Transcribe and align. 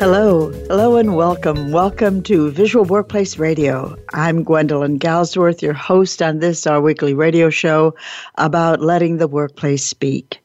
Hello, 0.00 0.48
hello, 0.66 0.96
and 0.96 1.14
welcome. 1.14 1.72
Welcome 1.72 2.22
to 2.22 2.50
Visual 2.52 2.86
Workplace 2.86 3.36
Radio. 3.36 3.94
I'm 4.14 4.42
Gwendolyn 4.44 4.98
Galsworth, 4.98 5.60
your 5.60 5.74
host 5.74 6.22
on 6.22 6.38
this, 6.38 6.66
our 6.66 6.80
weekly 6.80 7.12
radio 7.12 7.50
show 7.50 7.94
about 8.36 8.80
letting 8.80 9.18
the 9.18 9.28
workplace 9.28 9.84
speak. 9.84 10.40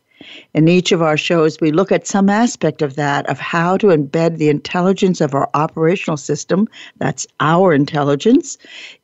In 0.53 0.67
each 0.67 0.91
of 0.91 1.01
our 1.01 1.15
shows, 1.15 1.61
we 1.61 1.71
look 1.71 1.89
at 1.93 2.05
some 2.05 2.29
aspect 2.29 2.81
of 2.81 2.97
that, 2.97 3.29
of 3.29 3.39
how 3.39 3.77
to 3.77 3.87
embed 3.87 4.39
the 4.39 4.49
intelligence 4.49 5.21
of 5.21 5.33
our 5.33 5.49
operational 5.53 6.17
system, 6.17 6.67
that's 6.97 7.25
our 7.39 7.73
intelligence, 7.73 8.57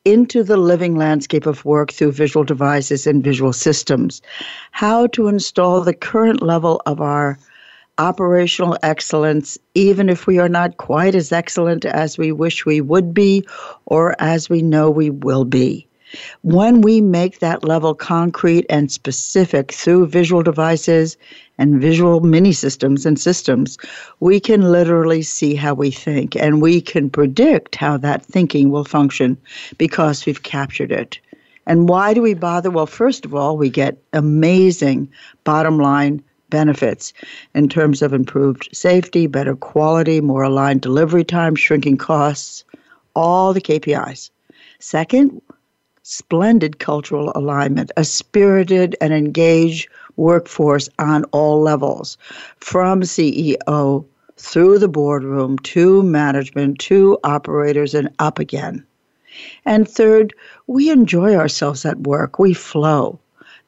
into 0.03 0.43
the 0.43 0.57
living 0.57 0.97
landscape 0.97 1.45
of 1.45 1.63
work 1.63 1.93
through 1.93 2.11
visual 2.11 2.43
devices 2.43 3.07
and 3.07 3.23
visual 3.23 3.53
systems. 3.53 4.21
How 4.71 5.07
to 5.07 5.29
install 5.29 5.79
the 5.79 5.93
current 5.93 6.41
level 6.41 6.81
of 6.85 6.99
our 6.99 7.39
operational 8.01 8.75
excellence, 8.81 9.59
even 9.75 10.09
if 10.09 10.25
we 10.25 10.39
are 10.39 10.49
not 10.49 10.77
quite 10.77 11.13
as 11.13 11.31
excellent 11.31 11.85
as 11.85 12.17
we 12.17 12.31
wish 12.31 12.65
we 12.65 12.81
would 12.81 13.13
be 13.13 13.45
or 13.85 14.15
as 14.17 14.49
we 14.49 14.63
know 14.63 14.89
we 14.89 15.11
will 15.11 15.45
be. 15.45 15.87
When 16.41 16.81
we 16.81 16.99
make 16.99 17.39
that 17.39 17.63
level 17.63 17.93
concrete 17.93 18.65
and 18.69 18.91
specific 18.91 19.71
through 19.71 20.07
visual 20.07 20.41
devices 20.41 21.15
and 21.59 21.79
visual 21.79 22.21
mini 22.21 22.53
systems 22.53 23.05
and 23.05 23.19
systems, 23.19 23.77
we 24.19 24.39
can 24.39 24.71
literally 24.71 25.21
see 25.21 25.53
how 25.53 25.75
we 25.75 25.91
think 25.91 26.35
and 26.35 26.59
we 26.61 26.81
can 26.81 27.07
predict 27.07 27.75
how 27.75 27.97
that 27.97 28.25
thinking 28.25 28.71
will 28.71 28.83
function 28.83 29.37
because 29.77 30.25
we've 30.25 30.43
captured 30.43 30.91
it. 30.91 31.19
And 31.67 31.87
why 31.87 32.15
do 32.15 32.21
we 32.23 32.33
bother? 32.33 32.71
Well, 32.71 32.87
first 32.87 33.23
of 33.23 33.35
all, 33.35 33.55
we 33.55 33.69
get 33.69 34.01
amazing 34.11 35.07
bottom 35.43 35.77
line 35.77 36.23
benefits 36.51 37.13
in 37.55 37.67
terms 37.67 38.03
of 38.03 38.13
improved 38.13 38.69
safety, 38.71 39.25
better 39.25 39.55
quality, 39.55 40.21
more 40.21 40.43
aligned 40.43 40.81
delivery 40.81 41.23
time, 41.23 41.55
shrinking 41.55 41.97
costs, 41.97 42.63
all 43.15 43.53
the 43.53 43.61
KPIs. 43.61 44.29
Second, 44.77 45.41
splendid 46.03 46.77
cultural 46.77 47.31
alignment, 47.33 47.91
a 47.97 48.03
spirited 48.03 48.95
and 49.01 49.13
engaged 49.13 49.89
workforce 50.17 50.89
on 50.99 51.23
all 51.31 51.59
levels, 51.61 52.17
from 52.57 53.01
CEO 53.01 54.05
through 54.37 54.77
the 54.79 54.87
boardroom 54.87 55.57
to 55.59 56.03
management 56.03 56.79
to 56.79 57.17
operators 57.23 57.93
and 57.93 58.09
up 58.19 58.39
again. 58.39 58.85
And 59.65 59.87
third, 59.87 60.33
we 60.67 60.89
enjoy 60.89 61.35
ourselves 61.35 61.85
at 61.85 62.01
work. 62.01 62.39
We 62.39 62.53
flow 62.53 63.19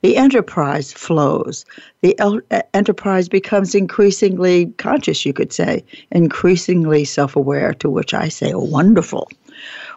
the 0.04 0.18
enterprise 0.18 0.92
flows. 0.92 1.66
The 2.02 2.20
el- 2.20 2.42
enterprise 2.74 3.30
becomes 3.30 3.74
increasingly 3.74 4.68
conscious, 4.78 5.26
you 5.26 5.32
could 5.32 5.54
say, 5.54 5.84
increasingly 6.12 7.06
self 7.06 7.38
aware, 7.38 7.74
to 7.76 7.90
which 7.90 8.14
I 8.14 8.28
say, 8.28 8.52
wonderful. 8.54 9.30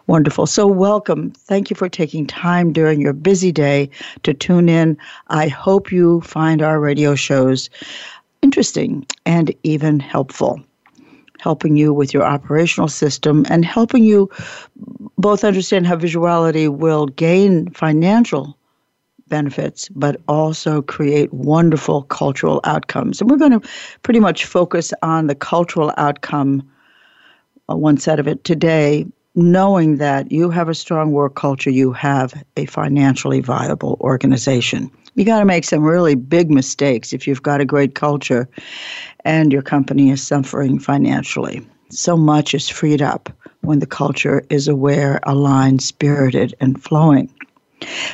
Wonderful. 0.07 0.45
So, 0.45 0.65
welcome. 0.65 1.31
Thank 1.31 1.69
you 1.69 1.75
for 1.75 1.89
taking 1.89 2.25
time 2.25 2.71
during 2.71 3.01
your 3.01 3.11
busy 3.11 3.51
day 3.51 3.89
to 4.23 4.33
tune 4.33 4.69
in. 4.69 4.97
I 5.27 5.49
hope 5.49 5.91
you 5.91 6.21
find 6.21 6.61
our 6.61 6.79
radio 6.79 7.13
shows 7.13 7.69
interesting 8.41 9.05
and 9.25 9.53
even 9.63 9.99
helpful 9.99 10.61
helping 11.39 11.77
you 11.77 11.93
with 11.93 12.15
your 12.15 12.23
operational 12.23 12.87
system 12.87 13.45
and 13.47 13.63
helping 13.63 14.03
you 14.03 14.27
both 15.19 15.43
understand 15.43 15.85
how 15.85 15.95
visuality 15.95 16.67
will 16.67 17.05
gain 17.05 17.69
financial 17.71 18.57
benefits, 19.29 19.89
but 19.89 20.19
also 20.27 20.81
create 20.81 21.33
wonderful 21.33 22.03
cultural 22.03 22.59
outcomes. 22.63 23.21
And 23.21 23.29
we're 23.29 23.37
going 23.37 23.59
to 23.59 23.69
pretty 24.03 24.19
much 24.19 24.45
focus 24.45 24.93
on 25.01 25.27
the 25.27 25.35
cultural 25.35 25.93
outcome, 25.97 26.67
uh, 27.69 27.75
one 27.75 27.97
set 27.97 28.19
of 28.19 28.27
it 28.27 28.43
today, 28.43 29.05
knowing 29.35 29.97
that 29.97 30.31
you 30.31 30.49
have 30.49 30.67
a 30.67 30.73
strong 30.73 31.11
work 31.11 31.35
culture, 31.35 31.69
you 31.69 31.91
have 31.93 32.33
a 32.57 32.65
financially 32.65 33.39
viable 33.39 33.97
organization. 34.01 34.89
You 35.13 35.25
got 35.25 35.39
to 35.39 35.45
make 35.45 35.63
some 35.63 35.83
really 35.83 36.15
big 36.15 36.49
mistakes 36.49 37.13
if 37.13 37.27
you've 37.27 37.43
got 37.43 37.61
a 37.61 37.65
great 37.65 37.95
culture 37.95 38.47
and 39.25 39.53
your 39.53 39.61
company 39.61 40.09
is 40.09 40.25
suffering 40.25 40.79
financially. 40.79 41.65
So 41.89 42.17
much 42.17 42.53
is 42.53 42.67
freed 42.67 43.01
up 43.01 43.29
when 43.61 43.79
the 43.79 43.85
culture 43.85 44.43
is 44.49 44.67
aware, 44.67 45.19
aligned, 45.23 45.81
spirited, 45.81 46.55
and 46.59 46.81
flowing. 46.81 47.31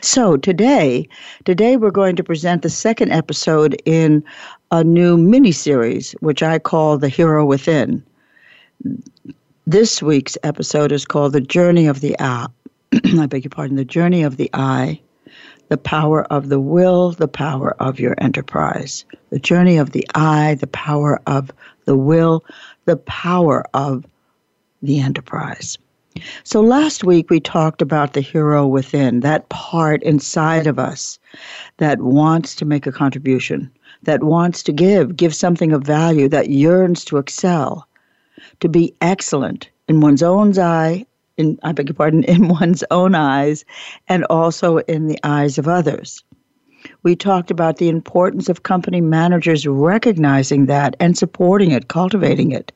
So 0.01 0.37
today, 0.37 1.07
today 1.45 1.77
we're 1.77 1.91
going 1.91 2.15
to 2.17 2.23
present 2.23 2.61
the 2.61 2.69
second 2.69 3.11
episode 3.11 3.81
in 3.85 4.23
a 4.71 4.83
new 4.83 5.17
mini 5.17 5.51
series, 5.51 6.13
which 6.19 6.43
I 6.43 6.59
call 6.59 6.97
The 6.97 7.09
Hero 7.09 7.45
Within. 7.45 8.03
This 9.65 10.01
week's 10.01 10.37
episode 10.43 10.91
is 10.91 11.05
called 11.05 11.33
The 11.33 11.41
Journey 11.41 11.87
of 11.87 12.01
the 12.01 12.15
Eye. 12.19 12.47
I 13.17 13.25
beg 13.27 13.45
your 13.45 13.49
pardon, 13.49 13.77
The 13.77 13.85
Journey 13.85 14.23
of 14.23 14.37
the 14.37 14.49
Eye, 14.53 14.99
the 15.69 15.77
power 15.77 16.25
of 16.25 16.49
the 16.49 16.59
will, 16.59 17.11
the 17.11 17.27
power 17.27 17.75
of 17.81 17.99
your 17.99 18.15
enterprise. 18.17 19.05
The 19.29 19.39
journey 19.39 19.77
of 19.77 19.91
the 19.91 20.05
eye, 20.13 20.55
the 20.59 20.67
power 20.67 21.21
of 21.25 21.51
the 21.85 21.97
will, 21.97 22.43
the 22.85 22.97
power 22.97 23.65
of 23.73 24.05
the 24.81 24.99
enterprise. 24.99 25.77
So 26.43 26.61
last 26.61 27.03
week 27.03 27.29
we 27.29 27.39
talked 27.39 27.81
about 27.81 28.13
the 28.13 28.21
hero 28.21 28.67
within, 28.67 29.21
that 29.21 29.49
part 29.49 30.03
inside 30.03 30.67
of 30.67 30.77
us 30.77 31.19
that 31.77 32.01
wants 32.01 32.55
to 32.55 32.65
make 32.65 32.85
a 32.85 32.91
contribution, 32.91 33.71
that 34.03 34.23
wants 34.23 34.63
to 34.63 34.71
give, 34.71 35.15
give 35.15 35.33
something 35.33 35.71
of 35.71 35.83
value, 35.83 36.27
that 36.29 36.49
yearns 36.49 37.03
to 37.05 37.17
excel, 37.17 37.87
to 38.59 38.69
be 38.69 38.93
excellent 39.01 39.69
in 39.87 40.01
one's 40.01 40.23
own 40.23 40.57
eye, 40.57 41.05
in 41.37 41.57
I 41.63 41.71
beg 41.71 41.89
your 41.89 41.95
pardon, 41.95 42.23
in 42.27 42.47
one's 42.47 42.83
own 42.91 43.15
eyes, 43.15 43.65
and 44.07 44.23
also 44.25 44.77
in 44.77 45.07
the 45.07 45.19
eyes 45.23 45.57
of 45.57 45.67
others. 45.67 46.23
We 47.03 47.17
talked 47.17 47.51
about 47.51 47.77
the 47.77 47.89
importance 47.89 48.47
of 48.47 48.63
company 48.63 49.01
managers 49.01 49.67
recognizing 49.67 50.67
that 50.67 50.95
and 51.01 51.17
supporting 51.17 51.71
it, 51.71 51.89
cultivating 51.89 52.51
it 52.51 52.71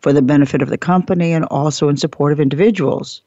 for 0.00 0.14
the 0.14 0.22
benefit 0.22 0.62
of 0.62 0.70
the 0.70 0.78
company 0.78 1.32
and 1.32 1.44
also 1.44 1.90
in 1.90 1.98
support 1.98 2.32
of 2.32 2.40
individuals. 2.40 3.20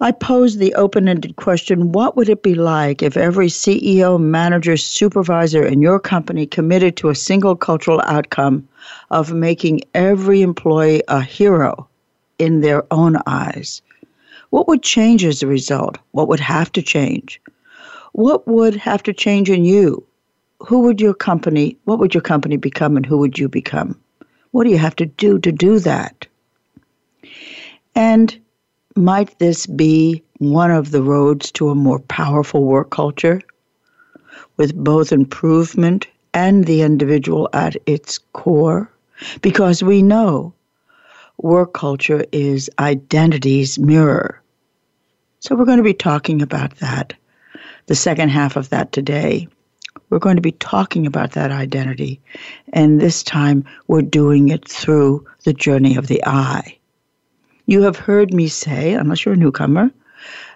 I 0.00 0.10
posed 0.10 0.58
the 0.58 0.74
open 0.74 1.08
ended 1.08 1.36
question 1.36 1.92
what 1.92 2.16
would 2.16 2.28
it 2.28 2.42
be 2.42 2.54
like 2.54 3.02
if 3.02 3.16
every 3.16 3.46
CEO, 3.46 4.18
manager, 4.18 4.76
supervisor 4.76 5.64
in 5.64 5.80
your 5.80 6.00
company 6.00 6.44
committed 6.44 6.96
to 6.96 7.10
a 7.10 7.14
single 7.14 7.54
cultural 7.54 8.00
outcome 8.06 8.66
of 9.10 9.32
making 9.32 9.82
every 9.94 10.42
employee 10.42 11.02
a 11.06 11.20
hero 11.20 11.86
in 12.38 12.62
their 12.62 12.82
own 12.90 13.16
eyes? 13.26 13.80
What 14.48 14.66
would 14.66 14.82
change 14.82 15.22
as 15.22 15.42
a 15.42 15.46
result? 15.46 15.98
What 16.10 16.26
would 16.26 16.40
have 16.40 16.72
to 16.72 16.82
change? 16.82 17.40
What 18.12 18.46
would 18.46 18.74
have 18.76 19.02
to 19.04 19.12
change 19.12 19.50
in 19.50 19.64
you? 19.64 20.04
Who 20.60 20.80
would 20.80 21.00
your 21.00 21.14
company, 21.14 21.78
what 21.84 21.98
would 21.98 22.14
your 22.14 22.20
company 22.22 22.56
become 22.56 22.96
and 22.96 23.06
who 23.06 23.18
would 23.18 23.38
you 23.38 23.48
become? 23.48 23.98
What 24.50 24.64
do 24.64 24.70
you 24.70 24.78
have 24.78 24.96
to 24.96 25.06
do 25.06 25.38
to 25.38 25.52
do 25.52 25.78
that? 25.80 26.26
And 27.94 28.38
might 28.96 29.38
this 29.38 29.66
be 29.66 30.22
one 30.38 30.70
of 30.70 30.90
the 30.90 31.02
roads 31.02 31.50
to 31.52 31.70
a 31.70 31.74
more 31.74 32.00
powerful 32.00 32.64
work 32.64 32.90
culture 32.90 33.40
with 34.56 34.74
both 34.74 35.12
improvement 35.12 36.06
and 36.34 36.64
the 36.64 36.82
individual 36.82 37.48
at 37.52 37.76
its 37.86 38.18
core? 38.32 38.90
Because 39.42 39.82
we 39.82 40.02
know 40.02 40.52
work 41.38 41.72
culture 41.72 42.24
is 42.32 42.70
identity's 42.78 43.78
mirror. 43.78 44.42
So 45.40 45.54
we're 45.54 45.64
going 45.64 45.78
to 45.78 45.82
be 45.82 45.94
talking 45.94 46.42
about 46.42 46.76
that, 46.76 47.14
the 47.90 47.96
second 47.96 48.28
half 48.28 48.54
of 48.54 48.68
that 48.68 48.92
today. 48.92 49.48
We're 50.10 50.20
going 50.20 50.36
to 50.36 50.40
be 50.40 50.52
talking 50.52 51.08
about 51.08 51.32
that 51.32 51.50
identity. 51.50 52.20
And 52.72 53.00
this 53.00 53.24
time 53.24 53.64
we're 53.88 54.00
doing 54.00 54.50
it 54.50 54.68
through 54.68 55.26
the 55.42 55.52
journey 55.52 55.96
of 55.96 56.06
the 56.06 56.24
eye. 56.24 56.78
You 57.66 57.82
have 57.82 57.96
heard 57.96 58.32
me 58.32 58.46
say, 58.46 58.94
unless 58.94 59.24
you're 59.24 59.34
a 59.34 59.36
newcomer, 59.36 59.90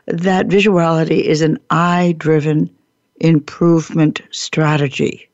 that 0.06 0.46
visuality 0.46 1.22
is 1.22 1.42
an 1.42 1.58
eye 1.70 2.14
driven 2.18 2.70
improvement 3.16 4.20
strategy. 4.30 5.28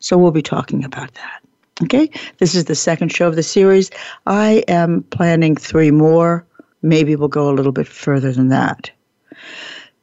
So 0.00 0.18
we'll 0.18 0.32
be 0.32 0.42
talking 0.42 0.84
about 0.84 1.14
that. 1.14 1.40
Okay, 1.82 2.10
this 2.36 2.54
is 2.54 2.66
the 2.66 2.74
second 2.74 3.10
show 3.10 3.26
of 3.26 3.36
the 3.36 3.42
series. 3.42 3.90
I 4.26 4.64
am 4.68 5.04
planning 5.04 5.56
three 5.56 5.92
more. 5.92 6.44
Maybe 6.82 7.16
we'll 7.16 7.28
go 7.28 7.48
a 7.48 7.56
little 7.56 7.72
bit 7.72 7.88
further 7.88 8.32
than 8.32 8.48
that. 8.48 8.90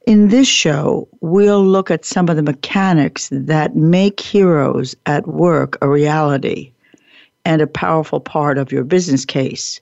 In 0.08 0.30
this 0.30 0.48
show, 0.48 1.06
we'll 1.20 1.66
look 1.66 1.92
at 1.92 2.06
some 2.06 2.30
of 2.30 2.38
the 2.38 2.42
mechanics 2.42 3.28
that 3.30 3.76
make 3.76 4.22
heroes 4.22 4.96
at 5.06 5.28
work 5.28 5.78
a 5.82 5.90
reality 5.90 6.72
and 7.44 7.62
a 7.62 7.68
powerful 7.68 8.22
part 8.22 8.58
of 8.58 8.72
your 8.72 8.86
business 8.86 9.26
case. 9.26 9.82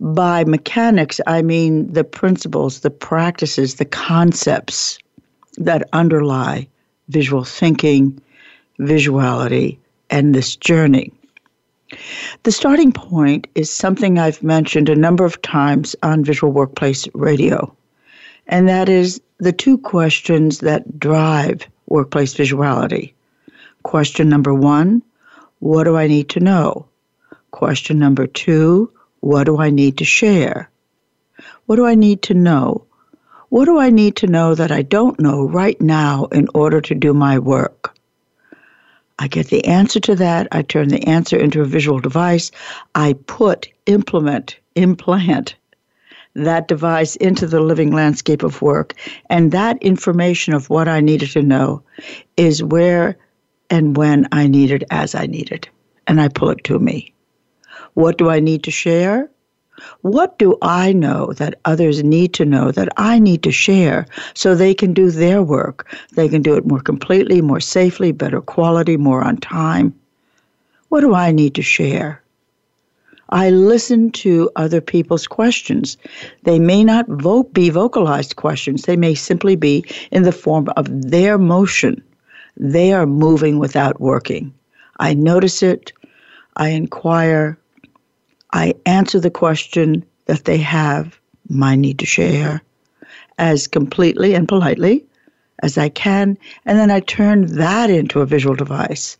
By 0.00 0.44
mechanics, 0.44 1.18
I 1.26 1.40
mean 1.40 1.90
the 1.90 2.04
principles, 2.04 2.80
the 2.80 2.90
practices, 2.90 3.76
the 3.76 3.86
concepts 3.86 4.98
that 5.56 5.88
underlie 5.94 6.68
visual 7.08 7.44
thinking, 7.44 8.20
visuality, 8.80 9.78
and 10.10 10.34
this 10.34 10.56
journey. 10.56 11.10
The 12.42 12.52
starting 12.52 12.92
point 12.92 13.46
is 13.54 13.72
something 13.72 14.18
I've 14.18 14.42
mentioned 14.42 14.90
a 14.90 14.94
number 14.94 15.24
of 15.24 15.40
times 15.40 15.96
on 16.02 16.22
Visual 16.22 16.52
Workplace 16.52 17.08
Radio, 17.14 17.74
and 18.50 18.68
that 18.68 18.88
is 18.88 19.22
the 19.38 19.52
two 19.52 19.78
questions 19.78 20.58
that 20.58 20.98
drive 20.98 21.66
workplace 21.86 22.34
visuality. 22.34 23.12
Question 23.84 24.28
number 24.28 24.52
one 24.52 25.02
What 25.60 25.84
do 25.84 25.96
I 25.96 26.08
need 26.08 26.28
to 26.30 26.40
know? 26.40 26.86
Question 27.52 27.98
number 27.98 28.26
two 28.26 28.92
What 29.20 29.44
do 29.44 29.58
I 29.58 29.70
need 29.70 29.98
to 29.98 30.04
share? 30.04 30.68
What 31.66 31.76
do 31.76 31.86
I 31.86 31.94
need 31.94 32.22
to 32.22 32.34
know? 32.34 32.84
What 33.50 33.64
do 33.64 33.78
I 33.78 33.90
need 33.90 34.16
to 34.16 34.26
know 34.26 34.54
that 34.54 34.72
I 34.72 34.82
don't 34.82 35.18
know 35.20 35.44
right 35.44 35.80
now 35.80 36.26
in 36.26 36.48
order 36.52 36.80
to 36.80 36.94
do 36.94 37.14
my 37.14 37.38
work? 37.38 37.96
I 39.18 39.28
get 39.28 39.46
the 39.46 39.64
answer 39.66 40.00
to 40.00 40.16
that. 40.16 40.48
I 40.50 40.62
turn 40.62 40.88
the 40.88 41.06
answer 41.06 41.36
into 41.36 41.60
a 41.60 41.66
visual 41.66 42.00
device. 42.00 42.50
I 42.94 43.12
put, 43.12 43.68
implement, 43.86 44.58
implant 44.74 45.54
that 46.34 46.68
device 46.68 47.16
into 47.16 47.46
the 47.46 47.60
living 47.60 47.92
landscape 47.92 48.42
of 48.42 48.62
work. 48.62 48.94
And 49.28 49.52
that 49.52 49.82
information 49.82 50.54
of 50.54 50.70
what 50.70 50.88
I 50.88 51.00
needed 51.00 51.30
to 51.32 51.42
know 51.42 51.82
is 52.36 52.62
where 52.62 53.16
and 53.68 53.96
when 53.96 54.28
I 54.32 54.46
need 54.46 54.70
it 54.70 54.84
as 54.90 55.14
I 55.14 55.26
need 55.26 55.50
it. 55.50 55.68
And 56.06 56.20
I 56.20 56.28
pull 56.28 56.50
it 56.50 56.64
to 56.64 56.78
me. 56.78 57.12
What 57.94 58.18
do 58.18 58.30
I 58.30 58.40
need 58.40 58.64
to 58.64 58.70
share? 58.70 59.30
What 60.02 60.38
do 60.38 60.58
I 60.60 60.92
know 60.92 61.32
that 61.34 61.58
others 61.64 62.02
need 62.04 62.34
to 62.34 62.44
know 62.44 62.70
that 62.70 62.88
I 62.96 63.18
need 63.18 63.42
to 63.44 63.52
share 63.52 64.06
so 64.34 64.54
they 64.54 64.74
can 64.74 64.92
do 64.92 65.10
their 65.10 65.42
work? 65.42 65.96
They 66.12 66.28
can 66.28 66.42
do 66.42 66.54
it 66.56 66.66
more 66.66 66.80
completely, 66.80 67.40
more 67.40 67.60
safely, 67.60 68.12
better 68.12 68.40
quality, 68.40 68.96
more 68.96 69.22
on 69.22 69.38
time. 69.38 69.94
What 70.88 71.00
do 71.00 71.14
I 71.14 71.32
need 71.32 71.54
to 71.54 71.62
share? 71.62 72.22
I 73.30 73.50
listen 73.50 74.10
to 74.12 74.50
other 74.56 74.80
people's 74.80 75.26
questions. 75.26 75.96
They 76.42 76.58
may 76.58 76.82
not 76.82 77.06
vo- 77.08 77.44
be 77.44 77.70
vocalized 77.70 78.36
questions, 78.36 78.82
they 78.82 78.96
may 78.96 79.14
simply 79.14 79.56
be 79.56 79.84
in 80.10 80.24
the 80.24 80.32
form 80.32 80.68
of 80.76 80.86
their 80.88 81.38
motion. 81.38 82.02
They 82.56 82.92
are 82.92 83.06
moving 83.06 83.58
without 83.58 84.00
working. 84.00 84.52
I 84.98 85.14
notice 85.14 85.62
it, 85.62 85.92
I 86.56 86.70
inquire, 86.70 87.56
I 88.52 88.74
answer 88.84 89.20
the 89.20 89.30
question 89.30 90.04
that 90.26 90.44
they 90.44 90.58
have, 90.58 91.18
my 91.48 91.76
need 91.76 91.98
to 92.00 92.06
share, 92.06 92.62
as 93.38 93.66
completely 93.66 94.34
and 94.34 94.46
politely 94.46 95.04
as 95.62 95.78
I 95.78 95.88
can, 95.88 96.36
and 96.64 96.78
then 96.78 96.90
I 96.90 97.00
turn 97.00 97.46
that 97.56 97.90
into 97.90 98.20
a 98.20 98.26
visual 98.26 98.54
device 98.54 99.16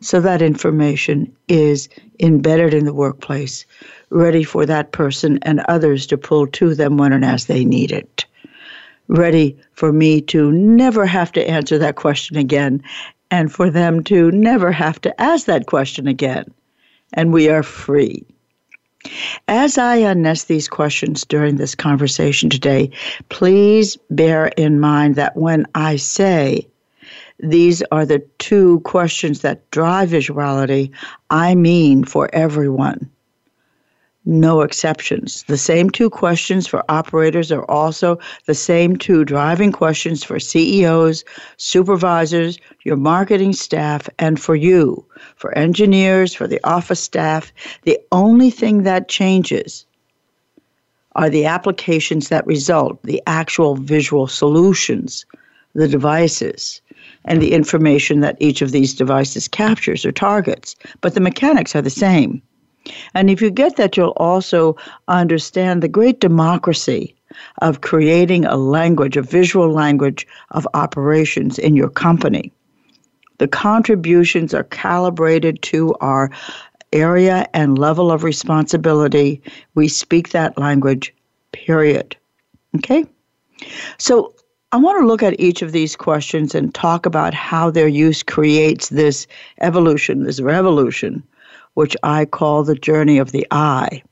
so 0.00 0.20
that 0.20 0.42
information 0.42 1.34
is 1.48 1.88
embedded 2.20 2.74
in 2.74 2.84
the 2.84 2.94
workplace, 2.94 3.64
ready 4.10 4.44
for 4.44 4.66
that 4.66 4.92
person 4.92 5.38
and 5.42 5.60
others 5.68 6.06
to 6.06 6.18
pull 6.18 6.46
to 6.48 6.74
them 6.74 6.96
when 6.96 7.12
and 7.12 7.24
as 7.24 7.46
they 7.46 7.64
need 7.64 7.92
it. 7.92 8.24
Ready 9.08 9.56
for 9.72 9.92
me 9.92 10.20
to 10.22 10.50
never 10.52 11.06
have 11.06 11.32
to 11.32 11.48
answer 11.48 11.78
that 11.78 11.96
question 11.96 12.36
again, 12.36 12.82
and 13.30 13.52
for 13.52 13.70
them 13.70 14.02
to 14.04 14.30
never 14.32 14.72
have 14.72 15.00
to 15.00 15.20
ask 15.20 15.46
that 15.46 15.66
question 15.66 16.06
again. 16.06 16.46
And 17.12 17.32
we 17.32 17.48
are 17.48 17.62
free. 17.62 18.24
As 19.46 19.78
I 19.78 19.98
unnest 19.98 20.48
these 20.48 20.68
questions 20.68 21.24
during 21.24 21.56
this 21.56 21.74
conversation 21.74 22.50
today, 22.50 22.90
please 23.28 23.96
bear 24.10 24.48
in 24.56 24.80
mind 24.80 25.14
that 25.14 25.36
when 25.36 25.66
I 25.74 25.96
say 25.96 26.66
these 27.40 27.82
are 27.92 28.06
the 28.06 28.20
two 28.38 28.80
questions 28.80 29.40
that 29.42 29.70
drive 29.70 30.10
visuality, 30.10 30.90
I 31.30 31.54
mean 31.54 32.04
for 32.04 32.28
everyone 32.32 33.10
no 34.26 34.60
exceptions. 34.60 35.44
The 35.44 35.56
same 35.56 35.88
two 35.88 36.10
questions 36.10 36.66
for 36.66 36.84
operators 36.88 37.52
are 37.52 37.64
also 37.70 38.18
the 38.46 38.54
same 38.54 38.96
two 38.96 39.24
driving 39.24 39.70
questions 39.70 40.24
for 40.24 40.40
CEOs, 40.40 41.24
supervisors, 41.56 42.58
your 42.84 42.96
marketing 42.96 43.52
staff, 43.52 44.08
and 44.18 44.40
for 44.40 44.56
you, 44.56 45.04
for 45.36 45.56
engineers, 45.56 46.34
for 46.34 46.48
the 46.48 46.60
office 46.64 47.00
staff. 47.00 47.52
The 47.82 47.98
only 48.10 48.50
thing 48.50 48.82
that 48.82 49.08
changes 49.08 49.86
are 51.14 51.30
the 51.30 51.46
applications 51.46 52.28
that 52.28 52.46
result, 52.46 53.00
the 53.04 53.22
actual 53.28 53.76
visual 53.76 54.26
solutions, 54.26 55.24
the 55.74 55.88
devices, 55.88 56.82
and 57.26 57.42
the 57.42 57.52
information 57.52 58.20
that 58.20 58.36
each 58.40 58.62
of 58.62 58.72
these 58.72 58.94
devices 58.94 59.48
captures 59.48 60.06
or 60.06 60.12
targets. 60.12 60.74
But 61.00 61.14
the 61.14 61.20
mechanics 61.20 61.76
are 61.76 61.82
the 61.82 61.90
same. 61.90 62.42
And 63.14 63.28
if 63.28 63.42
you 63.42 63.50
get 63.50 63.76
that, 63.76 63.96
you'll 63.96 64.10
also 64.16 64.76
understand 65.08 65.82
the 65.82 65.88
great 65.88 66.20
democracy 66.20 67.14
of 67.62 67.80
creating 67.80 68.44
a 68.44 68.56
language, 68.56 69.16
a 69.16 69.22
visual 69.22 69.70
language 69.70 70.26
of 70.52 70.66
operations 70.74 71.58
in 71.58 71.74
your 71.74 71.90
company. 71.90 72.52
The 73.38 73.48
contributions 73.48 74.54
are 74.54 74.64
calibrated 74.64 75.60
to 75.62 75.94
our 76.00 76.30
area 76.92 77.46
and 77.52 77.78
level 77.78 78.10
of 78.10 78.24
responsibility. 78.24 79.42
We 79.74 79.88
speak 79.88 80.30
that 80.30 80.56
language, 80.56 81.12
period. 81.52 82.16
Okay? 82.76 83.04
So 83.98 84.32
I 84.72 84.78
want 84.78 85.00
to 85.00 85.06
look 85.06 85.22
at 85.22 85.38
each 85.40 85.62
of 85.62 85.72
these 85.72 85.96
questions 85.96 86.54
and 86.54 86.74
talk 86.74 87.06
about 87.06 87.34
how 87.34 87.70
their 87.70 87.88
use 87.88 88.22
creates 88.22 88.88
this 88.88 89.26
evolution, 89.60 90.24
this 90.24 90.40
revolution 90.40 91.22
which 91.76 91.94
I 92.02 92.24
call 92.24 92.64
the 92.64 92.74
journey 92.74 93.18
of 93.18 93.32
the 93.32 93.46
eye. 93.50 94.02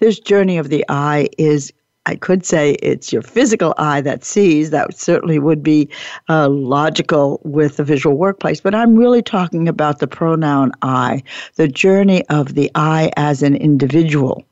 This 0.00 0.18
journey 0.18 0.58
of 0.58 0.68
the 0.68 0.84
eye 0.88 1.28
is 1.38 1.72
I 2.06 2.16
could 2.16 2.44
say 2.44 2.72
it's 2.82 3.12
your 3.12 3.22
physical 3.22 3.74
eye 3.78 4.02
that 4.02 4.24
sees. 4.24 4.70
That 4.70 4.94
certainly 4.94 5.38
would 5.38 5.62
be 5.62 5.88
uh, 6.28 6.48
logical 6.50 7.40
with 7.44 7.78
the 7.78 7.84
visual 7.84 8.16
workplace. 8.16 8.60
But 8.60 8.74
I'm 8.74 8.96
really 8.96 9.22
talking 9.22 9.68
about 9.68 10.00
the 10.00 10.06
pronoun 10.06 10.72
I, 10.82 11.22
the 11.54 11.68
journey 11.68 12.26
of 12.28 12.54
the 12.54 12.70
I 12.74 13.10
as 13.16 13.42
an 13.42 13.56
individual. 13.56 14.44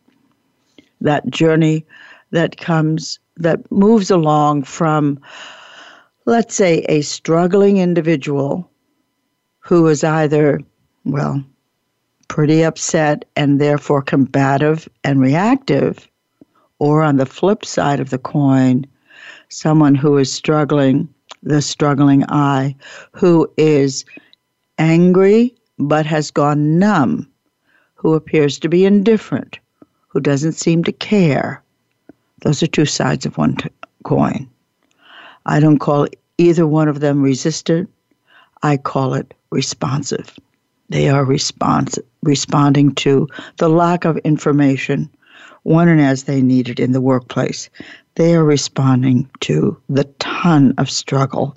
That 1.03 1.29
journey 1.29 1.85
that 2.31 2.57
comes, 2.57 3.19
that 3.37 3.71
moves 3.71 4.11
along 4.11 4.65
from, 4.65 5.21
let's 6.27 6.55
say, 6.55 6.85
a 6.89 7.01
struggling 7.03 7.79
individual 7.79 8.71
who 9.61 9.87
is 9.87 10.05
either, 10.05 10.61
well, 11.05 11.43
pretty 12.29 12.63
upset 12.63 13.25
and 13.37 13.61
therefore 13.61 14.03
combative 14.03 14.89
and 15.05 15.21
reactive, 15.21 16.09
or 16.79 17.03
on 17.03 17.17
the 17.17 17.27
flip 17.27 17.65
side 17.65 18.01
of 18.01 18.11
the 18.11 18.19
coin, 18.19 18.85
someone 19.49 19.95
who 19.95 20.17
is 20.19 20.33
struggling, 20.33 21.09
the 21.43 21.63
struggling 21.63 22.25
I, 22.29 22.75
who 23.13 23.51
is 23.57 24.05
angry 24.79 25.55
but 25.79 26.07
has 26.07 26.31
gone 26.31 26.79
numb, 26.79 27.31
who 27.95 28.15
appears 28.15 28.59
to 28.59 28.69
be 28.69 28.85
indifferent, 28.85 29.59
who 30.09 30.21
doesn't 30.21 30.53
seem 30.53 30.85
to 30.85 30.93
care. 30.93 31.62
Those 32.43 32.63
are 32.63 32.69
two 32.69 32.87
sides 32.87 33.27
of 33.27 33.39
one 33.39 33.57
t- 33.57 33.69
coin. 34.05 34.49
I 35.47 35.61
don't 35.61 35.79
call 35.79 36.07
either 36.39 36.67
one 36.67 36.89
of 36.89 37.01
them 37.01 37.23
resistant. 37.23 37.91
I 38.63 38.77
call 38.77 39.15
it 39.15 39.35
responsive. 39.51 40.37
They 40.89 41.09
are 41.09 41.25
response, 41.25 41.99
responding 42.23 42.95
to 42.97 43.29
the 43.59 43.69
lack 43.69 44.05
of 44.05 44.19
information 44.19 45.11
when 45.63 45.89
and 45.89 46.01
as 46.01 46.25
they 46.25 46.43
need 46.43 46.69
it 46.69 46.81
in 46.81 46.93
the 46.93 47.01
workplace. 47.01 47.71
They 48.17 48.35
are 48.35 48.45
responding 48.45 49.31
to 49.41 49.81
the 49.89 50.05
ton 50.19 50.75
of 50.79 50.91
struggle 50.91 51.57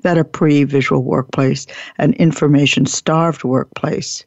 that 0.00 0.18
a 0.18 0.24
pre 0.24 0.64
visual 0.64 1.02
workplace, 1.02 1.66
an 1.98 2.12
information 2.14 2.86
starved 2.86 3.44
workplace, 3.44 4.24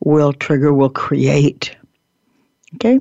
will 0.00 0.32
trigger, 0.32 0.72
will 0.72 0.90
create. 0.90 1.76
Okay? 2.76 3.00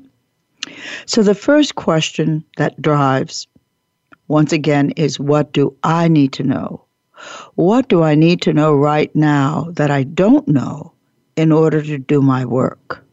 So 1.06 1.24
the 1.24 1.36
first 1.36 1.76
question 1.76 2.44
that 2.58 2.82
drives, 2.82 3.48
once 4.28 4.52
again, 4.52 4.92
is 4.92 5.20
what 5.20 5.54
do 5.54 5.76
I 5.84 6.08
need 6.08 6.34
to 6.34 6.44
know? 6.44 6.84
What 7.56 7.90
do 7.90 8.04
I 8.04 8.16
need 8.16 8.42
to 8.44 8.54
know 8.54 8.76
right 8.76 9.14
now 9.16 9.68
that 9.74 9.90
I 9.90 10.04
don't 10.04 10.48
know 10.48 10.94
in 11.36 11.52
order 11.52 11.82
to 11.82 11.98
do 11.98 12.22
my 12.22 12.46
work? 12.46 13.04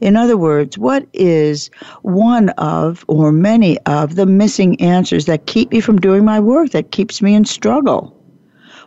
In 0.00 0.16
other 0.16 0.36
words, 0.36 0.78
what 0.78 1.06
is 1.12 1.70
one 2.02 2.50
of 2.50 3.04
or 3.08 3.32
many 3.32 3.78
of 3.80 4.14
the 4.14 4.26
missing 4.26 4.80
answers 4.80 5.26
that 5.26 5.46
keep 5.46 5.72
me 5.72 5.80
from 5.80 5.98
doing 5.98 6.24
my 6.24 6.38
work, 6.38 6.70
that 6.70 6.92
keeps 6.92 7.20
me 7.20 7.34
in 7.34 7.44
struggle? 7.44 8.16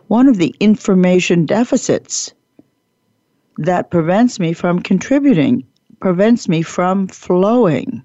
One 0.08 0.26
of 0.26 0.38
the 0.38 0.54
information 0.58 1.46
deficits 1.46 2.32
that 3.58 3.90
prevents 3.90 4.40
me 4.40 4.52
from 4.52 4.80
contributing, 4.80 5.64
prevents 6.00 6.48
me 6.48 6.62
from 6.62 7.08
flowing. 7.08 8.02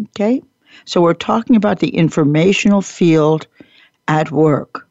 Okay? 0.00 0.42
So 0.84 1.00
we're 1.00 1.14
talking 1.14 1.56
about 1.56 1.80
the 1.80 1.94
informational 1.96 2.82
field 2.82 3.46
at 4.08 4.30
work. 4.30 4.88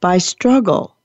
By 0.00 0.18
struggle, 0.18 0.96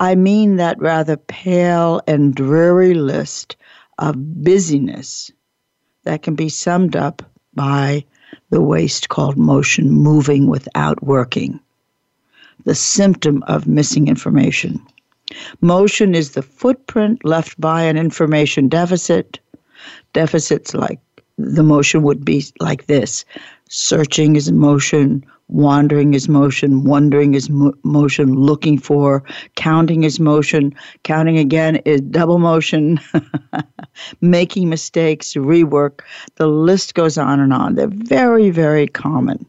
I 0.00 0.14
mean 0.14 0.56
that 0.56 0.80
rather 0.80 1.16
pale 1.16 2.00
and 2.06 2.34
dreary 2.34 2.94
list 2.94 3.56
of 3.98 4.42
busyness 4.42 5.30
that 6.04 6.22
can 6.22 6.34
be 6.34 6.48
summed 6.48 6.96
up 6.96 7.22
by 7.54 8.04
the 8.50 8.60
waste 8.60 9.08
called 9.08 9.36
motion, 9.36 9.90
moving 9.90 10.48
without 10.48 11.02
working, 11.02 11.60
the 12.64 12.74
symptom 12.74 13.42
of 13.46 13.66
missing 13.66 14.08
information. 14.08 14.80
Motion 15.60 16.14
is 16.14 16.32
the 16.32 16.42
footprint 16.42 17.24
left 17.24 17.60
by 17.60 17.82
an 17.82 17.96
information 17.96 18.68
deficit. 18.68 19.40
Deficits 20.12 20.74
like 20.74 21.00
the 21.38 21.62
motion 21.62 22.02
would 22.02 22.24
be 22.24 22.44
like 22.60 22.86
this 22.86 23.24
searching 23.68 24.36
is 24.36 24.52
motion, 24.52 25.24
wandering 25.48 26.14
is 26.14 26.28
motion, 26.28 26.84
wondering 26.84 27.34
is 27.34 27.50
mo- 27.50 27.74
motion, 27.82 28.34
looking 28.34 28.78
for, 28.78 29.24
counting 29.56 30.04
is 30.04 30.20
motion, 30.20 30.74
counting 31.02 31.38
again 31.38 31.76
is 31.84 32.00
double 32.02 32.38
motion, 32.38 33.00
making 34.20 34.68
mistakes, 34.68 35.34
rework. 35.34 36.00
The 36.36 36.46
list 36.46 36.94
goes 36.94 37.18
on 37.18 37.40
and 37.40 37.52
on. 37.52 37.74
They're 37.74 37.88
very, 37.88 38.50
very 38.50 38.86
common. 38.86 39.44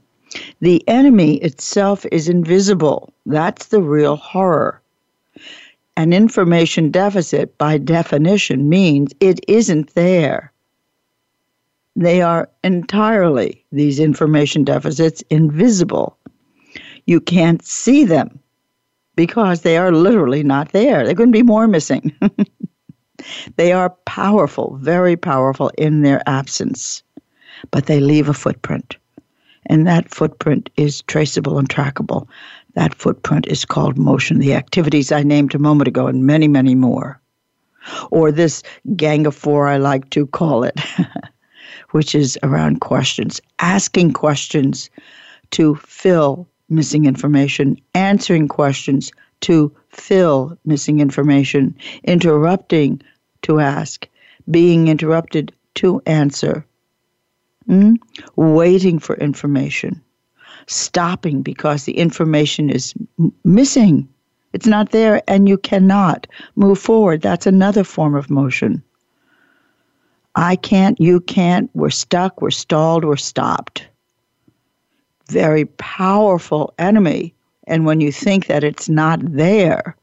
The 0.59 0.83
enemy 0.87 1.35
itself 1.37 2.05
is 2.11 2.27
invisible. 2.27 3.13
That's 3.25 3.67
the 3.67 3.81
real 3.81 4.15
horror. 4.15 4.81
An 5.97 6.11
information 6.11 6.91
deficit, 6.91 7.57
by 7.57 7.77
definition, 7.77 8.67
means 8.67 9.13
it 9.19 9.39
isn't 9.47 9.93
there. 9.95 10.51
They 11.95 12.21
are 12.21 12.49
entirely, 12.63 13.63
these 13.71 13.99
information 13.99 14.65
deficits, 14.65 15.23
invisible. 15.29 16.17
You 17.05 17.21
can't 17.21 17.63
see 17.63 18.03
them 18.03 18.39
because 19.15 19.61
they 19.61 19.77
are 19.77 19.93
literally 19.93 20.43
not 20.43 20.73
there. 20.73 21.05
There 21.05 21.15
couldn't 21.15 21.31
be 21.31 21.43
more 21.43 21.67
missing. 21.67 22.13
they 23.55 23.71
are 23.71 23.91
powerful, 24.05 24.77
very 24.81 25.15
powerful 25.15 25.71
in 25.77 26.01
their 26.01 26.21
absence, 26.27 27.03
but 27.71 27.85
they 27.85 28.01
leave 28.01 28.27
a 28.27 28.33
footprint. 28.33 28.97
And 29.67 29.87
that 29.87 30.13
footprint 30.13 30.69
is 30.75 31.01
traceable 31.03 31.57
and 31.57 31.69
trackable. 31.69 32.27
That 32.75 32.93
footprint 32.93 33.47
is 33.47 33.63
called 33.63 33.97
motion, 33.97 34.39
the 34.39 34.53
activities 34.53 35.11
I 35.11 35.23
named 35.23 35.55
a 35.55 35.59
moment 35.59 35.87
ago, 35.87 36.07
and 36.07 36.25
many, 36.25 36.47
many 36.47 36.75
more. 36.75 37.21
Or 38.11 38.31
this 38.31 38.63
gang 38.95 39.25
of 39.25 39.35
four, 39.35 39.67
I 39.67 39.77
like 39.77 40.09
to 40.11 40.27
call 40.27 40.63
it, 40.63 40.79
which 41.91 42.13
is 42.13 42.37
around 42.43 42.81
questions, 42.81 43.41
asking 43.59 44.11
questions 44.11 44.89
to 45.51 45.75
fill 45.75 46.47
missing 46.67 47.05
information, 47.05 47.77
answering 47.93 48.49
questions 48.49 49.11
to 49.41 49.73
fill 49.89 50.57
missing 50.65 50.99
information, 50.99 51.75
interrupting 52.03 53.01
to 53.43 53.59
ask, 53.61 54.07
being 54.51 54.89
interrupted 54.89 55.53
to 55.75 56.01
answer, 56.05 56.65
mm? 57.69 57.95
waiting 58.35 58.99
for 58.99 59.15
information 59.15 60.01
stopping 60.67 61.41
because 61.41 61.83
the 61.85 61.97
information 61.97 62.69
is 62.69 62.93
m- 63.19 63.33
missing. 63.43 64.07
It's 64.53 64.67
not 64.67 64.91
there, 64.91 65.21
and 65.27 65.49
you 65.49 65.57
cannot 65.57 66.27
move 66.55 66.79
forward. 66.79 67.21
That's 67.21 67.45
another 67.45 67.83
form 67.83 68.15
of 68.15 68.29
motion. 68.29 68.81
I 70.35 70.55
can't, 70.55 70.99
you 70.99 71.21
can't, 71.21 71.69
we're 71.73 71.89
stuck, 71.89 72.41
we're 72.41 72.51
stalled, 72.51 73.05
we're 73.05 73.15
stopped. 73.15 73.87
Very 75.29 75.65
powerful 75.65 76.73
enemy. 76.77 77.33
And 77.67 77.85
when 77.85 78.01
you 78.01 78.11
think 78.11 78.47
that 78.47 78.63
it's 78.63 78.89
not 78.89 79.19
there, 79.23 79.95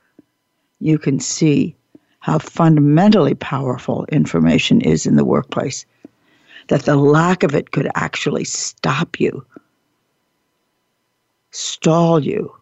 you 0.80 0.98
can 0.98 1.20
see 1.20 1.76
how 2.20 2.38
fundamentally 2.38 3.34
powerful 3.34 4.04
information 4.06 4.80
is 4.80 5.06
in 5.06 5.16
the 5.16 5.24
workplace. 5.24 5.84
That 6.68 6.82
the 6.82 6.96
lack 6.96 7.42
of 7.42 7.54
it 7.54 7.72
could 7.72 7.90
actually 7.94 8.44
stop 8.44 9.20
you 9.20 9.44
stall 11.52 12.20
you. 12.20 12.52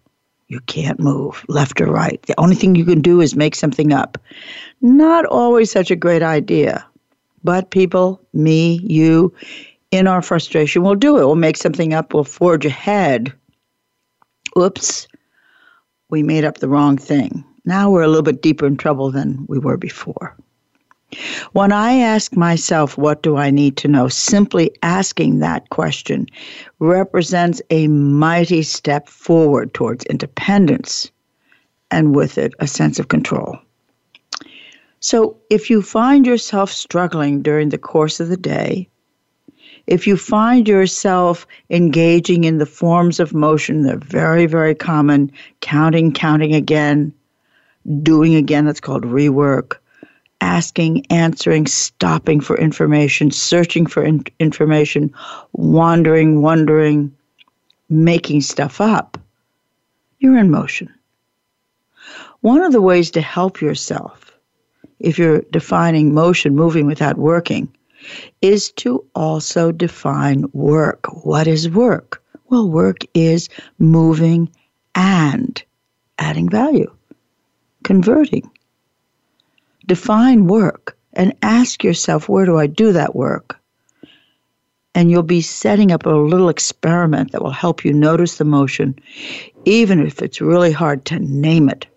You 0.49 0.61
can't 0.61 0.99
move 0.99 1.45
left 1.49 1.81
or 1.81 1.87
right. 1.87 2.21
The 2.23 2.39
only 2.39 2.57
thing 2.57 2.75
you 2.75 2.85
can 2.85 3.01
do 3.01 3.21
is 3.21 3.37
make 3.37 3.55
something 3.55 3.93
up. 3.93 4.19
Not 4.81 5.25
always 5.27 5.71
such 5.71 5.91
a 5.91 5.97
great 5.97 6.23
idea. 6.23 6.85
But 7.45 7.71
people, 7.71 8.21
me, 8.33 8.81
you, 8.83 9.33
in 9.91 10.07
our 10.07 10.21
frustration, 10.21 10.83
we'll 10.83 10.97
do 10.97 11.17
it. 11.19 11.25
We'll 11.25 11.37
make 11.37 11.57
something 11.57 11.95
up. 11.95 12.13
We'll 12.13 12.25
forge 12.25 12.67
ahead. 12.67 13.33
Oops, 14.59 15.09
we 16.11 16.23
made 16.23 16.45
up 16.45 16.59
the 16.59 16.69
wrong 16.69 16.99
thing. 16.99 17.45
Now 17.65 17.91
we're 17.91 18.03
a 18.03 18.09
little 18.09 18.23
bit 18.23 18.43
deeper 18.43 18.67
in 18.67 18.77
trouble 18.77 19.11
than 19.11 19.47
we 19.49 19.59
were 19.59 19.77
before. 19.77 20.37
When 21.53 21.73
I 21.73 21.95
ask 21.95 22.37
myself, 22.37 22.97
what 22.97 23.23
do 23.23 23.37
I 23.37 23.51
need 23.51 23.77
to 23.79 23.89
know? 23.89 24.09
Simply 24.09 24.71
asking 24.83 25.39
that 25.39 25.69
question 25.71 26.27
represents 26.79 27.61
a 27.71 27.89
mighty 27.89 28.63
step 28.63 29.09
forward 29.09 29.75
towards 29.75 30.05
independence 30.07 31.11
and 31.91 32.15
with 32.15 32.39
it, 32.39 32.55
a 32.61 32.67
sense 32.67 32.99
of 32.99 33.09
control. 33.09 33.59
So, 35.01 35.37
if 35.49 35.71
you 35.71 35.83
find 35.83 36.27
yourself 36.27 36.71
struggling 36.71 37.43
during 37.43 37.71
the 37.71 37.79
course 37.79 38.21
of 38.21 38.29
the 38.29 38.37
day, 38.37 38.89
if 39.87 40.07
you 40.07 40.17
find 40.17 40.69
yourself 40.69 41.47
engaging 41.71 42.45
in 42.45 42.59
the 42.59 42.67
forms 42.67 43.19
of 43.19 43.35
motion 43.35 43.83
that 43.83 43.95
are 43.95 43.99
very, 43.99 44.47
very 44.47 44.75
common, 44.75 45.33
counting, 45.63 46.13
counting 46.13 46.55
again, 46.55 47.13
doing 48.03 48.35
again, 48.35 48.67
that's 48.67 48.81
called 48.81 49.05
rework, 49.05 49.80
asking, 50.41 51.07
answering, 51.11 51.67
stopping 51.67 52.41
for 52.41 52.59
information, 52.59 53.31
searching 53.31 53.87
for 53.87 54.03
in- 54.03 54.25
information, 54.39 55.13
wandering, 55.53 56.43
wondering, 56.43 57.15
making 57.89 58.41
stuff 58.41 58.81
up, 58.81 59.19
you're 60.19 60.39
in 60.39 60.51
motion. 60.51 60.93
One 62.41 62.63
of 62.63 62.73
the 62.73 62.81
ways 62.81 63.11
to 63.13 63.21
help 63.21 63.61
yourself, 63.61 64.33
if 64.99 65.19
you're 65.19 65.43
defining 65.51 66.15
motion, 66.15 66.55
moving 66.55 66.87
without 66.87 67.19
working, 67.19 67.69
is 68.41 68.71
to 68.73 69.05
also 69.15 69.73
define 69.73 70.45
work. 70.53 71.07
What 71.25 71.47
is 71.47 71.69
work? 71.69 72.23
Well, 72.49 72.69
work 72.69 72.99
is 73.15 73.49
moving 73.79 74.51
and 74.95 75.63
adding 76.19 76.49
value, 76.49 76.93
converting, 77.85 78.51
define 79.91 80.47
work 80.47 80.97
and 81.15 81.35
ask 81.43 81.83
yourself, 81.83 82.29
where 82.29 82.47
do 82.47 82.57
I 82.57 82.69
do 82.69 82.93
that 82.93 83.17
work? 83.17 83.59
And 84.95 85.11
you'll 85.11 85.25
be 85.25 85.41
setting 85.41 85.91
up 85.91 86.07
a 86.07 86.11
little 86.11 86.49
experiment 86.49 87.33
that 87.33 87.43
will 87.43 87.51
help 87.51 87.85
you 87.85 87.93
notice 87.93 88.39
the 88.39 88.45
motion, 88.45 88.97
even 89.65 89.99
if 90.07 90.23
it's 90.23 90.41
really 90.41 90.71
hard 90.71 91.05
to 91.07 91.19
name 91.19 91.69
it 91.69 91.89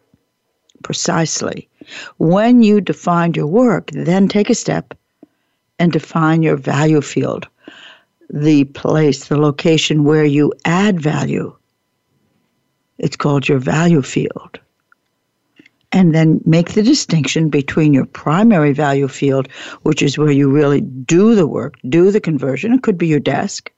precisely. 0.82 1.70
When 2.18 2.64
you 2.64 2.82
define 2.82 3.36
your 3.36 3.46
work, 3.46 3.92
then 3.92 4.28
take 4.28 4.50
a 4.50 4.56
step 4.56 4.98
and 5.78 5.92
define 5.92 6.42
your 6.42 6.58
value 6.58 7.02
field, 7.02 7.48
the 8.28 8.64
place, 8.64 9.28
the 9.28 9.38
location 9.38 10.04
where 10.04 10.26
you 10.26 10.52
add 10.66 11.00
value. 11.00 11.56
It's 12.98 13.18
called 13.18 13.48
your 13.48 13.60
value 13.60 14.02
field 14.02 14.60
and 15.94 16.14
then 16.14 16.42
make 16.44 16.74
the 16.74 16.82
distinction 16.82 17.50
between 17.50 17.94
your 17.94 18.06
primary 18.06 18.74
value 18.74 19.08
field, 19.08 19.48
which 19.84 20.02
is 20.02 20.18
where 20.18 20.32
you 20.32 20.50
really 20.50 20.82
do 20.82 21.36
the 21.36 21.48
work, 21.48 21.76
do 21.88 22.10
the 22.10 22.20
conversion, 22.20 22.74
it 22.74 22.82
could 22.82 22.98
be 22.98 23.08
your 23.08 23.20
desk, 23.20 23.72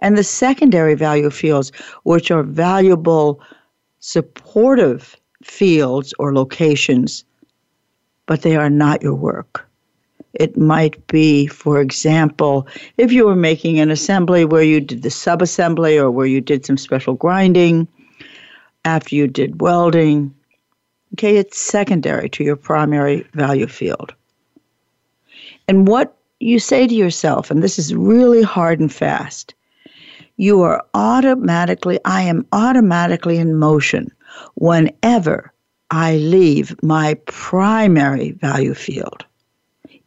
and 0.00 0.16
the 0.16 0.24
secondary 0.24 0.94
value 0.94 1.30
fields, 1.30 1.70
which 2.04 2.30
are 2.30 2.42
valuable 2.42 3.40
supportive 4.00 5.14
fields 5.44 6.14
or 6.18 6.34
locations, 6.34 7.24
but 8.24 8.42
they 8.42 8.56
are 8.56 8.70
not 8.70 9.02
your 9.02 9.14
work. 9.14 9.68
It 10.32 10.56
might 10.56 11.06
be, 11.06 11.46
for 11.46 11.80
example, 11.80 12.66
if 12.98 13.12
you 13.12 13.26
were 13.26 13.36
making 13.36 13.78
an 13.78 13.90
assembly 13.90 14.44
where 14.44 14.62
you 14.62 14.80
did 14.80 15.02
the 15.02 15.10
sub 15.10 15.40
assembly 15.42 15.98
or 15.98 16.10
where 16.10 16.26
you 16.26 16.40
did 16.40 16.66
some 16.66 16.76
special 16.76 17.14
grinding, 17.14 17.88
after 18.86 19.16
you 19.16 19.26
did 19.26 19.60
welding. 19.60 20.32
Okay, 21.14 21.36
it's 21.36 21.58
secondary 21.58 22.28
to 22.30 22.44
your 22.44 22.56
primary 22.56 23.26
value 23.32 23.66
field. 23.66 24.14
And 25.68 25.88
what 25.88 26.16
you 26.40 26.58
say 26.58 26.86
to 26.86 26.94
yourself, 26.94 27.50
and 27.50 27.62
this 27.62 27.78
is 27.78 27.94
really 27.94 28.42
hard 28.42 28.80
and 28.80 28.92
fast, 28.92 29.54
you 30.36 30.62
are 30.62 30.84
automatically, 30.94 31.98
I 32.04 32.22
am 32.22 32.46
automatically 32.52 33.38
in 33.38 33.56
motion 33.56 34.12
whenever 34.54 35.52
I 35.90 36.16
leave 36.16 36.74
my 36.82 37.14
primary 37.26 38.32
value 38.32 38.74
field. 38.74 39.24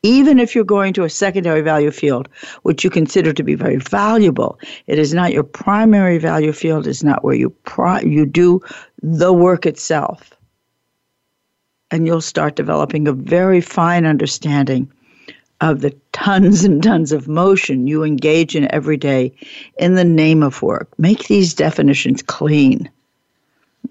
Even 0.03 0.39
if 0.39 0.55
you're 0.55 0.63
going 0.63 0.93
to 0.93 1.03
a 1.03 1.09
secondary 1.09 1.61
value 1.61 1.91
field, 1.91 2.29
which 2.61 2.83
you 2.83 2.89
consider 2.89 3.33
to 3.33 3.43
be 3.43 3.55
very 3.55 3.77
valuable, 3.77 4.59
it 4.87 4.97
is 4.97 5.13
not 5.13 5.33
your 5.33 5.43
primary 5.43 6.17
value 6.17 6.53
field, 6.53 6.87
it's 6.87 7.03
not 7.03 7.23
where 7.23 7.35
you, 7.35 7.49
pri- 7.49 8.01
you 8.01 8.25
do 8.25 8.61
the 9.01 9.33
work 9.33 9.65
itself. 9.65 10.31
And 11.91 12.05
you'll 12.05 12.21
start 12.21 12.55
developing 12.55 13.07
a 13.07 13.13
very 13.13 13.61
fine 13.61 14.05
understanding 14.05 14.91
of 15.61 15.81
the 15.81 15.95
tons 16.13 16.63
and 16.63 16.81
tons 16.81 17.11
of 17.11 17.27
motion 17.27 17.87
you 17.87 18.03
engage 18.03 18.55
in 18.55 18.71
every 18.73 18.97
day 18.97 19.33
in 19.77 19.95
the 19.95 20.05
name 20.05 20.43
of 20.43 20.61
work. 20.61 20.87
Make 20.97 21.27
these 21.27 21.53
definitions 21.53 22.21
clean. 22.21 22.89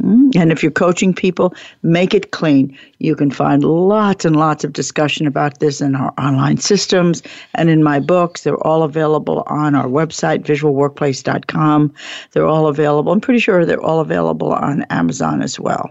Mm, 0.02 0.36
and 0.36 0.52
if 0.52 0.62
you're 0.62 0.70
coaching 0.70 1.12
people, 1.12 1.54
make 1.82 2.14
it 2.14 2.30
clean. 2.30 2.76
You 2.98 3.16
can 3.16 3.30
find 3.30 3.64
lots 3.64 4.24
and 4.24 4.36
lots 4.36 4.62
of 4.62 4.72
discussion 4.72 5.26
about 5.26 5.58
this 5.58 5.80
in 5.80 5.96
our 5.96 6.12
online 6.18 6.58
systems 6.58 7.22
and 7.54 7.68
in 7.68 7.82
my 7.82 7.98
books. 7.98 8.42
They're 8.42 8.66
all 8.66 8.82
available 8.82 9.42
on 9.46 9.74
our 9.74 9.86
website, 9.86 10.44
visualworkplace.com. 10.44 11.94
They're 12.32 12.46
all 12.46 12.68
available. 12.68 13.12
I'm 13.12 13.20
pretty 13.20 13.40
sure 13.40 13.64
they're 13.64 13.80
all 13.80 14.00
available 14.00 14.52
on 14.52 14.82
Amazon 14.90 15.42
as 15.42 15.58
well. 15.58 15.90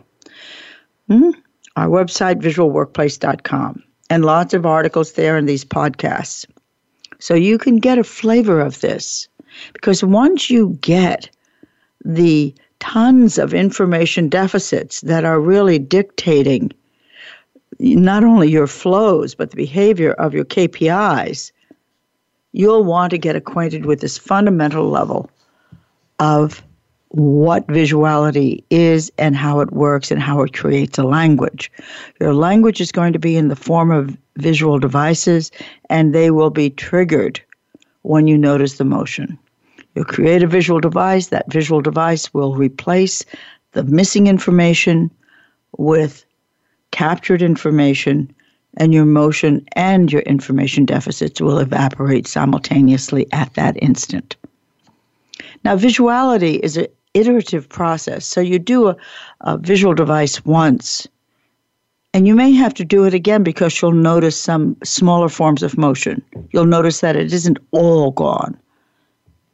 Our 1.77 1.87
website, 1.89 2.41
visualworkplace.com 2.41 3.83
and 4.09 4.25
lots 4.25 4.55
of 4.55 4.65
articles 4.65 5.11
there 5.11 5.37
in 5.37 5.45
these 5.45 5.63
podcasts. 5.63 6.43
So 7.19 7.35
you 7.35 7.59
can 7.59 7.77
get 7.77 7.99
a 7.99 8.03
flavor 8.03 8.59
of 8.59 8.81
this 8.81 9.27
because 9.73 10.03
once 10.03 10.49
you 10.49 10.75
get 10.81 11.29
the 12.03 12.51
tons 12.79 13.37
of 13.37 13.53
information 13.53 14.27
deficits 14.27 15.01
that 15.01 15.23
are 15.23 15.39
really 15.39 15.77
dictating 15.77 16.71
not 17.79 18.23
only 18.23 18.49
your 18.49 18.65
flows 18.65 19.35
but 19.35 19.51
the 19.51 19.55
behavior 19.55 20.13
of 20.13 20.33
your 20.33 20.45
KPIs, 20.45 21.51
you'll 22.53 22.85
want 22.85 23.11
to 23.11 23.19
get 23.19 23.35
acquainted 23.35 23.85
with 23.85 24.01
this 24.01 24.17
fundamental 24.17 24.89
level 24.89 25.29
of 26.17 26.63
what 27.09 27.67
visuality 27.67 28.63
is 28.69 29.11
and 29.17 29.35
how 29.35 29.59
it 29.59 29.71
works 29.71 30.11
and 30.11 30.21
how 30.21 30.41
it 30.41 30.53
creates 30.53 30.97
a 30.97 31.03
language. 31.03 31.71
Your 32.19 32.33
language 32.33 32.81
is 32.81 32.91
going 32.91 33.13
to 33.13 33.19
be 33.19 33.37
in 33.37 33.47
the 33.47 33.55
form 33.55 33.91
of 33.91 34.17
visual 34.37 34.77
devices 34.77 35.51
and 35.89 36.13
they 36.13 36.31
will 36.31 36.49
be 36.49 36.69
triggered 36.69 37.41
when 38.01 38.27
you 38.27 38.37
notice 38.37 38.77
the 38.77 38.85
motion. 38.85 39.37
You'll 39.95 40.05
create 40.05 40.43
a 40.43 40.47
visual 40.47 40.79
device, 40.79 41.27
that 41.27 41.51
visual 41.51 41.81
device 41.81 42.33
will 42.33 42.55
replace 42.55 43.25
the 43.71 43.83
missing 43.83 44.27
information 44.27 45.09
with 45.77 46.25
captured 46.91 47.41
information, 47.41 48.33
and 48.77 48.93
your 48.93 49.05
motion 49.05 49.65
and 49.73 50.11
your 50.11 50.21
information 50.21 50.85
deficits 50.85 51.41
will 51.41 51.57
evaporate 51.57 52.27
simultaneously 52.27 53.27
at 53.31 53.53
that 53.55 53.75
instant. 53.81 54.35
Now, 55.63 55.75
visuality 55.75 56.59
is 56.59 56.77
an 56.77 56.87
iterative 57.13 57.67
process. 57.67 58.25
So 58.25 58.41
you 58.41 58.59
do 58.59 58.89
a, 58.89 58.97
a 59.41 59.57
visual 59.57 59.93
device 59.93 60.45
once, 60.45 61.07
and 62.13 62.27
you 62.27 62.35
may 62.35 62.51
have 62.53 62.73
to 62.75 62.85
do 62.85 63.05
it 63.05 63.13
again 63.13 63.43
because 63.43 63.81
you'll 63.81 63.91
notice 63.91 64.39
some 64.39 64.77
smaller 64.83 65.29
forms 65.29 65.63
of 65.63 65.77
motion. 65.77 66.21
You'll 66.51 66.65
notice 66.65 67.01
that 67.01 67.15
it 67.15 67.33
isn't 67.33 67.59
all 67.71 68.11
gone. 68.11 68.57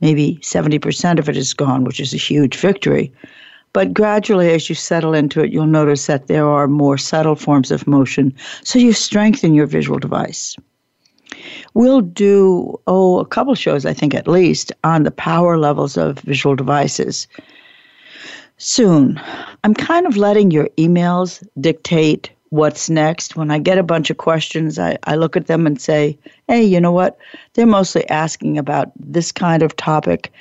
Maybe 0.01 0.37
70% 0.41 1.19
of 1.19 1.29
it 1.29 1.37
is 1.37 1.53
gone, 1.53 1.85
which 1.85 1.99
is 1.99 2.13
a 2.13 2.17
huge 2.17 2.57
victory. 2.57 3.11
But 3.71 3.93
gradually, 3.93 4.51
as 4.51 4.69
you 4.69 4.75
settle 4.75 5.13
into 5.13 5.41
it, 5.41 5.51
you'll 5.51 5.65
notice 5.65 6.05
that 6.05 6.27
there 6.27 6.47
are 6.47 6.67
more 6.67 6.97
subtle 6.97 7.35
forms 7.35 7.71
of 7.71 7.87
motion. 7.87 8.33
So 8.63 8.77
you 8.77 8.93
strengthen 8.93 9.55
your 9.55 9.65
visual 9.65 9.97
device. 9.97 10.55
We'll 11.73 12.01
do, 12.01 12.79
oh, 12.88 13.19
a 13.19 13.25
couple 13.25 13.56
shows, 13.56 13.86
I 13.86 13.93
think 13.93 14.13
at 14.13 14.27
least, 14.27 14.71
on 14.84 15.03
the 15.03 15.12
power 15.12 15.58
levels 15.58 15.97
of 15.97 16.19
visual 16.19 16.56
devices 16.56 17.27
soon. 18.58 19.19
I'm 19.63 19.73
kind 19.73 20.06
of 20.06 20.17
letting 20.17 20.51
your 20.51 20.67
emails 20.77 21.45
dictate 21.60 22.32
what's 22.49 22.89
next. 22.89 23.36
When 23.36 23.49
I 23.49 23.58
get 23.58 23.77
a 23.77 23.84
bunch 23.84 24.10
of 24.10 24.17
questions, 24.17 24.77
I, 24.77 24.97
I 25.06 25.15
look 25.15 25.36
at 25.36 25.47
them 25.47 25.65
and 25.65 25.82
say, 25.82 26.17
hey, 26.47 26.63
you 26.63 26.79
know 26.79 26.91
what? 26.91 27.17
They're 27.53 27.65
mostly 27.65 28.08
asking 28.10 28.58
about 28.58 28.91
this 28.95 29.32
kind 29.32 29.63
of 29.63 29.75
topic. 29.75 30.32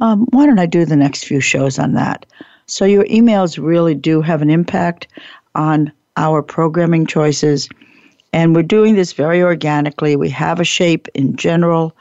Um, 0.00 0.26
why 0.30 0.46
don't 0.46 0.58
I 0.58 0.66
do 0.66 0.84
the 0.84 0.96
next 0.96 1.24
few 1.24 1.40
shows 1.40 1.78
on 1.78 1.92
that? 1.94 2.26
So 2.66 2.84
your 2.84 3.04
emails 3.04 3.62
really 3.62 3.94
do 3.94 4.20
have 4.20 4.42
an 4.42 4.50
impact 4.50 5.06
on 5.54 5.92
our 6.16 6.42
programming 6.42 7.06
choices 7.06 7.68
and 8.32 8.54
we're 8.54 8.62
doing 8.62 8.94
this 8.94 9.12
very 9.12 9.42
organically. 9.42 10.16
We 10.16 10.30
have 10.30 10.60
a 10.60 10.64
shape 10.64 11.08
in 11.14 11.36
general, 11.36 11.96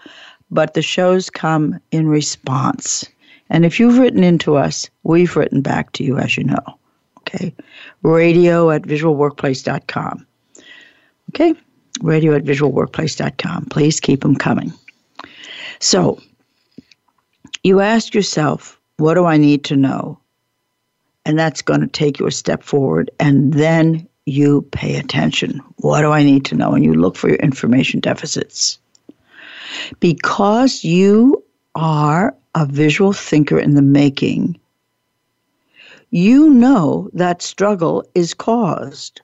but 0.52 0.74
the 0.74 0.82
shows 0.82 1.30
come 1.30 1.80
in 1.92 2.08
response. 2.08 3.06
And 3.50 3.66
if 3.66 3.80
you've 3.80 3.98
written 3.98 4.24
into 4.24 4.56
us, 4.56 4.90
we've 5.04 5.36
written 5.36 5.62
back 5.62 5.92
to 5.94 6.04
you, 6.04 6.18
as 6.18 6.38
you 6.38 6.44
know. 6.44 6.80
Okay. 7.20 7.54
Radio 8.04 8.70
at 8.70 8.84
visualworkplace.com. 8.84 10.26
Okay. 11.30 11.54
Radio 12.02 12.36
at 12.36 12.44
visualworkplace.com. 12.44 13.66
Please 13.66 14.00
keep 14.00 14.22
them 14.22 14.36
coming. 14.36 14.72
So, 15.80 16.20
you 17.64 17.80
ask 17.80 18.14
yourself, 18.14 18.80
what 18.98 19.16
do 19.16 19.26
I 19.26 19.38
need 19.38 19.64
to 19.66 19.76
know? 19.76 20.20
And 21.26 21.38
that's 21.38 21.62
going 21.62 21.82
to 21.82 21.88
take 21.88 22.20
you 22.20 22.28
a 22.28 22.32
step 22.32 22.64
forward. 22.64 23.12
And 23.20 23.54
then 23.54 24.08
you 24.30 24.62
pay 24.72 24.98
attention. 24.98 25.62
What 25.78 26.02
do 26.02 26.12
I 26.12 26.24
need 26.24 26.46
to 26.46 26.56
know? 26.56 26.74
And 26.74 26.84
you 26.84 26.94
look 26.94 27.16
for 27.16 27.30
your 27.30 27.38
information 27.38 28.00
deficits. 28.00 28.80
Because 30.00 30.84
you 30.84 31.44
are 31.76 32.36
a 32.56 32.66
visual 32.66 33.14
thinker 33.14 33.60
in 33.60 33.76
the 33.76 33.82
making, 33.82 34.60
you 36.12 36.50
know 36.50 37.10
that 37.14 37.42
struggle 37.42 38.04
is 38.16 38.34
caused. 38.34 39.22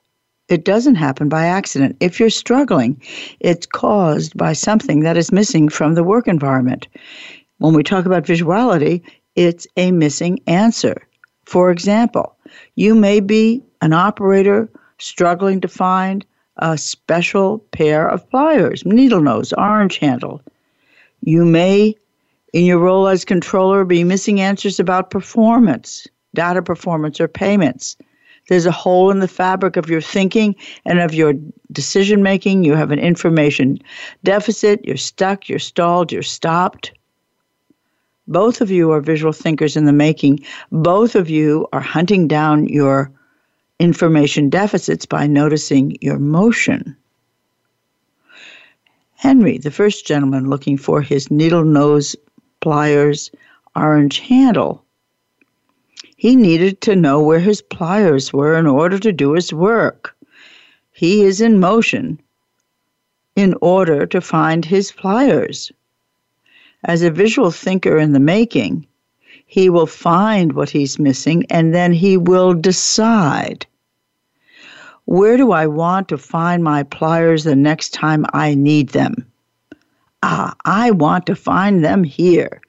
It 0.48 0.63
doesn't 0.63 0.96
happen 0.96 1.28
by 1.28 1.46
accident. 1.46 1.98
If 2.00 2.20
you're 2.20 2.30
struggling, 2.30 3.02
it's 3.39 3.65
caused 3.65 4.38
by 4.38 4.54
something 4.54 5.00
that 5.00 5.18
is 5.18 5.32
missing 5.32 5.70
from 5.70 5.96
the 5.96 6.04
work 6.04 6.28
environment. 6.28 6.88
When 7.58 7.74
we 7.74 7.82
talk 7.82 8.06
about 8.06 8.26
visuality, 8.26 9.02
it's 9.36 9.65
a 9.76 9.91
missing 9.91 10.39
answer. 10.46 11.08
For 11.46 11.72
example, 11.72 12.36
you 12.76 12.94
may 12.94 13.20
be 13.20 13.63
an 13.82 13.94
operator 13.94 14.70
struggling 14.97 15.62
to 15.62 15.67
find 15.67 16.25
a 16.58 16.77
special 16.77 17.60
pair 17.71 18.08
of 18.08 18.29
pliers, 18.29 18.86
needle 18.86 19.21
nose, 19.21 19.53
orange 19.53 19.97
handle. 19.97 20.41
You 21.21 21.45
may, 21.45 21.95
in 22.53 22.65
your 22.65 22.79
role 22.79 23.08
as 23.08 23.25
controller, 23.25 23.84
be 23.84 24.03
missing 24.03 24.39
answers 24.39 24.79
about 24.79 25.10
performance, 25.10 26.08
data 26.34 26.62
performance, 26.62 27.19
or 27.19 27.27
payments. 27.27 27.97
There's 28.47 28.65
a 28.65 28.71
hole 28.71 29.10
in 29.10 29.19
the 29.19 29.27
fabric 29.27 29.75
of 29.75 29.89
your 29.89 30.01
thinking 30.01 30.55
and 30.86 30.99
of 30.99 31.13
your 31.13 31.34
decision 31.71 32.21
making. 32.21 32.63
You 32.63 32.75
have 32.75 32.91
an 32.91 32.99
information 32.99 33.79
deficit. 34.23 34.86
You're 34.86 34.97
stuck, 34.97 35.49
you're 35.49 35.60
stalled, 35.60 36.12
you're 36.12 36.21
stopped. 36.21 36.91
Both 38.27 38.62
of 38.62 38.71
you 38.71 38.91
are 38.91 39.01
visual 39.01 39.34
thinkers 39.34 39.75
in 39.75 39.86
the 39.86 39.93
making. 39.93 40.39
Both 40.71 41.15
of 41.15 41.29
you 41.29 41.67
are 41.73 41.81
hunting 41.81 42.27
down 42.27 42.67
your 42.67 43.12
information 43.79 44.49
deficits 44.49 45.05
by 45.05 45.27
noticing 45.27 45.97
your 46.01 46.19
motion. 46.19 46.95
Henry, 49.15 49.57
the 49.57 49.71
first 49.71 50.05
gentleman 50.05 50.49
looking 50.49 50.77
for 50.77 51.01
his 51.01 51.31
needle 51.31 51.63
nose 51.63 52.15
pliers 52.61 53.31
orange 53.75 54.19
handle, 54.19 54.85
he 56.15 56.35
needed 56.35 56.81
to 56.81 56.95
know 56.95 57.21
where 57.21 57.39
his 57.39 57.61
pliers 57.61 58.31
were 58.31 58.57
in 58.57 58.65
order 58.65 58.97
to 58.97 59.11
do 59.11 59.33
his 59.33 59.51
work. 59.51 60.15
He 60.91 61.23
is 61.23 61.41
in 61.41 61.59
motion 61.59 62.19
in 63.35 63.53
order 63.61 64.05
to 64.05 64.21
find 64.21 64.63
his 64.63 64.91
pliers. 64.91 65.71
As 66.85 67.01
a 67.01 67.11
visual 67.11 67.51
thinker 67.51 67.97
in 67.97 68.13
the 68.13 68.19
making, 68.19 68.88
he 69.45 69.69
will 69.69 69.88
find 69.88 70.53
what 70.53 70.69
he's 70.69 70.99
missing 70.99 71.45
and 71.49 71.73
then 71.73 71.93
he 71.93 72.17
will 72.17 72.53
decide 72.53 73.65
where 75.05 75.38
do 75.38 75.51
I 75.51 75.67
want 75.67 76.08
to 76.10 76.17
find 76.17 76.63
my 76.63 76.84
pliers 76.84 77.43
the 77.43 77.55
next 77.55 77.93
time 77.93 78.25
I 78.34 78.55
need 78.55 78.89
them? 78.89 79.25
Ah, 80.23 80.55
I 80.65 80.91
want 80.91 81.27
to 81.27 81.36
find 81.36 81.84
them 81.84 82.03
here. 82.03 82.60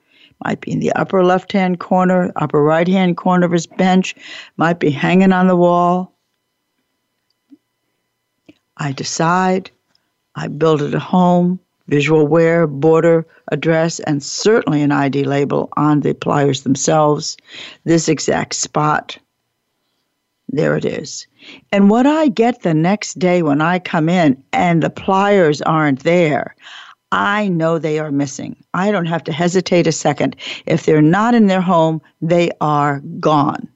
might 0.44 0.60
be 0.60 0.72
in 0.72 0.80
the 0.80 0.92
upper 0.92 1.24
left 1.24 1.52
hand 1.52 1.80
corner, 1.80 2.30
upper 2.36 2.62
right 2.62 2.86
hand 2.86 3.16
corner 3.16 3.46
of 3.46 3.52
his 3.52 3.66
bench, 3.66 4.14
might 4.58 4.78
be 4.78 4.90
hanging 4.90 5.32
on 5.32 5.46
the 5.46 5.56
wall. 5.56 6.12
I 8.76 8.92
decide, 8.92 9.70
I 10.34 10.48
build 10.48 10.82
it 10.82 10.92
a 10.92 10.98
home, 10.98 11.58
visual 11.88 12.27
wear, 12.27 12.66
border, 12.66 13.27
address, 13.53 14.01
and 14.01 14.22
certainly 14.22 14.83
an 14.83 14.92
ID 14.92 15.25
label 15.25 15.68
on 15.77 16.01
the 16.01 16.14
pliers 16.14 16.62
themselves. 16.62 17.37
This 17.85 18.09
exact 18.09 18.55
spot. 18.55 19.18
There 20.49 20.77
it 20.77 20.85
is. 20.85 21.27
And 21.72 21.90
what 21.90 22.07
I 22.07 22.29
get 22.29 22.62
the 22.62 22.75
next 22.75 23.18
day 23.18 23.42
when 23.42 23.61
I 23.61 23.79
come 23.79 24.09
in 24.09 24.42
and 24.53 24.83
the 24.83 24.90
pliers 24.90 25.61
aren't 25.62 26.05
there, 26.05 26.55
I 27.12 27.49
know 27.49 27.79
they 27.79 27.99
are 27.99 28.11
missing. 28.11 28.57
I 28.75 28.90
don't 28.90 29.07
have 29.07 29.25
to 29.25 29.33
hesitate 29.33 29.87
a 29.87 29.92
second. 29.92 30.37
If 30.66 30.87
they're 30.87 31.03
not 31.03 31.35
in 31.35 31.46
their 31.46 31.61
home, 31.61 32.01
they 32.20 32.51
are 32.61 33.01
gone. 33.20 33.68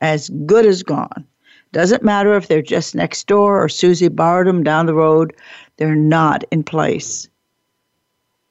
As 0.00 0.30
good 0.46 0.66
as 0.66 0.82
gone. 0.82 1.26
Doesn't 1.72 2.02
matter 2.02 2.34
if 2.34 2.48
they're 2.48 2.62
just 2.62 2.94
next 2.94 3.26
door 3.26 3.62
or 3.62 3.68
Susie 3.68 4.08
borrowed 4.08 4.46
them 4.46 4.64
down 4.64 4.86
the 4.86 4.94
road, 4.94 5.34
they're 5.76 5.94
not 5.94 6.42
in 6.50 6.64
place. 6.64 7.28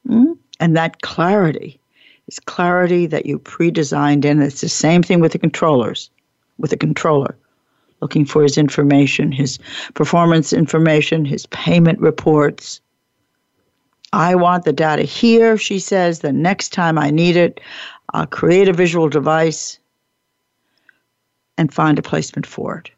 Mm? 0.08 0.38
And 0.60 0.76
that 0.76 1.02
clarity 1.02 1.80
is 2.28 2.40
clarity 2.40 3.06
that 3.08 3.26
you 3.26 3.40
pre 3.40 3.72
designed 3.72 4.26
in. 4.26 4.42
It's 4.42 4.62
the 4.62 4.70
same 4.70 5.04
thing 5.04 5.20
with 5.20 5.32
the 5.32 5.40
controllers, 5.40 6.10
with 6.58 6.72
the 6.72 6.78
controller 6.78 7.38
looking 8.02 8.26
for 8.26 8.44
his 8.44 8.58
information, 8.58 9.32
his 9.32 9.60
performance 9.94 10.54
information, 10.54 11.26
his 11.26 11.46
payment 11.48 12.00
reports. 12.00 12.82
I 14.14 14.36
want 14.36 14.66
the 14.66 14.74
data 14.74 15.04
here, 15.04 15.58
she 15.58 15.80
says. 15.80 16.20
The 16.20 16.32
next 16.32 16.74
time 16.74 16.98
I 16.98 17.12
need 17.12 17.36
it, 17.36 17.60
I'll 18.14 18.26
create 18.26 18.68
a 18.68 18.74
visual 18.74 19.10
device 19.10 19.80
and 21.58 21.74
find 21.74 22.00
a 22.00 22.02
placement 22.02 22.46
for 22.46 22.80
it. 22.80 22.92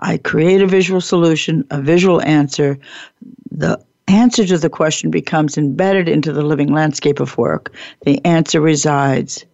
I 0.00 0.18
create 0.18 0.60
a 0.60 0.66
visual 0.66 1.00
solution, 1.00 1.64
a 1.70 1.80
visual 1.80 2.20
answer. 2.22 2.78
The 3.52 3.80
answer 4.08 4.44
to 4.46 4.58
the 4.58 4.70
question 4.70 5.10
becomes 5.10 5.56
embedded 5.56 6.08
into 6.08 6.32
the 6.32 6.42
living 6.42 6.72
landscape 6.72 7.20
of 7.20 7.36
work. 7.38 7.72
The 8.04 8.24
answer 8.24 8.60
resides. 8.60 9.44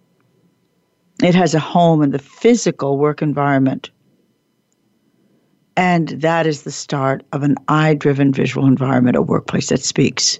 It 1.23 1.35
has 1.35 1.55
a 1.55 1.61
home 1.61 2.03
in 2.03 2.11
the 2.11 2.19
physical 2.19 2.99
work 2.99 3.23
environment. 3.23 3.91
And 5.77 6.09
that 6.09 6.47
is 6.47 6.63
the 6.63 6.73
start 6.73 7.23
of 7.33 7.43
an 7.43 7.57
eye 7.69 7.95
driven 7.95 8.33
visual 8.33 8.67
environment, 8.67 9.17
a 9.17 9.23
workplace 9.23 9.69
that 9.69 9.83
speaks. 9.83 10.39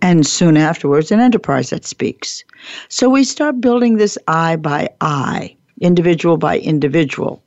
And 0.00 0.26
soon 0.26 0.56
afterwards, 0.56 1.12
an 1.12 1.20
enterprise 1.20 1.70
that 1.70 1.84
speaks. 1.84 2.44
So 2.88 3.08
we 3.08 3.24
start 3.24 3.60
building 3.60 3.96
this 3.96 4.18
eye 4.26 4.56
by 4.56 4.88
eye 5.00 5.56
individual 5.82 6.36
by 6.36 6.58
individual. 6.60 7.42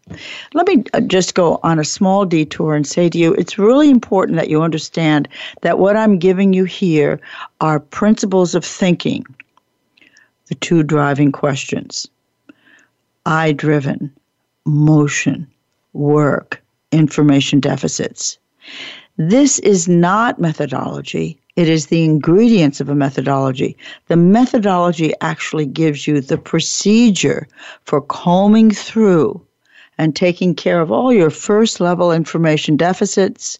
Let 0.53 0.67
me 0.67 0.83
uh, 0.93 1.01
just 1.01 1.33
go 1.33 1.59
on 1.63 1.79
a 1.79 1.85
small 1.85 2.25
detour 2.25 2.75
and 2.75 2.85
say 2.85 3.09
to 3.09 3.17
you 3.17 3.33
it's 3.33 3.57
really 3.57 3.89
important 3.89 4.37
that 4.37 4.49
you 4.49 4.61
understand 4.61 5.27
that 5.61 5.79
what 5.79 5.95
I'm 5.95 6.19
giving 6.19 6.53
you 6.53 6.65
here 6.65 7.19
are 7.61 7.79
principles 7.79 8.53
of 8.53 8.63
thinking, 8.63 9.25
the 10.47 10.55
two 10.55 10.83
driving 10.83 11.31
questions 11.31 12.07
I 13.25 13.53
driven, 13.53 14.13
motion, 14.65 15.47
work, 15.93 16.61
information 16.91 17.59
deficits. 17.59 18.37
This 19.17 19.59
is 19.59 19.87
not 19.87 20.39
methodology. 20.39 21.39
It 21.55 21.69
is 21.69 21.87
the 21.87 22.03
ingredients 22.03 22.81
of 22.81 22.89
a 22.89 22.95
methodology. 22.95 23.77
The 24.07 24.17
methodology 24.17 25.13
actually 25.21 25.65
gives 25.65 26.05
you 26.05 26.19
the 26.19 26.37
procedure 26.37 27.47
for 27.85 28.01
combing 28.01 28.71
through 28.71 29.41
and 29.97 30.15
taking 30.15 30.53
care 30.53 30.81
of 30.81 30.91
all 30.91 31.13
your 31.13 31.29
first 31.29 31.79
level 31.79 32.11
information 32.11 32.75
deficits, 32.75 33.57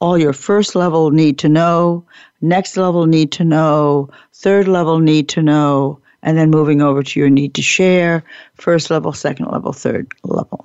all 0.00 0.16
your 0.16 0.32
first 0.32 0.74
level 0.74 1.10
need 1.10 1.38
to 1.40 1.48
know, 1.48 2.04
next 2.40 2.76
level 2.76 3.04
need 3.04 3.32
to 3.32 3.44
know, 3.44 4.08
third 4.32 4.66
level 4.66 4.98
need 4.98 5.28
to 5.28 5.42
know, 5.42 6.00
and 6.22 6.38
then 6.38 6.50
moving 6.50 6.80
over 6.80 7.02
to 7.02 7.20
your 7.20 7.28
need 7.28 7.54
to 7.54 7.62
share, 7.62 8.24
first 8.54 8.90
level, 8.90 9.12
second 9.12 9.46
level, 9.46 9.72
third 9.72 10.10
level. 10.24 10.64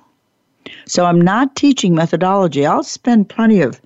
So 0.86 1.04
I'm 1.06 1.20
not 1.20 1.56
teaching 1.56 1.94
methodology. 1.94 2.66
I'll 2.66 2.82
spend 2.82 3.28
plenty 3.28 3.60
of 3.60 3.80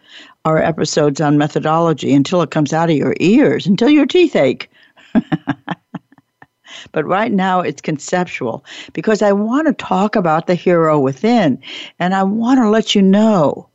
our 0.45 0.59
episodes 0.59 1.21
on 1.21 1.39
methodology 1.39 2.15
until 2.15 2.43
it 2.43 2.51
comes 2.51 2.73
out 2.73 2.91
of 2.91 2.97
your 2.97 3.15
ears, 3.21 3.67
until 3.67 3.91
your 3.91 4.07
teeth 4.07 4.37
ache. 4.37 4.71
but 6.93 7.05
right 7.05 7.33
now 7.33 7.61
it's 7.61 7.81
conceptual 7.81 8.65
because 8.93 9.23
I 9.23 9.33
want 9.33 9.67
to 9.67 9.73
talk 9.73 10.17
about 10.17 10.47
the 10.47 10.55
hero 10.55 10.99
within 10.99 11.61
and 11.99 12.15
I 12.15 12.23
want 12.23 12.61
to 12.61 12.71
let 12.71 12.95
you 12.95 13.03
know 13.03 13.69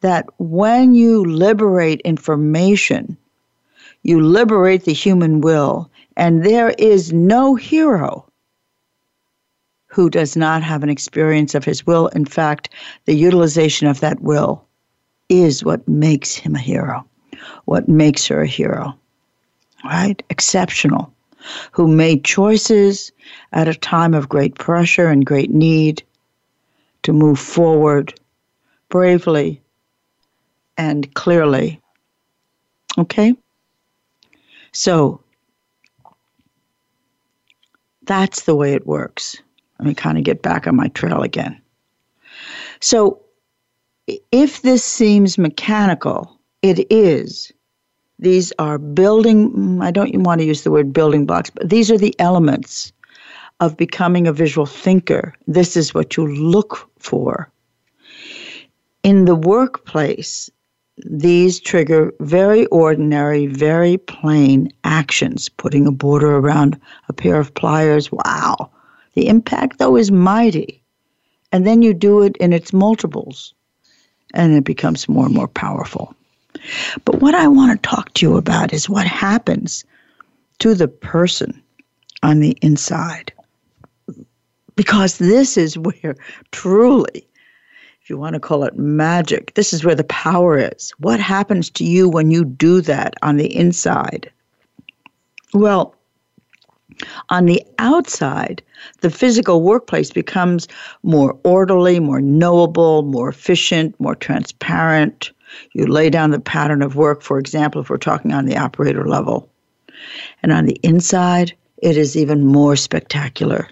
that 0.00 0.26
when 0.38 0.94
you 0.94 1.24
liberate 1.24 2.00
information, 2.02 3.16
you 4.02 4.20
liberate 4.20 4.84
the 4.84 4.94
human 4.94 5.42
will, 5.42 5.90
and 6.16 6.44
there 6.44 6.70
is 6.78 7.12
no 7.12 7.54
hero 7.54 8.26
who 9.88 10.08
does 10.08 10.36
not 10.36 10.62
have 10.62 10.82
an 10.82 10.88
experience 10.88 11.54
of 11.54 11.64
his 11.64 11.86
will. 11.86 12.06
In 12.08 12.24
fact, 12.24 12.70
the 13.04 13.14
utilization 13.14 13.88
of 13.88 14.00
that 14.00 14.20
will 14.20 14.64
is 15.30 15.64
what 15.64 15.86
makes 15.88 16.34
him 16.34 16.54
a 16.54 16.58
hero, 16.58 17.06
what 17.64 17.88
makes 17.88 18.26
her 18.26 18.42
a 18.42 18.46
hero, 18.46 18.98
right? 19.84 20.22
Exceptional, 20.28 21.10
who 21.72 21.88
made 21.88 22.24
choices 22.24 23.12
at 23.52 23.68
a 23.68 23.74
time 23.74 24.12
of 24.12 24.28
great 24.28 24.56
pressure 24.56 25.06
and 25.06 25.24
great 25.24 25.50
need 25.50 26.02
to 27.04 27.12
move 27.12 27.38
forward 27.38 28.12
bravely 28.90 29.62
and 30.76 31.12
clearly. 31.14 31.80
Okay? 32.98 33.34
So, 34.72 35.22
that's 38.02 38.44
the 38.44 38.56
way 38.56 38.74
it 38.74 38.86
works. 38.86 39.36
Let 39.78 39.86
me 39.86 39.94
kind 39.94 40.18
of 40.18 40.24
get 40.24 40.42
back 40.42 40.66
on 40.66 40.74
my 40.74 40.88
trail 40.88 41.22
again. 41.22 41.60
So, 42.80 43.22
if 44.32 44.62
this 44.62 44.84
seems 44.84 45.38
mechanical, 45.38 46.38
it 46.62 46.86
is. 46.90 47.52
These 48.18 48.52
are 48.58 48.78
building, 48.78 49.80
I 49.80 49.90
don't 49.90 50.22
want 50.22 50.40
to 50.40 50.46
use 50.46 50.62
the 50.62 50.70
word 50.70 50.92
building 50.92 51.26
blocks, 51.26 51.50
but 51.50 51.68
these 51.68 51.90
are 51.90 51.98
the 51.98 52.14
elements 52.18 52.92
of 53.60 53.76
becoming 53.76 54.26
a 54.26 54.32
visual 54.32 54.66
thinker. 54.66 55.34
This 55.46 55.76
is 55.76 55.94
what 55.94 56.16
you 56.16 56.26
look 56.26 56.90
for. 56.98 57.50
In 59.02 59.24
the 59.24 59.34
workplace, 59.34 60.50
these 61.06 61.60
trigger 61.60 62.12
very 62.20 62.66
ordinary, 62.66 63.46
very 63.46 63.96
plain 63.96 64.70
actions. 64.84 65.48
Putting 65.48 65.86
a 65.86 65.92
border 65.92 66.36
around 66.36 66.78
a 67.08 67.12
pair 67.12 67.40
of 67.40 67.54
pliers, 67.54 68.12
wow. 68.12 68.70
The 69.14 69.28
impact, 69.28 69.78
though, 69.78 69.96
is 69.96 70.10
mighty. 70.10 70.82
And 71.52 71.66
then 71.66 71.82
you 71.82 71.94
do 71.94 72.22
it 72.22 72.36
in 72.36 72.52
its 72.52 72.72
multiples, 72.72 73.54
and 74.34 74.54
it 74.54 74.64
becomes 74.64 75.08
more 75.08 75.26
and 75.26 75.34
more 75.34 75.48
powerful. 75.48 76.14
But 77.04 77.20
what 77.20 77.34
I 77.34 77.48
want 77.48 77.72
to 77.82 77.88
talk 77.88 78.12
to 78.14 78.26
you 78.26 78.36
about 78.36 78.72
is 78.72 78.88
what 78.88 79.06
happens 79.06 79.84
to 80.58 80.74
the 80.74 80.88
person 80.88 81.62
on 82.22 82.40
the 82.40 82.56
inside. 82.62 83.32
Because 84.76 85.18
this 85.18 85.56
is 85.56 85.76
where 85.76 86.16
truly, 86.52 87.26
if 88.02 88.10
you 88.10 88.16
want 88.16 88.34
to 88.34 88.40
call 88.40 88.64
it 88.64 88.78
magic, 88.78 89.54
this 89.54 89.72
is 89.72 89.84
where 89.84 89.94
the 89.94 90.04
power 90.04 90.58
is. 90.58 90.92
What 90.98 91.20
happens 91.20 91.70
to 91.70 91.84
you 91.84 92.08
when 92.08 92.30
you 92.30 92.44
do 92.44 92.80
that 92.82 93.14
on 93.22 93.36
the 93.36 93.54
inside? 93.54 94.30
Well, 95.52 95.94
on 97.28 97.46
the 97.46 97.62
outside, 97.78 98.62
the 99.00 99.10
physical 99.10 99.62
workplace 99.62 100.10
becomes 100.10 100.68
more 101.02 101.38
orderly, 101.44 102.00
more 102.00 102.20
knowable, 102.20 103.02
more 103.02 103.28
efficient, 103.28 103.98
more 104.00 104.14
transparent. 104.14 105.30
You 105.72 105.86
lay 105.86 106.10
down 106.10 106.30
the 106.30 106.40
pattern 106.40 106.82
of 106.82 106.96
work, 106.96 107.22
for 107.22 107.38
example, 107.38 107.80
if 107.80 107.90
we're 107.90 107.96
talking 107.96 108.32
on 108.32 108.46
the 108.46 108.56
operator 108.56 109.06
level. 109.06 109.48
And 110.42 110.52
on 110.52 110.66
the 110.66 110.78
inside, 110.82 111.52
it 111.78 111.96
is 111.96 112.16
even 112.16 112.44
more 112.44 112.76
spectacular. 112.76 113.68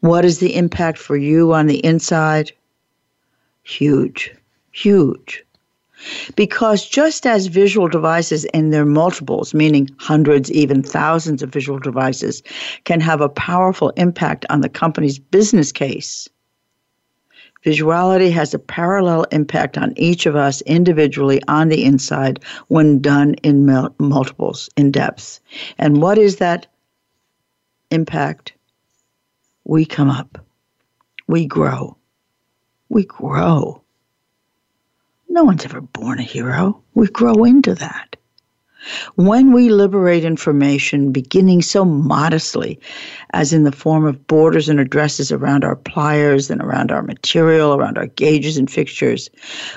What 0.00 0.24
is 0.24 0.38
the 0.38 0.54
impact 0.54 0.98
for 0.98 1.16
you 1.16 1.52
on 1.52 1.66
the 1.66 1.84
inside? 1.84 2.52
Huge, 3.62 4.34
huge. 4.70 5.44
Because 6.36 6.86
just 6.86 7.26
as 7.26 7.46
visual 7.46 7.88
devices 7.88 8.44
in 8.46 8.70
their 8.70 8.86
multiples, 8.86 9.54
meaning 9.54 9.88
hundreds, 9.98 10.50
even 10.52 10.82
thousands 10.82 11.42
of 11.42 11.50
visual 11.50 11.78
devices, 11.78 12.42
can 12.84 13.00
have 13.00 13.20
a 13.20 13.28
powerful 13.28 13.90
impact 13.96 14.46
on 14.50 14.60
the 14.60 14.68
company's 14.68 15.18
business 15.18 15.72
case, 15.72 16.28
Visuality 17.64 18.32
has 18.32 18.54
a 18.54 18.58
parallel 18.58 19.24
impact 19.32 19.76
on 19.76 19.92
each 19.96 20.26
of 20.26 20.36
us 20.36 20.60
individually 20.62 21.40
on 21.48 21.68
the 21.68 21.84
inside 21.84 22.42
when 22.68 23.00
done 23.00 23.34
in 23.42 23.66
multiples, 23.98 24.70
in 24.76 24.92
depth. 24.92 25.40
And 25.76 26.00
what 26.00 26.18
is 26.18 26.36
that 26.36 26.66
impact? 27.90 28.52
We 29.64 29.84
come 29.84 30.08
up, 30.08 30.38
we 31.26 31.46
grow, 31.46 31.96
we 32.88 33.04
grow. 33.04 33.82
No 35.28 35.44
one's 35.44 35.64
ever 35.64 35.80
born 35.80 36.18
a 36.18 36.22
hero. 36.22 36.82
We 36.94 37.06
grow 37.08 37.44
into 37.44 37.74
that. 37.74 38.16
When 39.16 39.52
we 39.52 39.68
liberate 39.68 40.24
information, 40.24 41.12
beginning 41.12 41.62
so 41.62 41.84
modestly 41.84 42.80
as 43.34 43.52
in 43.52 43.64
the 43.64 43.72
form 43.72 44.06
of 44.06 44.26
borders 44.26 44.68
and 44.68 44.80
addresses 44.80 45.30
around 45.30 45.64
our 45.64 45.76
pliers 45.76 46.48
and 46.48 46.62
around 46.62 46.90
our 46.90 47.02
material, 47.02 47.74
around 47.74 47.98
our 47.98 48.06
gauges 48.06 48.56
and 48.56 48.70
fixtures, 48.70 49.28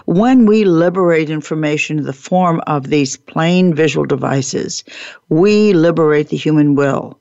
when 0.05 0.45
we 0.45 0.63
liberate 0.63 1.29
information 1.29 1.97
in 1.97 2.05
the 2.05 2.13
form 2.13 2.61
of 2.67 2.87
these 2.87 3.17
plain 3.17 3.73
visual 3.73 4.05
devices, 4.05 4.83
we 5.29 5.73
liberate 5.73 6.29
the 6.29 6.37
human 6.37 6.75
will. 6.75 7.19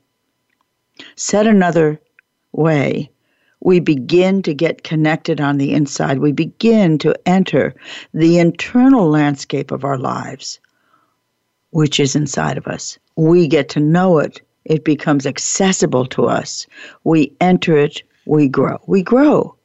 Said 1.15 1.47
another 1.47 1.99
way, 2.51 3.09
we 3.61 3.79
begin 3.79 4.41
to 4.43 4.53
get 4.53 4.83
connected 4.83 5.39
on 5.39 5.57
the 5.57 5.73
inside. 5.73 6.19
We 6.19 6.31
begin 6.31 6.97
to 6.99 7.15
enter 7.27 7.73
the 8.13 8.39
internal 8.39 9.07
landscape 9.09 9.71
of 9.71 9.85
our 9.85 9.97
lives, 9.97 10.59
which 11.69 11.99
is 11.99 12.15
inside 12.15 12.57
of 12.57 12.67
us. 12.67 12.97
We 13.15 13.47
get 13.47 13.69
to 13.69 13.79
know 13.79 14.17
it. 14.17 14.41
It 14.65 14.83
becomes 14.83 15.25
accessible 15.25 16.05
to 16.07 16.25
us. 16.25 16.67
We 17.03 17.31
enter 17.39 17.77
it. 17.77 18.03
We 18.25 18.47
grow. 18.47 18.79
We 18.87 19.03
grow. 19.03 19.55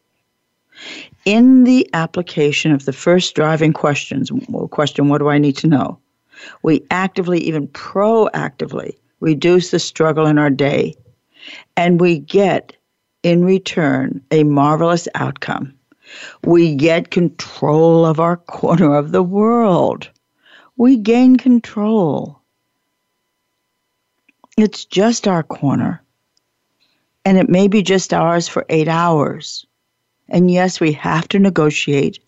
In 1.24 1.64
the 1.64 1.88
application 1.94 2.72
of 2.72 2.84
the 2.84 2.92
first 2.92 3.34
driving 3.34 3.72
questions, 3.72 4.30
question, 4.70 5.08
what 5.08 5.18
do 5.18 5.28
I 5.28 5.38
need 5.38 5.56
to 5.58 5.66
know? 5.66 5.98
We 6.62 6.84
actively, 6.90 7.40
even 7.40 7.68
proactively, 7.68 8.96
reduce 9.20 9.70
the 9.70 9.78
struggle 9.78 10.26
in 10.26 10.38
our 10.38 10.50
day, 10.50 10.94
and 11.78 11.98
we 11.98 12.18
get 12.18 12.75
in 13.26 13.44
return 13.44 14.22
a 14.30 14.44
marvelous 14.44 15.08
outcome. 15.16 15.74
We 16.44 16.76
get 16.76 17.10
control 17.10 18.06
of 18.06 18.20
our 18.20 18.36
corner 18.36 18.94
of 18.94 19.10
the 19.10 19.22
world. 19.24 20.08
We 20.76 20.96
gain 20.96 21.36
control. 21.36 22.40
It's 24.56 24.84
just 24.84 25.26
our 25.26 25.42
corner. 25.42 26.00
And 27.24 27.36
it 27.36 27.48
may 27.48 27.66
be 27.66 27.82
just 27.82 28.14
ours 28.14 28.46
for 28.46 28.64
eight 28.68 28.86
hours. 28.86 29.66
And 30.28 30.48
yes, 30.48 30.78
we 30.78 30.92
have 30.92 31.26
to 31.30 31.40
negotiate 31.40 32.20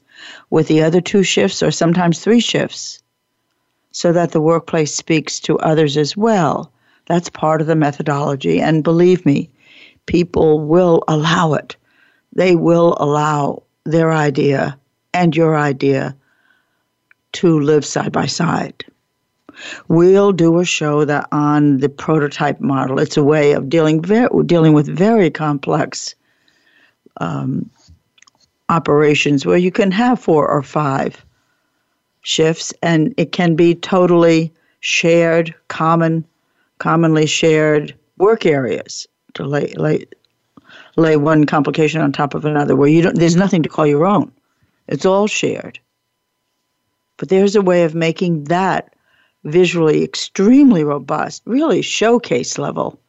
with 0.51 0.67
the 0.67 0.83
other 0.83 1.01
two 1.01 1.23
shifts 1.23 1.63
or 1.63 1.71
sometimes 1.71 2.19
three 2.19 2.41
shifts 2.41 3.01
so 3.93 4.11
that 4.11 4.33
the 4.33 4.41
workplace 4.41 4.97
speaks 4.97 5.39
to 5.41 5.61
others 5.61 5.97
as 5.97 6.17
well. 6.17 6.73
That's 7.07 7.31
part 7.31 7.61
of 7.61 7.69
the 7.69 7.77
methodology. 7.77 8.61
And 8.61 8.83
believe 8.83 9.25
me, 9.25 9.49
people 10.09 10.59
will 10.59 11.05
allow 11.07 11.53
it. 11.53 11.77
They 12.33 12.57
will 12.57 12.97
allow 12.99 13.63
their 13.85 14.11
idea 14.11 14.77
and 15.15 15.37
your 15.37 15.57
idea 15.57 16.17
to 17.33 17.61
live 17.61 17.85
side 17.85 18.11
by 18.11 18.27
side. 18.27 18.85
We'll 19.89 20.33
do 20.33 20.59
a 20.59 20.65
show 20.65 21.05
that 21.05 21.29
on 21.31 21.79
the 21.79 21.89
prototype 21.89 22.61
model. 22.61 22.99
It's 22.99 23.17
a 23.17 23.23
way 23.25 23.53
of 23.53 23.69
dealing 23.69 24.01
very, 24.03 24.29
dealing 24.47 24.73
with 24.73 24.89
very 24.89 25.31
complex 25.31 26.15
um, 27.21 27.69
operations 28.69 29.45
where 29.45 29.59
you 29.59 29.71
can 29.71 29.91
have 29.91 30.19
four 30.19 30.49
or 30.49 30.63
five 30.63 31.25
shifts, 32.23 32.73
and 32.83 33.13
it 33.17 33.33
can 33.33 33.57
be 33.57 33.75
totally 33.75 34.53
shared, 34.81 35.55
common, 35.69 36.25
commonly 36.79 37.27
shared 37.27 37.95
work 38.17 38.47
areas 38.47 39.07
to 39.39 39.45
lay 39.45 39.73
lay 39.77 40.07
lay 40.97 41.17
one 41.17 41.45
complication 41.45 42.01
on 42.01 42.13
top 42.13 42.35
of 42.35 42.45
another 42.45 42.77
where 42.77 42.89
you 42.89 43.03
don't 43.03 43.19
there's 43.19 43.37
nothing 43.37 43.63
to 43.63 43.69
call 43.69 43.87
your 43.87 44.07
own. 44.07 44.31
It's 44.87 45.07
all 45.07 45.27
shared. 45.27 45.79
But 47.17 47.29
there's 47.29 47.57
a 47.57 47.63
way 47.63 47.85
of 47.85 47.95
making 47.95 48.45
that 48.45 48.95
visually 49.45 50.05
extremely 50.05 50.85
robust, 50.85 51.43
really 51.47 51.83
showcase 51.83 52.59
level. 52.59 53.01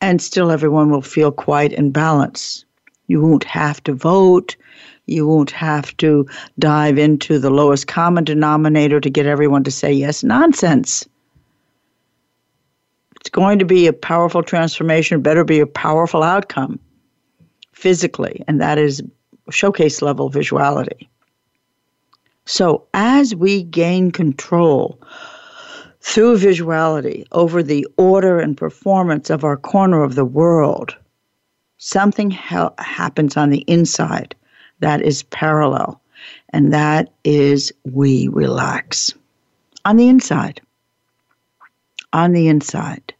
And 0.00 0.20
still 0.20 0.50
everyone 0.50 0.90
will 0.90 1.02
feel 1.02 1.32
quiet 1.32 1.72
and 1.72 1.92
balanced. 1.92 2.66
You 3.06 3.20
won't 3.20 3.44
have 3.44 3.82
to 3.84 3.94
vote. 3.94 4.56
You 5.06 5.26
won't 5.26 5.50
have 5.50 5.96
to 5.98 6.26
dive 6.58 6.98
into 6.98 7.38
the 7.38 7.50
lowest 7.50 7.86
common 7.86 8.24
denominator 8.24 9.00
to 9.00 9.10
get 9.10 9.26
everyone 9.26 9.64
to 9.64 9.70
say 9.70 9.92
yes. 9.92 10.22
Nonsense. 10.22 11.06
It's 13.24 13.30
going 13.30 13.58
to 13.58 13.64
be 13.64 13.86
a 13.86 13.94
powerful 13.94 14.42
transformation, 14.42 15.22
better 15.22 15.44
be 15.44 15.58
a 15.58 15.66
powerful 15.66 16.22
outcome 16.22 16.78
physically, 17.72 18.44
and 18.46 18.60
that 18.60 18.76
is 18.76 19.02
showcase 19.48 20.02
level 20.02 20.30
visuality. 20.30 21.08
So, 22.44 22.86
as 22.92 23.34
we 23.34 23.62
gain 23.62 24.10
control 24.10 25.00
through 26.02 26.36
visuality 26.36 27.24
over 27.32 27.62
the 27.62 27.86
order 27.96 28.38
and 28.40 28.58
performance 28.58 29.30
of 29.30 29.42
our 29.42 29.56
corner 29.56 30.02
of 30.02 30.16
the 30.16 30.26
world, 30.26 30.94
something 31.78 32.30
ha- 32.30 32.74
happens 32.76 33.38
on 33.38 33.48
the 33.48 33.60
inside 33.60 34.34
that 34.80 35.00
is 35.00 35.22
parallel, 35.22 35.98
and 36.50 36.74
that 36.74 37.10
is 37.24 37.72
we 37.84 38.28
relax. 38.28 39.14
On 39.86 39.96
the 39.96 40.08
inside. 40.08 40.60
On 42.12 42.32
the 42.32 42.48
inside. 42.48 43.13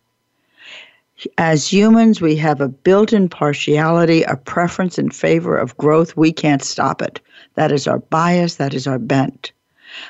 As 1.39 1.73
humans, 1.73 2.21
we 2.21 2.37
have 2.37 2.61
a 2.61 2.69
built 2.69 3.13
in 3.13 3.29
partiality, 3.29 4.23
a 4.23 4.37
preference 4.37 4.99
in 4.99 5.11
favor 5.11 5.57
of 5.57 5.77
growth. 5.77 6.17
We 6.17 6.33
can't 6.33 6.63
stop 6.63 7.01
it. 7.01 7.21
That 7.55 7.73
is 7.73 7.87
our 7.87 7.99
bias, 7.99 8.57
that 8.57 8.75
is 8.75 8.87
our 8.87 8.99
bent. 8.99 9.53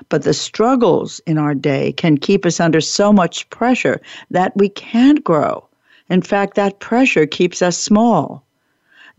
But 0.08 0.22
the 0.22 0.34
struggles 0.34 1.20
in 1.26 1.38
our 1.38 1.54
day 1.54 1.92
can 1.92 2.16
keep 2.16 2.46
us 2.46 2.58
under 2.58 2.80
so 2.80 3.12
much 3.12 3.48
pressure 3.50 4.00
that 4.30 4.56
we 4.56 4.68
can't 4.68 5.22
grow. 5.22 5.66
In 6.08 6.22
fact, 6.22 6.54
that 6.54 6.80
pressure 6.80 7.26
keeps 7.26 7.62
us 7.62 7.76
small. 7.76 8.44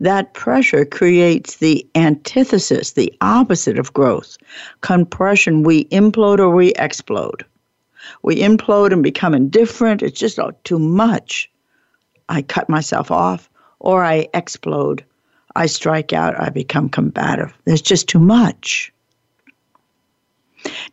That 0.00 0.34
pressure 0.34 0.84
creates 0.84 1.56
the 1.56 1.86
antithesis, 1.94 2.92
the 2.92 3.12
opposite 3.20 3.78
of 3.78 3.92
growth. 3.94 4.36
Compression, 4.82 5.62
we 5.62 5.86
implode 5.86 6.38
or 6.40 6.50
we 6.50 6.72
explode. 6.72 7.44
We 8.22 8.36
implode 8.36 8.92
and 8.92 9.02
become 9.02 9.34
indifferent. 9.34 10.02
It's 10.02 10.18
just 10.18 10.38
too 10.64 10.78
much. 10.78 11.50
I 12.28 12.42
cut 12.42 12.68
myself 12.68 13.10
off, 13.10 13.48
or 13.78 14.04
I 14.04 14.28
explode. 14.34 15.04
I 15.54 15.66
strike 15.66 16.12
out, 16.12 16.38
I 16.38 16.50
become 16.50 16.88
combative. 16.88 17.52
There's 17.64 17.82
just 17.82 18.08
too 18.08 18.18
much. 18.18 18.92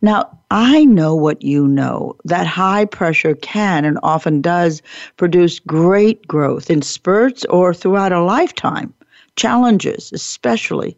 Now, 0.00 0.38
I 0.50 0.84
know 0.84 1.14
what 1.14 1.42
you 1.42 1.66
know 1.66 2.16
that 2.24 2.46
high 2.46 2.84
pressure 2.84 3.34
can 3.34 3.84
and 3.84 3.98
often 4.02 4.40
does 4.40 4.82
produce 5.16 5.58
great 5.58 6.26
growth 6.28 6.70
in 6.70 6.82
spurts 6.82 7.44
or 7.46 7.74
throughout 7.74 8.12
a 8.12 8.22
lifetime. 8.22 8.94
Challenges, 9.36 10.12
especially 10.12 10.96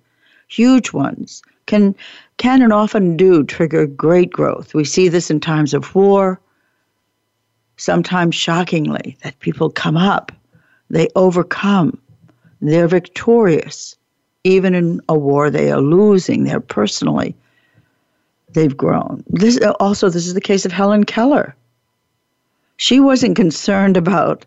huge 0.48 0.92
ones, 0.92 1.42
can, 1.66 1.94
can 2.36 2.62
and 2.62 2.72
often 2.72 3.16
do 3.16 3.42
trigger 3.44 3.86
great 3.86 4.30
growth. 4.30 4.74
We 4.74 4.84
see 4.84 5.08
this 5.08 5.30
in 5.30 5.40
times 5.40 5.72
of 5.72 5.94
war, 5.94 6.38
sometimes 7.76 8.34
shockingly, 8.34 9.16
that 9.22 9.38
people 9.40 9.70
come 9.70 9.96
up, 9.96 10.32
they 10.90 11.08
overcome, 11.14 11.98
they're 12.60 12.88
victorious. 12.88 13.96
Even 14.44 14.74
in 14.74 15.00
a 15.08 15.18
war, 15.18 15.50
they 15.50 15.72
are 15.72 15.80
losing. 15.80 16.44
They're 16.44 16.60
personally, 16.60 17.34
they've 18.52 18.76
grown. 18.76 19.24
This 19.28 19.58
also, 19.80 20.08
this 20.08 20.26
is 20.26 20.34
the 20.34 20.40
case 20.40 20.64
of 20.64 20.70
Helen 20.70 21.04
Keller. 21.04 21.56
She 22.76 23.00
wasn't 23.00 23.34
concerned 23.34 23.96
about 23.96 24.46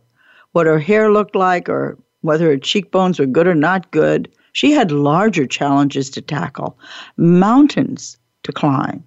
what 0.54 0.68
her 0.68 0.80
hair 0.80 1.12
looked 1.12 1.36
like 1.36 1.68
or 1.68 1.98
whether 2.22 2.46
her 2.48 2.58
cheekbones 2.58 3.20
were 3.20 3.26
good 3.26 3.48
or 3.48 3.56
not 3.56 3.92
good. 3.92 4.32
She 4.54 4.72
had 4.72 4.92
larger 4.92 5.46
challenges 5.46 6.10
to 6.12 6.22
tackle, 6.22 6.78
mountains 7.18 8.18
to 8.44 8.52
climb, 8.52 9.04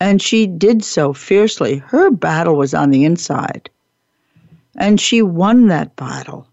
and 0.00 0.20
she 0.20 0.46
did 0.46 0.84
so 0.84 1.12
fiercely. 1.12 1.78
Her 1.78 2.10
battle 2.10 2.56
was 2.56 2.74
on 2.74 2.90
the 2.90 3.04
inside, 3.04 3.70
and 4.76 5.00
she 5.00 5.22
won 5.22 5.68
that 5.68 5.96
battle 5.96 6.46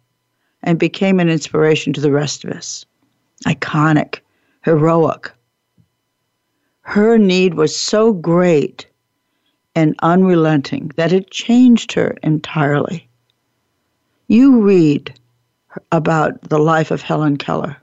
and 0.64 0.80
became 0.80 1.20
an 1.20 1.30
inspiration 1.30 1.94
to 1.94 2.02
the 2.02 2.12
rest 2.12 2.46
of 2.46 2.52
us. 2.52 2.86
Iconic, 3.46 4.20
heroic. 4.64 5.32
Her 6.82 7.18
need 7.18 7.56
was 7.56 7.76
so 7.76 8.14
great 8.14 8.88
and 9.76 9.96
unrelenting 10.02 10.92
that 10.96 11.12
it 11.12 11.32
changed 11.32 11.92
her 11.94 12.16
entirely. 12.24 13.08
You 14.28 14.62
read 14.62 15.14
about 15.92 16.42
the 16.50 16.60
life 16.60 16.92
of 16.92 17.02
Helen 17.02 17.38
Keller, 17.38 17.76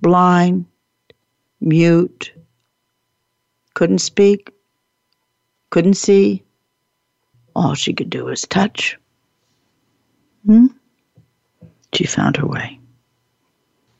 blind, 0.00 0.64
mute, 1.60 2.32
couldn't 3.74 3.98
speak, 3.98 4.52
couldn't 5.70 5.94
see. 5.94 6.42
All 7.56 7.74
she 7.74 7.92
could 7.92 8.10
do 8.10 8.26
was 8.26 8.42
touch. 8.42 8.96
Hmm? 10.46 10.66
She 11.94 12.04
found 12.04 12.36
her 12.36 12.46
way. 12.46 12.78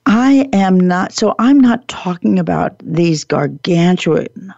I 0.07 0.49
am 0.53 0.79
not, 0.79 1.13
so 1.13 1.35
I'm 1.39 1.61
not 1.61 1.87
talking 1.89 2.39
about 2.39 2.75
these 2.83 3.25
gargantuan, 3.25 4.55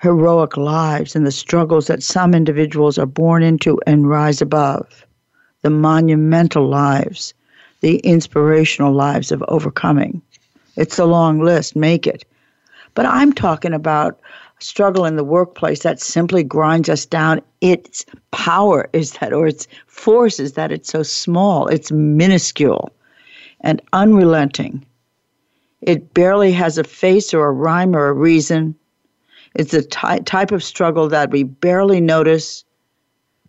heroic 0.00 0.56
lives 0.56 1.14
and 1.14 1.26
the 1.26 1.32
struggles 1.32 1.86
that 1.86 2.02
some 2.02 2.34
individuals 2.34 2.98
are 2.98 3.06
born 3.06 3.42
into 3.42 3.80
and 3.86 4.08
rise 4.08 4.40
above, 4.40 5.06
the 5.62 5.70
monumental 5.70 6.68
lives, 6.68 7.34
the 7.80 7.98
inspirational 7.98 8.92
lives 8.92 9.30
of 9.30 9.44
overcoming. 9.48 10.22
It's 10.76 10.98
a 10.98 11.04
long 11.04 11.40
list, 11.40 11.76
make 11.76 12.06
it. 12.06 12.24
But 12.94 13.06
I'm 13.06 13.32
talking 13.32 13.72
about 13.72 14.18
struggle 14.58 15.04
in 15.04 15.16
the 15.16 15.24
workplace 15.24 15.82
that 15.82 16.00
simply 16.00 16.42
grinds 16.42 16.88
us 16.88 17.04
down. 17.06 17.40
Its 17.60 18.04
power 18.30 18.88
is 18.92 19.12
that, 19.14 19.32
or 19.32 19.46
its 19.46 19.66
force 19.86 20.40
is 20.40 20.54
that 20.54 20.72
it's 20.72 20.90
so 20.90 21.02
small, 21.02 21.66
it's 21.68 21.92
minuscule 21.92 22.90
and 23.60 23.82
unrelenting. 23.92 24.84
It 25.82 26.14
barely 26.14 26.52
has 26.52 26.78
a 26.78 26.84
face 26.84 27.34
or 27.34 27.46
a 27.46 27.52
rhyme 27.52 27.94
or 27.94 28.08
a 28.08 28.12
reason. 28.12 28.74
It's 29.54 29.74
a 29.74 29.82
ty- 29.82 30.20
type 30.20 30.52
of 30.52 30.62
struggle 30.62 31.08
that 31.08 31.30
we 31.30 31.42
barely 31.42 32.00
notice 32.00 32.64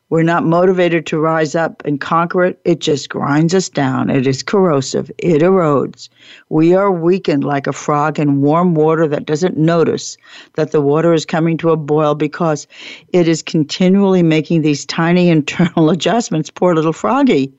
we're 0.09 0.23
not 0.23 0.45
motivated 0.45 1.05
to 1.07 1.19
rise 1.19 1.53
up 1.53 1.83
and 1.83 1.99
conquer 1.99 2.45
it. 2.45 2.61
It 2.63 2.79
just 2.79 3.09
grinds 3.09 3.53
us 3.53 3.67
down. 3.67 4.09
It 4.09 4.25
is 4.25 4.41
corrosive. 4.41 5.11
It 5.17 5.41
erodes. 5.41 6.07
We 6.47 6.73
are 6.73 6.91
weakened 6.91 7.43
like 7.43 7.67
a 7.67 7.73
frog 7.73 8.17
in 8.17 8.41
warm 8.41 8.73
water 8.73 9.05
that 9.09 9.25
doesn't 9.25 9.57
notice 9.57 10.15
that 10.53 10.71
the 10.71 10.79
water 10.79 11.13
is 11.13 11.25
coming 11.25 11.57
to 11.57 11.71
a 11.71 11.77
boil 11.77 12.15
because 12.15 12.67
it 13.11 13.27
is 13.27 13.43
continually 13.43 14.23
making 14.23 14.61
these 14.61 14.85
tiny 14.85 15.27
internal 15.37 15.89
adjustments. 15.89 16.49
Poor 16.49 16.73
little 16.73 16.93
froggy. 16.93 17.53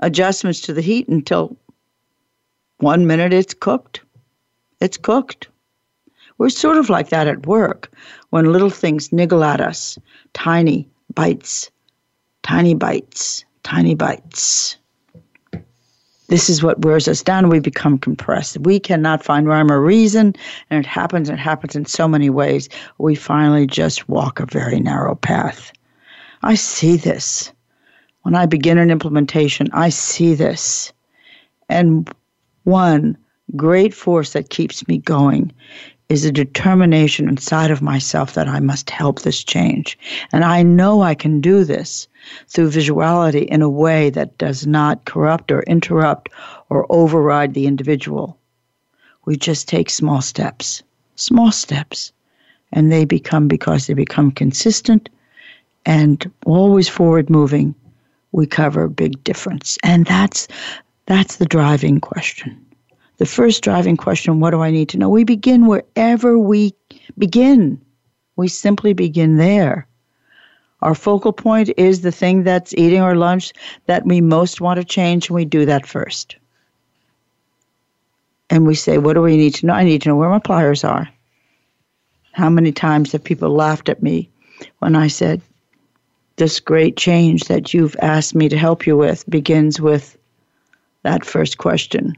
Adjustments 0.00 0.60
to 0.62 0.74
the 0.74 0.82
heat 0.82 1.08
until 1.08 1.56
one 2.78 3.06
minute 3.06 3.32
it's 3.32 3.54
cooked. 3.54 4.02
It's 4.80 4.98
cooked. 4.98 5.48
We're 6.36 6.50
sort 6.50 6.76
of 6.76 6.90
like 6.90 7.10
that 7.10 7.28
at 7.28 7.46
work 7.46 7.90
when 8.30 8.52
little 8.52 8.70
things 8.70 9.12
niggle 9.12 9.44
at 9.44 9.60
us 9.60 9.96
tiny 10.34 10.88
bites, 11.14 11.70
tiny 12.42 12.74
bites, 12.74 13.44
tiny 13.62 13.94
bites. 13.94 14.76
This 16.28 16.48
is 16.48 16.62
what 16.62 16.82
wears 16.82 17.08
us 17.08 17.22
down. 17.22 17.50
We 17.50 17.60
become 17.60 17.98
compressed. 17.98 18.56
We 18.58 18.80
cannot 18.80 19.22
find 19.22 19.46
rhyme 19.46 19.70
or 19.70 19.82
reason, 19.82 20.34
and 20.70 20.82
it 20.82 20.88
happens. 20.88 21.28
It 21.28 21.38
happens 21.38 21.76
in 21.76 21.84
so 21.84 22.08
many 22.08 22.30
ways. 22.30 22.70
We 22.98 23.14
finally 23.14 23.66
just 23.66 24.08
walk 24.08 24.40
a 24.40 24.46
very 24.46 24.80
narrow 24.80 25.14
path. 25.14 25.72
I 26.42 26.54
see 26.54 26.96
this. 26.96 27.52
When 28.22 28.34
I 28.34 28.46
begin 28.46 28.78
an 28.78 28.90
implementation, 28.90 29.68
I 29.72 29.90
see 29.90 30.34
this. 30.34 30.92
And 31.68 32.10
one 32.64 33.18
great 33.54 33.92
force 33.92 34.32
that 34.32 34.50
keeps 34.50 34.88
me 34.88 34.98
going 34.98 35.52
is 36.08 36.24
a 36.24 36.32
determination 36.32 37.28
inside 37.28 37.70
of 37.70 37.80
myself 37.80 38.34
that 38.34 38.48
I 38.48 38.60
must 38.60 38.90
help 38.90 39.22
this 39.22 39.42
change. 39.42 39.98
And 40.32 40.44
I 40.44 40.62
know 40.62 41.02
I 41.02 41.14
can 41.14 41.40
do 41.40 41.64
this 41.64 42.06
through 42.48 42.70
visuality 42.70 43.46
in 43.46 43.62
a 43.62 43.70
way 43.70 44.10
that 44.10 44.36
does 44.38 44.66
not 44.66 45.04
corrupt 45.06 45.50
or 45.50 45.62
interrupt 45.62 46.28
or 46.68 46.86
override 46.90 47.54
the 47.54 47.66
individual. 47.66 48.38
We 49.24 49.36
just 49.36 49.68
take 49.68 49.88
small 49.88 50.20
steps, 50.20 50.82
small 51.16 51.52
steps, 51.52 52.12
and 52.72 52.90
they 52.90 53.04
become, 53.04 53.48
because 53.48 53.86
they 53.86 53.94
become 53.94 54.30
consistent 54.30 55.08
and 55.86 56.30
always 56.46 56.88
forward 56.88 57.30
moving, 57.30 57.74
we 58.32 58.46
cover 58.46 58.88
big 58.88 59.22
difference. 59.24 59.78
And 59.82 60.06
that's, 60.06 60.48
that's 61.06 61.36
the 61.36 61.46
driving 61.46 62.00
question 62.00 62.58
the 63.22 63.26
first 63.26 63.62
driving 63.62 63.96
question 63.96 64.40
what 64.40 64.50
do 64.50 64.62
I 64.62 64.72
need 64.72 64.88
to 64.88 64.98
know? 64.98 65.08
We 65.08 65.22
begin 65.22 65.66
wherever 65.66 66.36
we 66.36 66.74
begin. 67.16 67.80
We 68.34 68.48
simply 68.48 68.94
begin 68.94 69.36
there. 69.36 69.86
Our 70.80 70.96
focal 70.96 71.32
point 71.32 71.70
is 71.76 72.00
the 72.00 72.10
thing 72.10 72.42
that's 72.42 72.74
eating 72.74 73.00
our 73.00 73.14
lunch 73.14 73.52
that 73.86 74.04
we 74.04 74.20
most 74.20 74.60
want 74.60 74.80
to 74.80 74.84
change, 74.84 75.28
and 75.28 75.36
we 75.36 75.44
do 75.44 75.64
that 75.66 75.86
first. 75.86 76.34
And 78.50 78.66
we 78.66 78.74
say, 78.74 78.98
What 78.98 79.12
do 79.12 79.22
we 79.22 79.36
need 79.36 79.54
to 79.54 79.66
know? 79.66 79.74
I 79.74 79.84
need 79.84 80.02
to 80.02 80.08
know 80.08 80.16
where 80.16 80.28
my 80.28 80.40
pliers 80.40 80.82
are. 80.82 81.08
How 82.32 82.50
many 82.50 82.72
times 82.72 83.12
have 83.12 83.22
people 83.22 83.50
laughed 83.50 83.88
at 83.88 84.02
me 84.02 84.30
when 84.80 84.96
I 84.96 85.06
said, 85.06 85.40
This 86.34 86.58
great 86.58 86.96
change 86.96 87.44
that 87.44 87.72
you've 87.72 87.94
asked 88.02 88.34
me 88.34 88.48
to 88.48 88.58
help 88.58 88.84
you 88.84 88.96
with 88.96 89.30
begins 89.30 89.80
with 89.80 90.18
that 91.04 91.24
first 91.24 91.58
question 91.58 92.16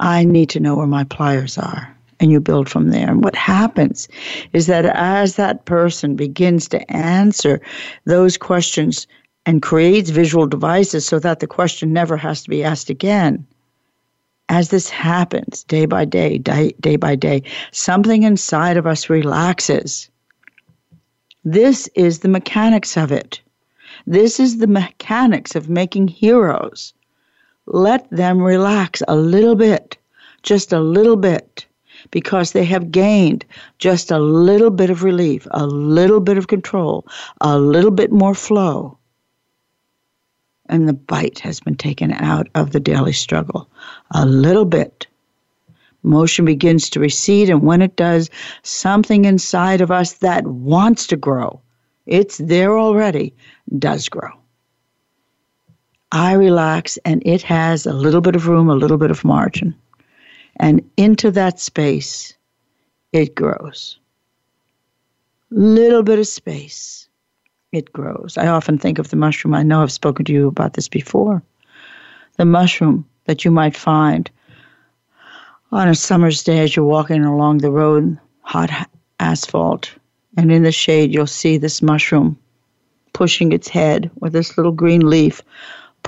I 0.00 0.24
need 0.24 0.48
to 0.50 0.60
know 0.60 0.76
where 0.76 0.86
my 0.86 1.04
pliers 1.04 1.58
are. 1.58 1.94
And 2.20 2.32
you 2.32 2.40
build 2.40 2.68
from 2.68 2.90
there. 2.90 3.08
And 3.08 3.22
what 3.22 3.36
happens 3.36 4.08
is 4.52 4.66
that 4.66 4.84
as 4.84 5.36
that 5.36 5.66
person 5.66 6.16
begins 6.16 6.66
to 6.68 6.90
answer 6.90 7.60
those 8.06 8.36
questions 8.36 9.06
and 9.46 9.62
creates 9.62 10.10
visual 10.10 10.46
devices 10.46 11.06
so 11.06 11.20
that 11.20 11.38
the 11.38 11.46
question 11.46 11.92
never 11.92 12.16
has 12.16 12.42
to 12.42 12.50
be 12.50 12.64
asked 12.64 12.90
again, 12.90 13.46
as 14.48 14.70
this 14.70 14.90
happens 14.90 15.62
day 15.64 15.86
by 15.86 16.04
day, 16.04 16.38
day, 16.38 16.74
day 16.80 16.96
by 16.96 17.14
day, 17.14 17.42
something 17.70 18.24
inside 18.24 18.76
of 18.76 18.86
us 18.86 19.08
relaxes. 19.08 20.10
This 21.44 21.88
is 21.94 22.18
the 22.18 22.28
mechanics 22.28 22.96
of 22.96 23.12
it. 23.12 23.40
This 24.06 24.40
is 24.40 24.58
the 24.58 24.66
mechanics 24.66 25.54
of 25.54 25.68
making 25.68 26.08
heroes 26.08 26.92
let 27.70 28.08
them 28.10 28.40
relax 28.40 29.02
a 29.08 29.16
little 29.16 29.54
bit, 29.54 29.96
just 30.42 30.72
a 30.72 30.80
little 30.80 31.16
bit, 31.16 31.66
because 32.10 32.52
they 32.52 32.64
have 32.64 32.90
gained 32.90 33.44
just 33.78 34.10
a 34.10 34.18
little 34.18 34.70
bit 34.70 34.90
of 34.90 35.02
relief, 35.02 35.46
a 35.50 35.66
little 35.66 36.20
bit 36.20 36.38
of 36.38 36.48
control, 36.48 37.06
a 37.40 37.58
little 37.58 37.90
bit 37.90 38.10
more 38.10 38.34
flow. 38.34 38.96
And 40.70 40.88
the 40.88 40.94
bite 40.94 41.38
has 41.40 41.60
been 41.60 41.76
taken 41.76 42.12
out 42.12 42.48
of 42.54 42.72
the 42.72 42.80
daily 42.80 43.12
struggle. 43.12 43.68
A 44.12 44.26
little 44.26 44.66
bit. 44.66 45.06
Motion 46.02 46.44
begins 46.44 46.90
to 46.90 47.00
recede, 47.00 47.50
and 47.50 47.62
when 47.62 47.82
it 47.82 47.96
does, 47.96 48.30
something 48.62 49.24
inside 49.24 49.80
of 49.80 49.90
us 49.90 50.14
that 50.14 50.46
wants 50.46 51.06
to 51.08 51.16
grow, 51.16 51.60
it's 52.06 52.38
there 52.38 52.78
already, 52.78 53.34
does 53.78 54.08
grow. 54.08 54.30
I 56.12 56.32
relax 56.32 56.96
and 57.04 57.22
it 57.26 57.42
has 57.42 57.84
a 57.84 57.92
little 57.92 58.20
bit 58.20 58.34
of 58.34 58.48
room, 58.48 58.70
a 58.70 58.74
little 58.74 58.96
bit 58.96 59.10
of 59.10 59.24
margin. 59.24 59.74
And 60.56 60.88
into 60.96 61.30
that 61.32 61.60
space, 61.60 62.34
it 63.12 63.34
grows. 63.34 63.98
Little 65.50 66.02
bit 66.02 66.18
of 66.18 66.26
space, 66.26 67.08
it 67.72 67.92
grows. 67.92 68.36
I 68.38 68.48
often 68.48 68.78
think 68.78 68.98
of 68.98 69.10
the 69.10 69.16
mushroom. 69.16 69.54
I 69.54 69.62
know 69.62 69.82
I've 69.82 69.92
spoken 69.92 70.24
to 70.26 70.32
you 70.32 70.48
about 70.48 70.74
this 70.74 70.88
before. 70.88 71.42
The 72.36 72.44
mushroom 72.44 73.06
that 73.26 73.44
you 73.44 73.50
might 73.50 73.76
find 73.76 74.30
on 75.70 75.88
a 75.88 75.94
summer's 75.94 76.42
day 76.42 76.60
as 76.60 76.74
you're 76.74 76.84
walking 76.84 77.24
along 77.24 77.58
the 77.58 77.70
road, 77.70 78.18
hot 78.40 78.70
asphalt, 79.20 79.92
and 80.36 80.50
in 80.50 80.62
the 80.62 80.72
shade, 80.72 81.12
you'll 81.12 81.26
see 81.26 81.58
this 81.58 81.82
mushroom 81.82 82.38
pushing 83.12 83.52
its 83.52 83.68
head 83.68 84.10
with 84.20 84.32
this 84.32 84.56
little 84.56 84.72
green 84.72 85.08
leaf 85.08 85.42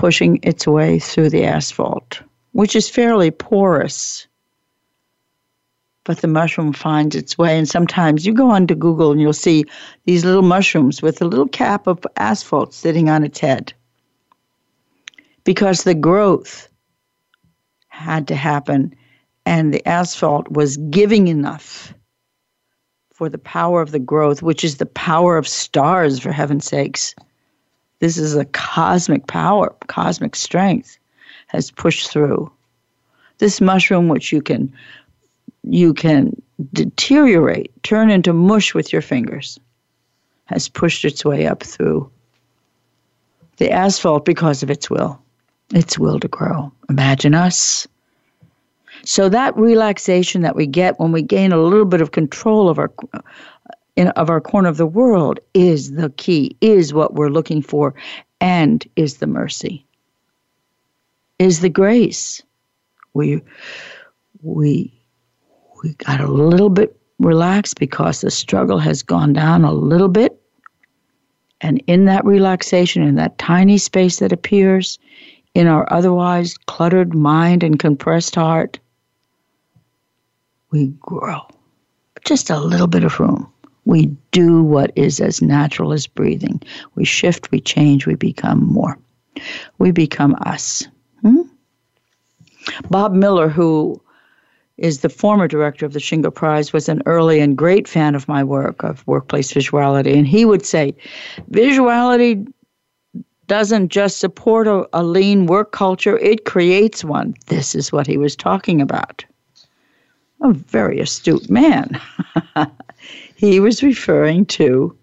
pushing 0.01 0.39
its 0.41 0.65
way 0.65 0.97
through 0.97 1.29
the 1.29 1.45
asphalt, 1.45 2.23
which 2.53 2.75
is 2.75 2.89
fairly 2.89 3.29
porous. 3.29 4.25
But 6.05 6.21
the 6.21 6.27
mushroom 6.27 6.73
finds 6.73 7.15
its 7.15 7.37
way, 7.37 7.55
and 7.55 7.69
sometimes 7.69 8.25
you 8.25 8.33
go 8.33 8.49
onto 8.49 8.73
Google 8.73 9.11
and 9.11 9.21
you'll 9.21 9.31
see 9.31 9.63
these 10.05 10.25
little 10.25 10.41
mushrooms 10.41 11.03
with 11.03 11.21
a 11.21 11.25
little 11.25 11.47
cap 11.47 11.85
of 11.85 12.03
asphalt 12.17 12.73
sitting 12.73 13.11
on 13.11 13.23
its 13.23 13.39
head. 13.39 13.73
Because 15.43 15.83
the 15.83 15.93
growth 15.93 16.67
had 17.89 18.27
to 18.29 18.35
happen, 18.35 18.95
and 19.45 19.71
the 19.71 19.87
asphalt 19.87 20.49
was 20.49 20.77
giving 20.77 21.27
enough 21.27 21.93
for 23.13 23.29
the 23.29 23.37
power 23.37 23.83
of 23.83 23.91
the 23.91 23.99
growth, 23.99 24.41
which 24.41 24.63
is 24.63 24.77
the 24.77 24.87
power 24.87 25.37
of 25.37 25.47
stars, 25.47 26.17
for 26.17 26.31
heaven's 26.31 26.65
sakes 26.65 27.13
this 28.01 28.17
is 28.17 28.35
a 28.35 28.45
cosmic 28.45 29.27
power, 29.27 29.73
cosmic 29.87 30.35
strength 30.35 30.97
has 31.47 31.69
pushed 31.69 32.09
through. 32.09 32.51
This 33.37 33.61
mushroom, 33.61 34.07
which 34.07 34.31
you 34.31 34.41
can 34.41 34.73
you 35.63 35.93
can 35.93 36.41
deteriorate, 36.73 37.71
turn 37.83 38.09
into 38.09 38.33
mush 38.33 38.73
with 38.73 38.91
your 38.91 39.03
fingers, 39.03 39.59
has 40.45 40.67
pushed 40.67 41.05
its 41.05 41.23
way 41.23 41.45
up 41.47 41.61
through 41.61 42.09
the 43.57 43.71
asphalt 43.71 44.25
because 44.25 44.63
of 44.63 44.71
its 44.71 44.89
will, 44.89 45.21
its 45.73 45.99
will 45.99 46.19
to 46.19 46.27
grow. 46.27 46.71
Imagine 46.89 47.35
us 47.35 47.87
So 49.03 49.29
that 49.29 49.55
relaxation 49.57 50.41
that 50.41 50.55
we 50.55 50.67
get 50.67 50.99
when 50.99 51.11
we 51.11 51.21
gain 51.21 51.51
a 51.51 51.61
little 51.61 51.85
bit 51.85 52.01
of 52.01 52.11
control 52.11 52.69
of 52.69 52.77
our 52.77 52.91
in, 53.95 54.09
of 54.09 54.29
our 54.29 54.41
corner 54.41 54.69
of 54.69 54.77
the 54.77 54.85
world 54.85 55.39
is 55.53 55.91
the 55.91 56.09
key, 56.11 56.55
is 56.61 56.93
what 56.93 57.13
we're 57.13 57.29
looking 57.29 57.61
for, 57.61 57.93
and 58.39 58.87
is 58.95 59.17
the 59.17 59.27
mercy, 59.27 59.85
is 61.39 61.59
the 61.59 61.69
grace. 61.69 62.41
We 63.13 63.41
we 64.41 64.93
we 65.83 65.93
got 65.93 66.21
a 66.21 66.27
little 66.27 66.69
bit 66.69 66.97
relaxed 67.19 67.79
because 67.79 68.21
the 68.21 68.31
struggle 68.31 68.79
has 68.79 69.03
gone 69.03 69.33
down 69.33 69.63
a 69.63 69.71
little 69.71 70.07
bit. 70.07 70.41
And 71.61 71.83
in 71.85 72.05
that 72.05 72.25
relaxation, 72.25 73.03
in 73.03 73.15
that 73.15 73.37
tiny 73.37 73.77
space 73.77 74.17
that 74.17 74.31
appears 74.31 74.97
in 75.53 75.67
our 75.67 75.91
otherwise 75.93 76.57
cluttered 76.65 77.13
mind 77.13 77.61
and 77.61 77.77
compressed 77.77 78.35
heart, 78.35 78.79
we 80.71 80.87
grow. 80.99 81.41
Just 82.25 82.49
a 82.49 82.59
little 82.59 82.87
bit 82.87 83.03
of 83.03 83.19
room. 83.19 83.50
We 83.85 84.07
do 84.31 84.63
what 84.63 84.91
is 84.95 85.19
as 85.19 85.41
natural 85.41 85.93
as 85.93 86.07
breathing. 86.07 86.61
We 86.95 87.05
shift, 87.05 87.51
we 87.51 87.59
change, 87.59 88.05
we 88.05 88.15
become 88.15 88.65
more. 88.65 88.97
We 89.79 89.91
become 89.91 90.35
us. 90.41 90.87
Hmm? 91.21 91.41
Bob 92.89 93.13
Miller, 93.13 93.49
who 93.49 94.01
is 94.77 95.01
the 95.01 95.09
former 95.09 95.47
director 95.47 95.85
of 95.85 95.93
the 95.93 95.99
Shingo 95.99 96.33
Prize, 96.33 96.73
was 96.73 96.89
an 96.89 97.01
early 97.05 97.39
and 97.39 97.57
great 97.57 97.87
fan 97.87 98.15
of 98.15 98.27
my 98.27 98.43
work 98.43 98.83
of 98.83 99.05
workplace 99.07 99.51
visuality. 99.51 100.15
And 100.15 100.27
he 100.27 100.45
would 100.45 100.65
say, 100.65 100.95
visuality 101.51 102.47
doesn't 103.47 103.89
just 103.89 104.19
support 104.19 104.67
a, 104.67 104.87
a 104.93 105.03
lean 105.03 105.45
work 105.45 105.71
culture, 105.71 106.17
it 106.19 106.45
creates 106.45 107.03
one. 107.03 107.35
This 107.47 107.75
is 107.75 107.91
what 107.91 108.07
he 108.07 108.17
was 108.17 108.35
talking 108.35 108.81
about. 108.81 109.25
A 110.41 110.53
very 110.53 110.99
astute 110.99 111.49
man. 111.49 111.99
he 113.41 113.59
was 113.59 113.81
referring 113.81 114.45
to 114.45 114.95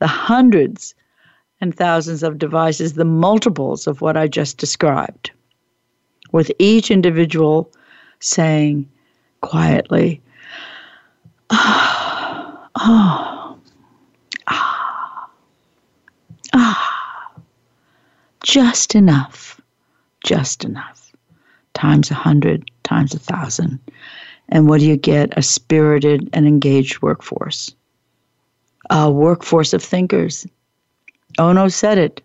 the 0.00 0.06
hundreds 0.08 0.96
and 1.60 1.72
thousands 1.72 2.24
of 2.24 2.38
devices, 2.38 2.94
the 2.94 3.04
multiples 3.04 3.86
of 3.86 4.00
what 4.00 4.16
I 4.16 4.26
just 4.26 4.58
described, 4.58 5.30
with 6.32 6.50
each 6.58 6.90
individual 6.90 7.70
saying 8.18 8.90
quietly, 9.42 10.20
ah, 11.50 12.68
ah, 12.74 13.56
ah, 14.48 15.30
ah, 16.52 17.32
just 18.42 18.96
enough, 18.96 19.60
just 20.24 20.64
enough, 20.64 21.12
times 21.74 22.10
a 22.10 22.14
hundred, 22.14 22.68
times 22.82 23.14
a 23.14 23.20
thousand. 23.20 23.78
And 24.50 24.68
what 24.68 24.80
do 24.80 24.86
you 24.86 24.96
get? 24.96 25.36
A 25.36 25.42
spirited 25.42 26.28
and 26.32 26.46
engaged 26.46 27.02
workforce. 27.02 27.74
A 28.90 29.10
workforce 29.10 29.72
of 29.72 29.82
thinkers. 29.82 30.46
Ohno 31.38 31.72
said 31.72 31.98
it. 31.98 32.20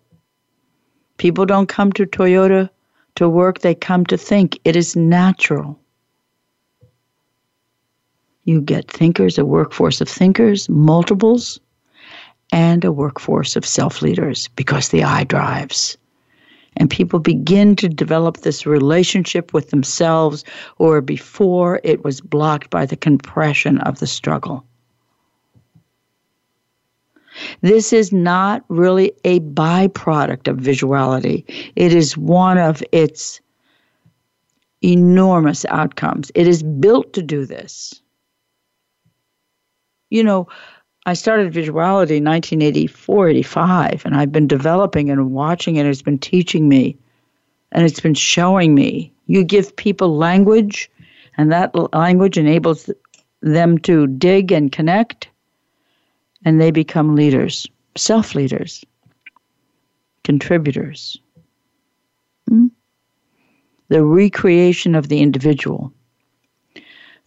People 1.18 1.46
don't 1.46 1.70
come 1.70 1.92
to 1.94 2.06
Toyota 2.06 2.70
to 3.16 3.30
work, 3.30 3.60
they 3.60 3.74
come 3.74 4.06
to 4.08 4.18
think. 4.18 4.60
It 4.66 4.76
is 4.76 4.96
natural. 4.96 5.80
You 8.44 8.62
get 8.62 8.92
thinkers, 8.92 9.38
a 9.38 9.46
workforce 9.46 10.02
of 10.02 10.10
thinkers, 10.10 10.70
multiples, 10.70 11.60
and 12.52 12.84
a 12.84 12.92
workforce 12.92 13.56
of 13.56 13.66
self 13.66 14.02
leaders 14.02 14.50
because 14.56 14.90
the 14.90 15.04
I 15.04 15.24
drives. 15.24 15.98
And 16.78 16.90
people 16.90 17.20
begin 17.20 17.76
to 17.78 17.88
develop 17.88 18.38
this 18.38 18.66
relationship 18.66 19.54
with 19.54 19.70
themselves, 19.70 20.44
or 20.78 21.02
before 21.02 21.80
it 21.84 22.04
was 22.04 22.22
blocked 22.22 22.70
by 22.70 22.86
the 22.86 22.98
compression 22.98 23.80
of 23.80 24.00
the 24.00 24.08
struggle. 24.08 24.66
This 27.62 27.92
is 27.92 28.14
not 28.14 28.64
really 28.70 29.12
a 29.26 29.40
byproduct 29.42 30.48
of 30.48 30.58
visuality, 30.58 31.44
it 31.76 31.94
is 31.94 32.18
one 32.18 32.58
of 32.58 32.82
its 32.92 33.42
enormous 34.82 35.66
outcomes. 35.66 36.32
It 36.36 36.48
is 36.48 36.64
built 36.64 37.14
to 37.14 37.22
do 37.22 37.46
this 37.46 38.02
you 40.10 40.24
know, 40.24 40.48
I 41.08 41.14
started 41.14 41.54
visuality 41.54 42.18
in 42.18 42.24
1984, 42.24 43.30
85, 43.30 44.06
and 44.06 44.16
I've 44.16 44.32
been 44.32 44.48
developing 44.48 45.12
and 45.12 45.32
watching 45.32 45.76
it. 45.76 45.86
It's 45.86 46.02
been 46.02 46.18
teaching 46.18 46.68
me, 46.68 46.98
and 47.72 47.86
it's 47.86 48.00
been 48.00 48.16
showing 48.16 48.74
me. 48.74 49.14
You 49.28 49.44
give 49.44 49.76
people 49.76 50.18
language, 50.18 50.90
and 51.38 51.52
that 51.52 51.76
language 51.94 52.40
enables 52.40 52.90
them 53.42 53.78
to 53.80 54.08
dig 54.08 54.52
and 54.52 54.72
connect, 54.72 55.30
and 56.44 56.60
they 56.60 56.72
become 56.72 57.16
leaders, 57.16 57.68
self 57.96 58.34
leaders, 58.34 58.84
contributors. 60.24 61.20
Hmm? 62.50 62.68
The 63.90 64.04
recreation 64.04 64.96
of 64.96 65.10
the 65.10 65.20
individual 65.20 65.94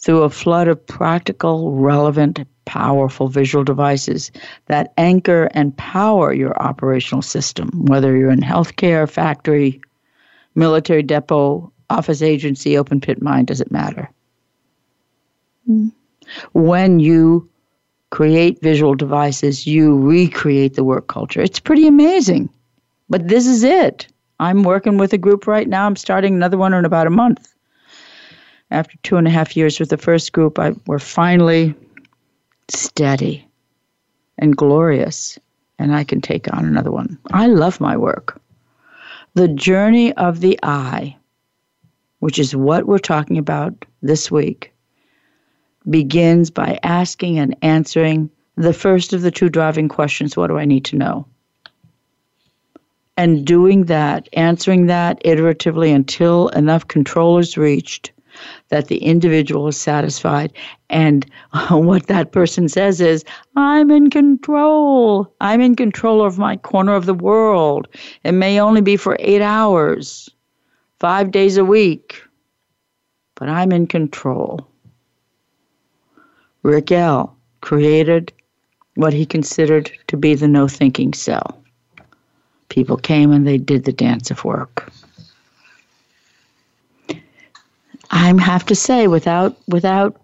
through 0.01 0.23
a 0.23 0.31
flood 0.31 0.67
of 0.67 0.85
practical, 0.87 1.73
relevant, 1.73 2.41
powerful 2.69 3.29
visual 3.29 3.65
devices 3.65 4.31
that 4.67 4.93
anchor 4.99 5.49
and 5.55 5.75
power 5.79 6.35
your 6.35 6.55
operational 6.63 7.23
system, 7.23 7.71
whether 7.87 8.15
you're 8.15 8.31
in 8.31 8.41
healthcare, 8.41 9.09
factory, 9.09 9.81
military 10.55 11.03
depot, 11.03 11.73
office 11.89 12.21
agency, 12.21 12.77
open 12.77 13.01
pit 13.01 13.23
mine, 13.23 13.47
doesn't 13.47 13.73
matter. 13.73 14.11
Mm-hmm. 15.67 15.89
When 16.53 17.01
you 17.01 17.49
create 18.11 18.61
visual 18.61 18.95
devices, 18.95 19.67
you 19.67 19.97
recreate 19.97 20.75
the 20.75 20.85
work 20.85 21.07
culture. 21.07 21.41
It's 21.41 21.61
pretty 21.61 21.87
amazing. 21.87 22.51
But 23.09 23.29
this 23.29 23.47
is 23.47 23.65
it. 23.65 24.07
I'm 24.41 24.63
working 24.63 24.99
with 24.99 25.15
a 25.15 25.19
group 25.19 25.47
right 25.47 25.67
now. 25.67 25.87
I'm 25.87 25.97
starting 25.97 26.35
another 26.35 26.59
one 26.59 26.75
in 26.75 26.85
about 26.85 27.07
a 27.07 27.11
month. 27.11 27.55
After 28.71 28.99
two 29.03 29.17
and 29.17 29.27
a 29.27 29.31
half 29.31 29.57
years 29.57 29.81
with 29.81 29.89
the 29.89 29.97
first 29.97 30.35
group, 30.35 30.59
I, 30.59 30.75
we're 30.87 30.99
finally 30.99 31.75
steady 32.69 33.47
and 34.39 34.57
glorious, 34.57 35.39
and 35.79 35.95
I 35.95 36.05
can 36.05 36.21
take 36.21 36.53
on 36.53 36.65
another 36.65 36.91
one. 36.91 37.19
I 37.33 37.47
love 37.47 37.81
my 37.81 37.97
work. 37.97 38.41
The 39.35 39.49
journey 39.49 40.13
of 40.15 40.41
the 40.41 40.59
I, 40.63 41.17
which 42.21 42.39
is 42.39 42.55
what 42.55 42.87
we're 42.87 42.99
talking 42.99 43.39
about 43.39 43.85
this 44.03 44.31
week, 44.31 44.73
begins 45.89 46.51
by 46.51 46.79
asking 46.83 47.39
and 47.39 47.57
answering 47.63 48.31
the 48.57 48.73
first 48.73 49.13
of 49.13 49.23
the 49.23 49.31
two 49.31 49.49
driving 49.49 49.89
questions 49.89 50.37
What 50.37 50.49
do 50.49 50.59
I 50.59 50.65
need 50.65 50.85
to 50.87 50.97
know? 50.97 51.27
And 53.17 53.45
doing 53.45 53.87
that, 53.87 54.29
answering 54.33 54.87
that 54.87 55.23
iteratively 55.25 55.95
until 55.95 56.49
enough 56.49 56.87
control 56.87 57.39
is 57.39 57.57
reached 57.57 58.13
that 58.69 58.89
the 58.89 58.99
individual 58.99 59.69
is 59.69 59.77
satisfied. 59.77 60.53
And 60.91 61.27
what 61.71 62.07
that 62.07 62.33
person 62.33 62.69
says 62.69 63.01
is, 63.01 63.25
I'm 63.57 63.91
in 63.91 64.11
control. 64.11 65.33
I'm 65.41 65.61
in 65.61 65.77
control 65.77 66.25
of 66.25 66.39
my 66.39 66.57
corner 66.57 66.95
of 66.95 67.07
the 67.07 67.15
world. 67.15 67.89
It 68.25 68.33
may 68.33 68.61
only 68.61 68.81
be 68.81 68.97
for 68.97 69.17
eight 69.21 69.43
hours, 69.43 70.29
five 71.01 71.31
days 71.31 71.57
a 71.57 71.65
week, 71.65 72.23
but 73.35 73.49
I'm 73.49 73.73
in 73.73 73.87
control. 73.87 74.67
Rick 76.63 76.93
created 77.61 78.33
what 78.97 79.13
he 79.13 79.25
considered 79.25 79.91
to 80.09 80.17
be 80.17 80.35
the 80.35 80.49
no 80.49 80.67
thinking 80.67 81.15
cell. 81.15 81.63
People 82.69 82.97
came 82.97 83.33
and 83.33 83.47
they 83.47 83.57
did 83.57 83.85
the 83.85 83.93
dance 83.93 84.31
of 84.31 84.45
work. 84.45 84.93
I 88.11 88.35
have 88.41 88.65
to 88.67 88.75
say, 88.75 89.07
without 89.07 89.57
without, 89.69 90.21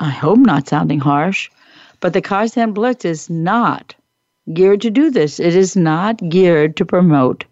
I 0.00 0.10
hope 0.10 0.38
not 0.38 0.68
sounding 0.68 1.00
harsh, 1.00 1.50
but 2.00 2.12
the 2.12 2.22
Kaizen 2.22 2.72
Blitz 2.72 3.04
is 3.04 3.28
not 3.30 3.94
geared 4.52 4.80
to 4.82 4.90
do 4.90 5.10
this. 5.10 5.40
It 5.40 5.54
is 5.54 5.76
not 5.76 6.16
geared 6.28 6.76
to 6.76 6.84
promote 6.84 7.44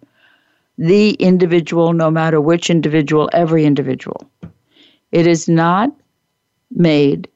the 0.79 1.11
individual, 1.13 1.93
no 1.93 2.11
matter 2.11 2.41
which 2.41 2.71
individual, 2.71 3.31
every 3.33 3.65
individual. 3.65 4.29
It 5.13 5.27
is 5.27 5.49
not 5.49 5.91
made 6.71 7.29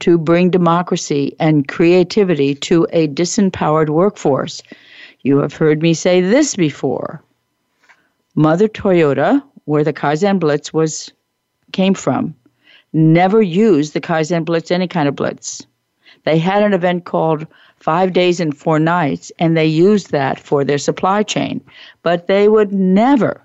to 0.00 0.18
bring 0.18 0.50
democracy 0.50 1.34
and 1.38 1.68
creativity 1.68 2.54
to 2.54 2.86
a 2.92 3.08
disempowered 3.08 3.88
workforce. 3.88 4.62
You 5.22 5.38
have 5.38 5.54
heard 5.54 5.82
me 5.82 5.94
say 5.94 6.20
this 6.20 6.54
before. 6.56 7.22
Mother 8.34 8.68
Toyota, 8.68 9.42
where 9.64 9.84
the 9.84 9.92
Kaizen 9.92 10.38
Blitz 10.38 10.72
was 10.72 11.12
came 11.72 11.94
from, 11.94 12.34
never 12.92 13.42
used 13.42 13.92
the 13.92 14.00
Kaizen 14.00 14.44
Blitz, 14.44 14.70
any 14.70 14.88
kind 14.88 15.08
of 15.08 15.16
blitz. 15.16 15.66
They 16.24 16.38
had 16.38 16.62
an 16.62 16.72
event 16.72 17.04
called 17.04 17.46
Five 17.78 18.12
Days 18.12 18.40
and 18.40 18.56
Four 18.56 18.78
Nights, 18.78 19.30
and 19.38 19.56
they 19.56 19.66
used 19.66 20.10
that 20.10 20.40
for 20.40 20.64
their 20.64 20.78
supply 20.78 21.22
chain. 21.22 21.60
But 22.02 22.26
they 22.26 22.48
would 22.48 22.72
never 22.72 23.42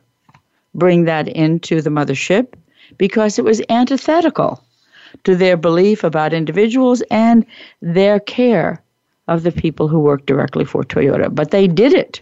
bring 0.73 1.05
that 1.05 1.27
into 1.27 1.81
the 1.81 1.89
mothership, 1.89 2.53
because 2.97 3.37
it 3.37 3.45
was 3.45 3.61
antithetical 3.69 4.63
to 5.23 5.35
their 5.35 5.57
belief 5.57 6.03
about 6.03 6.33
individuals 6.33 7.01
and 7.11 7.45
their 7.81 8.19
care 8.19 8.81
of 9.27 9.43
the 9.43 9.51
people 9.51 9.87
who 9.87 9.99
work 9.99 10.25
directly 10.25 10.65
for 10.65 10.83
Toyota. 10.83 11.33
But 11.33 11.51
they 11.51 11.67
did 11.67 11.93
it 11.93 12.21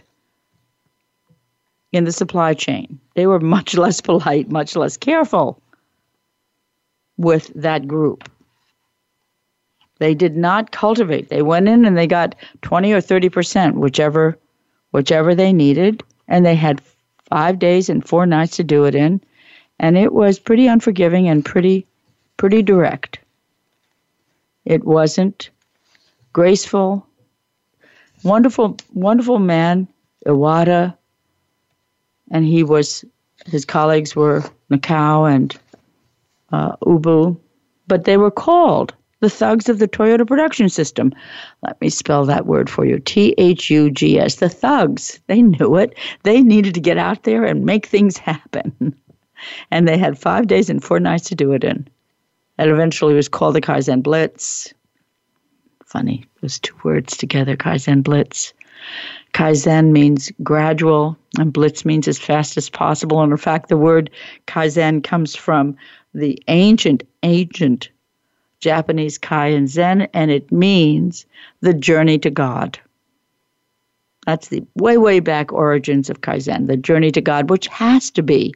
in 1.92 2.04
the 2.04 2.12
supply 2.12 2.54
chain. 2.54 3.00
They 3.14 3.26
were 3.26 3.40
much 3.40 3.74
less 3.84 4.00
polite, 4.00 4.50
much 4.50 4.76
less 4.76 4.96
careful 4.96 5.60
with 7.20 7.52
that 7.54 7.86
group. 7.86 8.28
They 9.98 10.14
did 10.14 10.36
not 10.36 10.72
cultivate. 10.72 11.28
They 11.28 11.42
went 11.42 11.68
in 11.68 11.84
and 11.84 11.96
they 11.96 12.06
got 12.06 12.34
20 12.62 12.92
or 12.94 13.02
30 13.02 13.28
percent, 13.28 13.76
whichever, 13.76 14.38
whichever 14.92 15.34
they 15.34 15.52
needed, 15.52 16.02
and 16.28 16.46
they 16.46 16.54
had 16.54 16.80
five 17.28 17.58
days 17.58 17.90
and 17.90 18.06
four 18.06 18.24
nights 18.24 18.56
to 18.56 18.64
do 18.64 18.86
it 18.86 18.94
in, 18.94 19.20
and 19.78 19.98
it 19.98 20.14
was 20.14 20.38
pretty 20.38 20.66
unforgiving 20.66 21.28
and 21.28 21.44
pretty, 21.44 21.86
pretty 22.38 22.62
direct. 22.62 23.18
It 24.64 24.84
wasn't 24.84 25.50
graceful. 26.32 27.06
Wonderful, 28.22 28.78
wonderful 28.94 29.38
man, 29.38 29.86
Iwata, 30.26 30.96
and 32.30 32.46
he 32.46 32.62
was. 32.62 33.04
His 33.46 33.64
colleagues 33.64 34.14
were 34.16 34.44
Nakao 34.70 35.30
and 35.30 35.54
uh, 36.52 36.76
Ubu, 36.84 37.38
but 37.86 38.04
they 38.04 38.16
were 38.16 38.30
called 38.30 38.94
the 39.20 39.30
thugs 39.30 39.68
of 39.68 39.78
the 39.78 39.88
Toyota 39.88 40.26
production 40.26 40.68
system. 40.68 41.12
Let 41.62 41.80
me 41.80 41.90
spell 41.90 42.24
that 42.24 42.46
word 42.46 42.68
for 42.70 42.84
you 42.84 42.98
T 42.98 43.34
H 43.38 43.70
U 43.70 43.90
G 43.90 44.18
S. 44.18 44.36
The 44.36 44.48
thugs. 44.48 45.20
They 45.26 45.42
knew 45.42 45.76
it. 45.76 45.94
They 46.22 46.42
needed 46.42 46.74
to 46.74 46.80
get 46.80 46.98
out 46.98 47.22
there 47.24 47.44
and 47.44 47.64
make 47.64 47.86
things 47.86 48.16
happen. 48.16 48.94
and 49.70 49.86
they 49.86 49.98
had 49.98 50.18
five 50.18 50.46
days 50.46 50.70
and 50.70 50.82
four 50.82 51.00
nights 51.00 51.28
to 51.28 51.34
do 51.34 51.52
it 51.52 51.64
in. 51.64 51.86
And 52.58 52.70
eventually 52.70 53.14
was 53.14 53.28
called 53.28 53.54
the 53.54 53.60
Kaizen 53.60 54.02
Blitz. 54.02 54.72
Funny, 55.86 56.24
those 56.40 56.58
two 56.58 56.74
words 56.84 57.16
together, 57.16 57.56
Kaizen 57.56 58.02
Blitz. 58.02 58.52
Kaizen 59.34 59.92
means 59.92 60.30
gradual, 60.42 61.16
and 61.38 61.52
Blitz 61.52 61.84
means 61.84 62.08
as 62.08 62.18
fast 62.18 62.56
as 62.56 62.70
possible. 62.70 63.22
And 63.22 63.32
in 63.32 63.38
fact, 63.38 63.68
the 63.68 63.76
word 63.76 64.10
Kaizen 64.46 65.02
comes 65.02 65.36
from 65.36 65.76
the 66.14 66.42
ancient, 66.48 67.02
ancient 67.22 67.90
Japanese 68.60 69.18
Kaizen, 69.18 70.08
and 70.12 70.30
it 70.30 70.52
means 70.52 71.26
the 71.60 71.74
journey 71.74 72.18
to 72.18 72.30
God. 72.30 72.78
That's 74.26 74.48
the 74.48 74.64
way, 74.74 74.98
way 74.98 75.20
back 75.20 75.52
origins 75.52 76.10
of 76.10 76.20
Kaizen, 76.20 76.66
the 76.66 76.76
journey 76.76 77.10
to 77.12 77.20
God, 77.20 77.48
which 77.48 77.66
has 77.68 78.10
to 78.12 78.22
be 78.22 78.54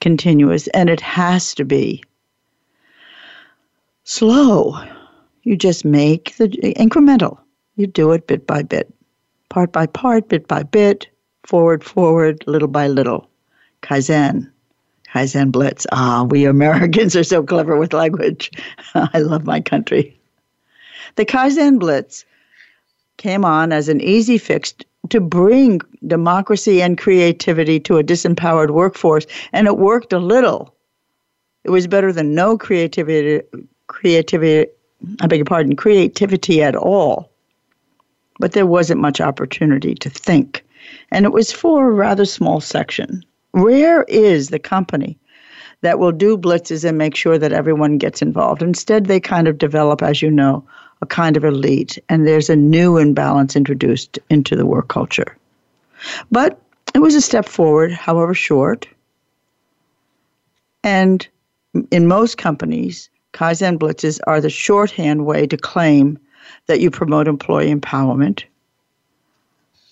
continuous 0.00 0.68
and 0.68 0.88
it 0.88 1.00
has 1.00 1.54
to 1.56 1.64
be 1.64 2.02
slow. 4.04 4.78
You 5.42 5.56
just 5.56 5.84
make 5.84 6.36
the 6.36 6.48
incremental. 6.48 7.38
You 7.76 7.86
do 7.86 8.12
it 8.12 8.26
bit 8.26 8.46
by 8.46 8.62
bit, 8.62 8.92
part 9.48 9.72
by 9.72 9.86
part, 9.86 10.28
bit 10.28 10.46
by 10.46 10.62
bit, 10.62 11.08
forward, 11.44 11.82
forward, 11.82 12.44
little 12.46 12.68
by 12.68 12.88
little. 12.88 13.28
Kaizen. 13.82 14.50
Kaizen 15.12 15.50
Blitz. 15.50 15.86
Ah, 15.92 16.24
we 16.24 16.44
Americans 16.44 17.16
are 17.16 17.24
so 17.24 17.42
clever 17.42 17.76
with 17.76 17.92
language. 17.92 18.50
I 18.94 19.18
love 19.18 19.44
my 19.44 19.60
country. 19.60 20.18
The 21.16 21.24
Kaizen 21.24 21.78
Blitz 21.78 22.24
came 23.16 23.44
on 23.44 23.72
as 23.72 23.88
an 23.88 24.00
easy 24.00 24.38
fix 24.38 24.74
to 25.08 25.20
bring 25.20 25.80
democracy 26.06 26.82
and 26.82 26.98
creativity 26.98 27.80
to 27.80 27.96
a 27.96 28.04
disempowered 28.04 28.70
workforce, 28.70 29.26
and 29.52 29.66
it 29.66 29.78
worked 29.78 30.12
a 30.12 30.18
little. 30.18 30.74
It 31.64 31.70
was 31.70 31.86
better 31.86 32.12
than 32.12 32.34
no 32.34 32.58
creativity, 32.58 33.46
creativity, 33.86 34.70
I 35.20 35.26
beg 35.26 35.38
your 35.38 35.46
pardon, 35.46 35.76
creativity 35.76 36.62
at 36.62 36.76
all. 36.76 37.30
But 38.38 38.52
there 38.52 38.66
wasn't 38.66 39.00
much 39.00 39.20
opportunity 39.20 39.94
to 39.96 40.10
think, 40.10 40.64
and 41.10 41.24
it 41.24 41.32
was 41.32 41.50
for 41.50 41.88
a 41.88 41.92
rather 41.92 42.24
small 42.24 42.60
section. 42.60 43.24
Rare 43.52 44.04
is 44.04 44.48
the 44.48 44.58
company 44.58 45.18
that 45.80 45.98
will 45.98 46.12
do 46.12 46.36
blitzes 46.36 46.84
and 46.84 46.98
make 46.98 47.14
sure 47.14 47.38
that 47.38 47.52
everyone 47.52 47.98
gets 47.98 48.20
involved. 48.20 48.62
Instead, 48.62 49.06
they 49.06 49.20
kind 49.20 49.48
of 49.48 49.58
develop, 49.58 50.02
as 50.02 50.20
you 50.20 50.30
know, 50.30 50.64
a 51.00 51.06
kind 51.06 51.36
of 51.36 51.44
elite, 51.44 51.98
and 52.08 52.26
there's 52.26 52.50
a 52.50 52.56
new 52.56 52.96
imbalance 52.96 53.54
introduced 53.54 54.18
into 54.30 54.56
the 54.56 54.66
work 54.66 54.88
culture. 54.88 55.36
But 56.30 56.60
it 56.94 56.98
was 56.98 57.14
a 57.14 57.20
step 57.20 57.46
forward, 57.46 57.92
however 57.92 58.34
short. 58.34 58.88
And 60.82 61.26
in 61.90 62.08
most 62.08 62.38
companies, 62.38 63.08
Kaizen 63.32 63.78
blitzes 63.78 64.18
are 64.26 64.40
the 64.40 64.50
shorthand 64.50 65.26
way 65.26 65.46
to 65.46 65.56
claim 65.56 66.18
that 66.66 66.80
you 66.80 66.90
promote 66.90 67.28
employee 67.28 67.72
empowerment. 67.72 68.44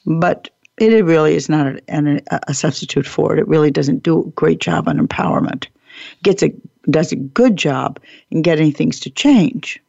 But 0.05 0.51
it 0.79 1.05
really 1.05 1.35
is 1.35 1.49
not 1.49 1.67
a, 1.67 2.23
a, 2.49 2.55
substitute 2.55 3.07
for 3.07 3.33
it. 3.33 3.39
It 3.39 3.49
really 3.49 3.71
doesn't 3.71 4.03
do 4.03 4.21
a 4.21 4.31
great 4.31 4.61
job 4.61 4.89
on 4.89 4.99
empowerment. 4.99 5.67
Gets 6.23 6.43
a 6.43 6.53
does 6.89 7.13
a 7.13 7.17
good 7.17 7.57
job 7.57 7.99
in 8.31 8.43
getting 8.43 8.73
things 8.73 9.01
to 9.01 9.11
change. 9.11 9.81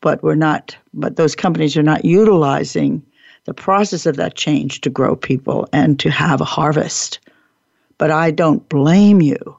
But 0.00 0.22
we're 0.22 0.34
not. 0.34 0.76
But 0.92 1.16
those 1.16 1.34
companies 1.34 1.76
are 1.76 1.82
not 1.82 2.04
utilizing 2.04 3.02
the 3.44 3.54
process 3.54 4.06
of 4.06 4.16
that 4.16 4.34
change 4.34 4.80
to 4.82 4.90
grow 4.90 5.14
people 5.16 5.68
and 5.72 5.98
to 6.00 6.10
have 6.10 6.40
a 6.40 6.44
harvest. 6.44 7.20
But 7.98 8.10
I 8.10 8.30
don't 8.32 8.68
blame 8.68 9.22
you, 9.22 9.56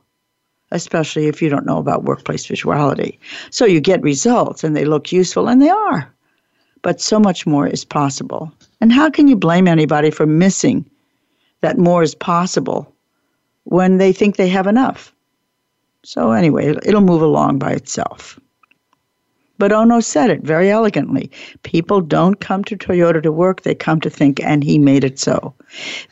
especially 0.71 1.27
if 1.27 1.41
you 1.41 1.49
don't 1.49 1.65
know 1.65 1.79
about 1.79 2.03
workplace 2.03 2.45
visuality. 2.45 3.17
So 3.49 3.65
you 3.65 3.79
get 3.79 4.01
results 4.01 4.63
and 4.63 4.75
they 4.75 4.85
look 4.85 5.11
useful, 5.11 5.47
and 5.47 5.61
they 5.61 5.69
are. 5.69 6.13
But 6.81 7.01
so 7.01 7.19
much 7.19 7.47
more 7.47 7.65
is 7.65 7.83
possible. 7.85 8.51
And 8.81 8.91
how 8.91 9.09
can 9.09 9.27
you 9.27 9.35
blame 9.35 9.67
anybody 9.67 10.11
for 10.11 10.25
missing 10.25 10.89
that 11.61 11.77
more 11.77 12.03
is 12.03 12.15
possible 12.15 12.93
when 13.63 13.97
they 13.97 14.13
think 14.13 14.35
they 14.35 14.49
have 14.49 14.67
enough? 14.67 15.13
So, 16.03 16.31
anyway, 16.31 16.75
it'll 16.85 17.01
move 17.01 17.21
along 17.21 17.59
by 17.59 17.71
itself. 17.71 18.39
But 19.57 19.71
Ohno 19.71 20.03
said 20.03 20.29
it 20.29 20.43
very 20.43 20.69
elegantly. 20.69 21.31
People 21.63 21.99
don't 21.99 22.39
come 22.39 22.63
to 22.65 22.77
Toyota 22.77 23.21
to 23.23 23.31
work, 23.31 23.61
they 23.61 23.73
come 23.73 23.99
to 24.01 24.09
think, 24.09 24.39
and 24.41 24.63
he 24.63 24.77
made 24.77 25.03
it 25.03 25.17
so. 25.17 25.53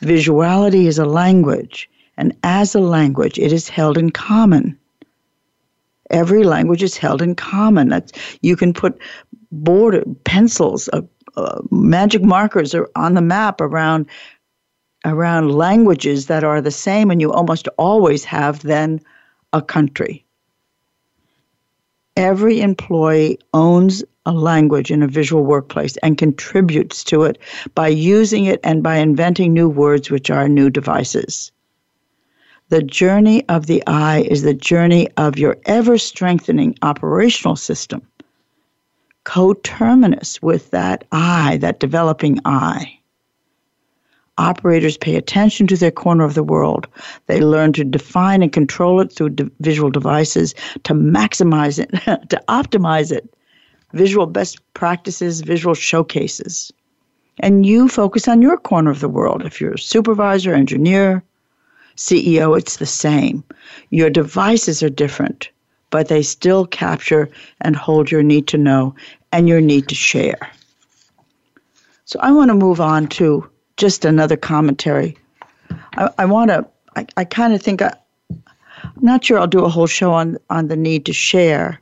Visuality 0.02 0.86
is 0.86 0.98
a 0.98 1.06
language, 1.06 1.88
and 2.16 2.36
as 2.42 2.74
a 2.74 2.80
language, 2.80 3.38
it 3.38 3.52
is 3.52 3.68
held 3.68 3.96
in 3.96 4.10
common. 4.10 4.76
Every 6.10 6.44
language 6.44 6.82
is 6.82 6.96
held 6.96 7.22
in 7.22 7.34
common. 7.34 7.88
That's, 7.88 8.12
you 8.40 8.56
can 8.56 8.72
put 8.72 8.98
border 9.52 10.02
pencils, 10.24 10.88
uh, 10.92 11.02
uh, 11.36 11.60
magic 11.70 12.22
markers 12.22 12.74
are 12.74 12.88
on 12.96 13.14
the 13.14 13.20
map 13.20 13.60
around 13.60 14.06
around 15.04 15.52
languages 15.52 16.26
that 16.26 16.42
are 16.42 16.60
the 16.60 16.70
same, 16.70 17.10
and 17.10 17.20
you 17.20 17.32
almost 17.32 17.68
always 17.78 18.24
have 18.24 18.62
then 18.62 19.00
a 19.52 19.62
country. 19.62 20.24
Every 22.16 22.60
employee 22.60 23.38
owns 23.54 24.02
a 24.24 24.32
language 24.32 24.90
in 24.90 25.02
a 25.02 25.08
visual 25.08 25.44
workplace 25.44 25.96
and 25.98 26.18
contributes 26.18 27.04
to 27.04 27.22
it 27.22 27.38
by 27.74 27.88
using 27.88 28.46
it 28.46 28.58
and 28.64 28.82
by 28.82 28.96
inventing 28.96 29.52
new 29.52 29.68
words, 29.68 30.10
which 30.10 30.30
are 30.30 30.48
new 30.48 30.70
devices. 30.70 31.52
The 32.68 32.82
journey 32.82 33.46
of 33.48 33.66
the 33.66 33.86
I 33.86 34.22
is 34.22 34.42
the 34.42 34.54
journey 34.54 35.08
of 35.16 35.38
your 35.38 35.56
ever 35.66 35.98
strengthening 35.98 36.76
operational 36.82 37.54
system 37.54 38.02
coterminous 39.26 40.40
with 40.40 40.70
that 40.70 41.04
I, 41.10 41.56
that 41.58 41.80
developing 41.80 42.38
I. 42.44 42.96
Operators 44.38 44.96
pay 44.96 45.16
attention 45.16 45.66
to 45.66 45.76
their 45.76 45.90
corner 45.90 46.24
of 46.24 46.34
the 46.34 46.44
world. 46.44 46.86
They 47.26 47.40
learn 47.40 47.72
to 47.72 47.84
define 47.84 48.42
and 48.42 48.52
control 48.52 49.00
it 49.00 49.12
through 49.12 49.30
de- 49.30 49.50
visual 49.60 49.90
devices 49.90 50.54
to 50.84 50.94
maximize 50.94 51.80
it, 51.80 51.90
to 52.28 52.42
optimize 52.48 53.10
it. 53.10 53.28
Visual 53.94 54.26
best 54.26 54.60
practices, 54.74 55.40
visual 55.40 55.74
showcases. 55.74 56.72
And 57.40 57.66
you 57.66 57.88
focus 57.88 58.28
on 58.28 58.42
your 58.42 58.56
corner 58.56 58.92
of 58.92 59.00
the 59.00 59.08
world. 59.08 59.44
If 59.44 59.60
you're 59.60 59.74
a 59.74 59.78
supervisor, 59.78 60.54
engineer, 60.54 61.24
CEO, 61.96 62.56
it's 62.56 62.76
the 62.76 62.86
same. 62.86 63.42
Your 63.90 64.10
devices 64.10 64.84
are 64.84 64.90
different 64.90 65.50
but 65.90 66.08
they 66.08 66.22
still 66.22 66.66
capture 66.66 67.28
and 67.60 67.76
hold 67.76 68.10
your 68.10 68.22
need 68.22 68.46
to 68.48 68.58
know 68.58 68.94
and 69.32 69.48
your 69.48 69.60
need 69.60 69.88
to 69.88 69.94
share. 69.94 70.50
So 72.04 72.18
I 72.20 72.30
want 72.32 72.50
to 72.50 72.54
move 72.54 72.80
on 72.80 73.08
to 73.08 73.48
just 73.76 74.04
another 74.04 74.36
commentary. 74.36 75.16
I, 75.96 76.10
I 76.18 76.24
want 76.24 76.50
to, 76.50 76.66
I, 76.96 77.06
I 77.16 77.24
kind 77.24 77.52
of 77.52 77.60
think, 77.62 77.82
I, 77.82 77.92
I'm 78.30 79.02
not 79.02 79.24
sure 79.24 79.38
I'll 79.38 79.46
do 79.46 79.64
a 79.64 79.68
whole 79.68 79.86
show 79.86 80.12
on, 80.12 80.38
on 80.50 80.68
the 80.68 80.76
need 80.76 81.04
to 81.06 81.12
share, 81.12 81.80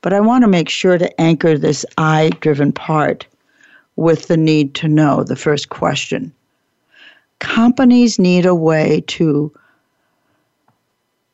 but 0.00 0.12
I 0.12 0.20
want 0.20 0.42
to 0.42 0.48
make 0.48 0.68
sure 0.68 0.98
to 0.98 1.20
anchor 1.20 1.56
this 1.56 1.86
I 1.98 2.30
driven 2.40 2.72
part 2.72 3.26
with 3.96 4.26
the 4.26 4.36
need 4.36 4.74
to 4.74 4.88
know, 4.88 5.22
the 5.22 5.36
first 5.36 5.68
question. 5.68 6.32
Companies 7.38 8.18
need 8.18 8.46
a 8.46 8.54
way 8.54 9.04
to 9.06 9.52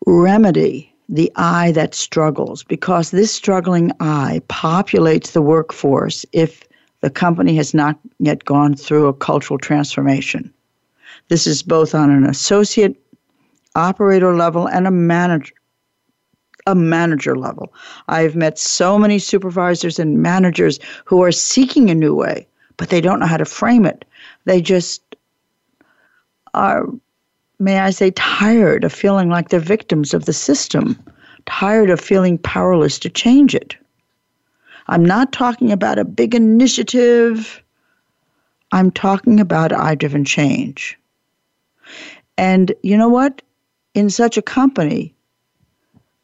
remedy 0.07 0.90
the 1.11 1.31
I 1.35 1.73
that 1.73 1.93
struggles 1.93 2.63
because 2.63 3.11
this 3.11 3.35
struggling 3.35 3.91
I 3.99 4.41
populates 4.49 5.33
the 5.33 5.43
workforce 5.43 6.25
if 6.33 6.63
the 7.01 7.11
company 7.11 7.57
has 7.57 7.75
not 7.75 7.99
yet 8.21 8.45
gone 8.45 8.77
through 8.77 9.09
a 9.09 9.15
cultural 9.15 9.59
transformation. 9.59 10.53
This 11.29 11.49
is 11.49 11.65
both 11.65 11.97
on 11.97 12.11
an 12.11 12.25
associate 12.25 12.97
operator 13.75 14.37
level 14.37 14.69
and 14.69 14.87
a 14.87 14.91
manager 14.91 15.55
a 16.67 16.75
manager 16.75 17.37
level. 17.37 17.73
I've 18.09 18.37
met 18.37 18.59
so 18.59 18.99
many 18.99 19.19
supervisors 19.19 19.99
and 19.99 20.23
managers 20.23 20.79
who 21.07 21.23
are 21.23 21.33
seeking 21.33 21.89
a 21.89 21.95
new 21.95 22.15
way, 22.15 22.47
but 22.77 22.91
they 22.91 23.01
don't 23.01 23.19
know 23.19 23.27
how 23.27 23.39
to 23.39 23.47
frame 23.47 23.87
it. 23.87 24.05
They 24.45 24.61
just 24.61 25.17
are 26.53 26.87
may 27.61 27.79
I 27.79 27.91
say, 27.91 28.11
tired 28.13 28.85
of 28.85 28.93
feeling 28.93 29.29
like 29.29 29.51
they're 29.51 29.61
victims 29.61 30.15
of 30.15 30.25
the 30.25 30.33
system, 30.33 30.99
tired 31.47 31.91
of 31.91 32.01
feeling 32.01 32.39
powerless 32.39 32.99
to 33.01 33.11
change 33.11 33.55
it. 33.55 33.77
I'm 34.89 35.05
not 35.05 35.33
talking 35.33 35.71
about 35.71 35.99
a 35.99 36.05
big 36.05 36.35
initiative. 36.35 37.63
I'm 38.73 38.91
talking 38.91 39.39
about 39.39 39.73
I 39.73 39.95
driven 39.95 40.25
change. 40.25 40.99
And 42.39 42.73
you 42.83 42.97
know 42.97 43.09
what? 43.09 43.43
In 43.95 44.09
such 44.09 44.39
a 44.39 44.43
company, 44.43 45.15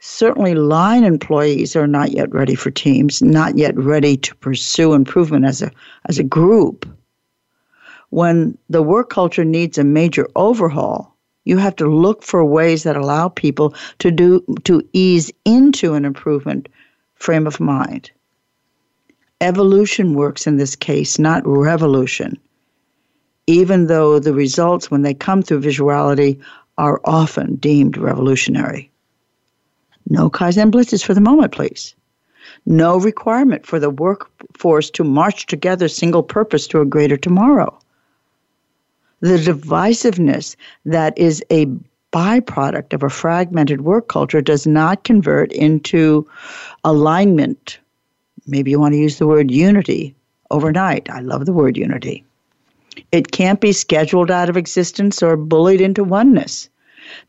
certainly 0.00 0.54
line 0.54 1.04
employees 1.04 1.76
are 1.76 1.86
not 1.86 2.12
yet 2.12 2.32
ready 2.32 2.54
for 2.54 2.70
teams, 2.70 3.20
not 3.20 3.58
yet 3.58 3.76
ready 3.76 4.16
to 4.16 4.34
pursue 4.36 4.94
improvement 4.94 5.44
as 5.44 5.62
a, 5.62 5.70
as 6.08 6.18
a 6.18 6.24
group. 6.24 6.88
When 8.10 8.56
the 8.70 8.82
work 8.82 9.10
culture 9.10 9.44
needs 9.44 9.78
a 9.78 9.84
major 9.84 10.28
overhaul, 10.36 11.15
you 11.46 11.56
have 11.56 11.76
to 11.76 11.86
look 11.86 12.22
for 12.22 12.44
ways 12.44 12.82
that 12.82 12.96
allow 12.96 13.28
people 13.28 13.74
to 14.00 14.10
do 14.10 14.44
to 14.64 14.86
ease 14.92 15.32
into 15.44 15.94
an 15.94 16.04
improvement 16.04 16.68
frame 17.14 17.46
of 17.46 17.60
mind. 17.60 18.10
Evolution 19.40 20.14
works 20.14 20.46
in 20.46 20.56
this 20.56 20.76
case, 20.76 21.18
not 21.18 21.46
revolution. 21.46 22.38
Even 23.46 23.86
though 23.86 24.18
the 24.18 24.34
results 24.34 24.90
when 24.90 25.02
they 25.02 25.14
come 25.14 25.40
through 25.40 25.60
visuality 25.60 26.40
are 26.78 27.00
often 27.04 27.54
deemed 27.56 27.96
revolutionary. 27.96 28.90
No 30.08 30.28
Kaizen 30.28 30.72
blitzes 30.72 31.04
for 31.04 31.14
the 31.14 31.20
moment, 31.20 31.52
please. 31.52 31.94
No 32.66 32.98
requirement 32.98 33.64
for 33.64 33.78
the 33.78 33.90
workforce 33.90 34.90
to 34.90 35.04
march 35.04 35.46
together 35.46 35.86
single 35.86 36.24
purpose 36.24 36.66
to 36.68 36.80
a 36.80 36.86
greater 36.86 37.16
tomorrow 37.16 37.78
the 39.20 39.38
divisiveness 39.38 40.56
that 40.84 41.16
is 41.16 41.42
a 41.50 41.66
byproduct 42.12 42.92
of 42.92 43.02
a 43.02 43.10
fragmented 43.10 43.82
work 43.82 44.08
culture 44.08 44.40
does 44.40 44.66
not 44.66 45.04
convert 45.04 45.52
into 45.52 46.26
alignment. 46.84 47.78
Maybe 48.46 48.70
you 48.70 48.80
want 48.80 48.94
to 48.94 48.98
use 48.98 49.18
the 49.18 49.26
word 49.26 49.50
unity 49.50 50.14
overnight. 50.50 51.10
I 51.10 51.20
love 51.20 51.46
the 51.46 51.52
word 51.52 51.76
unity. 51.76 52.24
It 53.12 53.32
can't 53.32 53.60
be 53.60 53.72
scheduled 53.72 54.30
out 54.30 54.48
of 54.48 54.56
existence 54.56 55.22
or 55.22 55.36
bullied 55.36 55.80
into 55.80 56.04
oneness. 56.04 56.68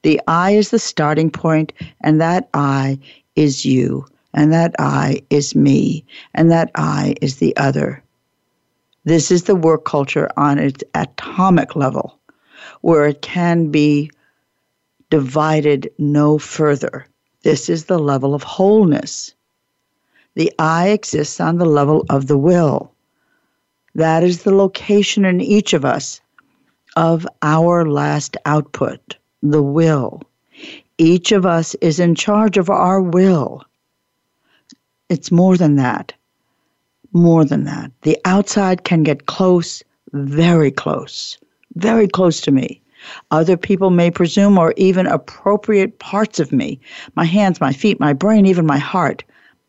The 0.03 0.21
I 0.27 0.51
is 0.51 0.69
the 0.69 0.79
starting 0.79 1.29
point, 1.29 1.73
and 2.01 2.21
that 2.21 2.47
I 2.53 2.99
is 3.35 3.65
you, 3.65 4.05
and 4.33 4.51
that 4.53 4.73
I 4.79 5.21
is 5.29 5.55
me, 5.55 6.05
and 6.33 6.49
that 6.51 6.71
I 6.75 7.15
is 7.21 7.37
the 7.37 7.55
other. 7.57 8.01
This 9.07 9.31
is 9.31 9.43
the 9.43 9.55
work 9.55 9.85
culture 9.85 10.29
on 10.35 10.59
its 10.59 10.83
atomic 10.93 11.77
level, 11.77 12.19
where 12.81 13.05
it 13.05 13.21
can 13.21 13.71
be 13.71 14.11
divided 15.09 15.89
no 15.97 16.37
further. 16.37 17.07
This 17.41 17.69
is 17.69 17.85
the 17.85 17.99
level 17.99 18.35
of 18.35 18.43
wholeness. 18.43 19.33
The 20.35 20.51
I 20.59 20.89
exists 20.89 21.39
on 21.39 21.57
the 21.57 21.65
level 21.65 22.05
of 22.09 22.27
the 22.27 22.37
will. 22.37 22.91
That 23.95 24.23
is 24.23 24.43
the 24.43 24.53
location 24.53 25.23
in 25.23 25.39
each 25.39 25.71
of 25.71 25.85
us 25.85 26.19
of 26.97 27.25
our 27.41 27.85
last 27.85 28.35
output, 28.45 29.15
the 29.41 29.63
will. 29.63 30.21
Each 30.97 31.31
of 31.31 31.45
us 31.45 31.75
is 31.75 32.01
in 32.01 32.13
charge 32.13 32.57
of 32.57 32.69
our 32.69 33.01
will. 33.01 33.63
It's 35.07 35.31
more 35.31 35.55
than 35.55 35.77
that 35.77 36.11
more 37.13 37.45
than 37.45 37.63
that. 37.65 37.91
The 38.01 38.17
outside 38.25 38.83
can 38.83 39.03
get 39.03 39.25
close, 39.25 39.83
very 40.13 40.71
close, 40.71 41.37
very 41.75 42.07
close 42.07 42.41
to 42.41 42.51
me. 42.51 42.81
Other 43.31 43.57
people 43.57 43.89
may 43.89 44.11
presume 44.11 44.57
or 44.57 44.73
even 44.75 45.07
appropriate 45.07 45.99
parts 45.99 46.39
of 46.39 46.51
me 46.51 46.79
my 47.15 47.25
hands, 47.25 47.61
my 47.61 47.71
feet, 47.71 47.99
my 47.99 48.13
brain, 48.13 48.45
even 48.45 48.65
my 48.65 48.79
heart. 48.79 49.23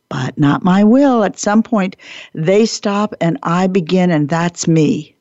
But 0.09 0.39
not 0.39 0.65
my 0.65 0.85
will. 0.85 1.23
At 1.23 1.39
some 1.39 1.63
point, 1.63 1.95
they 2.33 2.65
stop 2.65 3.15
and 3.21 3.39
I 3.43 3.67
begin, 3.67 4.11
and 4.11 4.29
that's 4.29 4.67
me. 4.67 5.15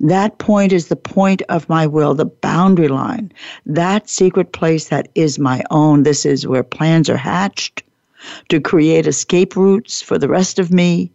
That 0.00 0.38
point 0.38 0.72
is 0.72 0.88
the 0.88 0.96
point 0.96 1.42
of 1.48 1.68
my 1.68 1.86
will, 1.86 2.14
the 2.14 2.24
boundary 2.24 2.88
line, 2.88 3.32
that 3.66 4.08
secret 4.08 4.52
place 4.52 4.88
that 4.88 5.08
is 5.14 5.38
my 5.38 5.62
own. 5.70 6.04
This 6.04 6.24
is 6.24 6.46
where 6.46 6.62
plans 6.62 7.10
are 7.10 7.16
hatched, 7.16 7.82
to 8.48 8.60
create 8.60 9.06
escape 9.06 9.56
routes 9.56 10.02
for 10.02 10.18
the 10.18 10.28
rest 10.28 10.58
of 10.58 10.72
me, 10.72 11.10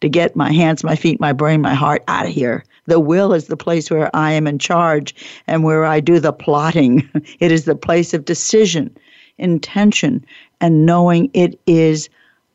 to 0.00 0.08
get 0.08 0.36
my 0.36 0.52
hands, 0.52 0.84
my 0.84 0.96
feet, 0.96 1.20
my 1.20 1.32
brain, 1.32 1.60
my 1.60 1.74
heart 1.74 2.04
out 2.08 2.26
of 2.26 2.32
here. 2.32 2.64
The 2.86 3.00
will 3.00 3.34
is 3.34 3.46
the 3.46 3.56
place 3.56 3.90
where 3.90 4.14
I 4.14 4.32
am 4.32 4.46
in 4.46 4.58
charge 4.58 5.14
and 5.46 5.64
where 5.64 5.84
I 5.84 6.00
do 6.00 6.20
the 6.20 6.32
plotting. 6.32 7.08
It 7.40 7.52
is 7.52 7.64
the 7.64 7.74
place 7.74 8.14
of 8.14 8.24
decision, 8.24 8.96
intention, 9.38 10.24
and 10.60 10.86
knowing 10.86 11.30
it 11.34 11.58
is 11.66 12.08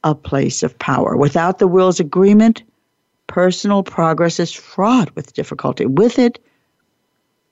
a 0.04 0.16
place 0.16 0.64
of 0.64 0.78
power. 0.80 1.16
Without 1.16 1.60
the 1.60 1.68
will's 1.68 2.00
agreement, 2.00 2.64
personal 3.28 3.84
progress 3.84 4.40
is 4.40 4.52
fraught 4.52 5.16
with 5.16 5.34
difficulty. 5.34 5.86
With 5.86 6.20
it, 6.20 6.40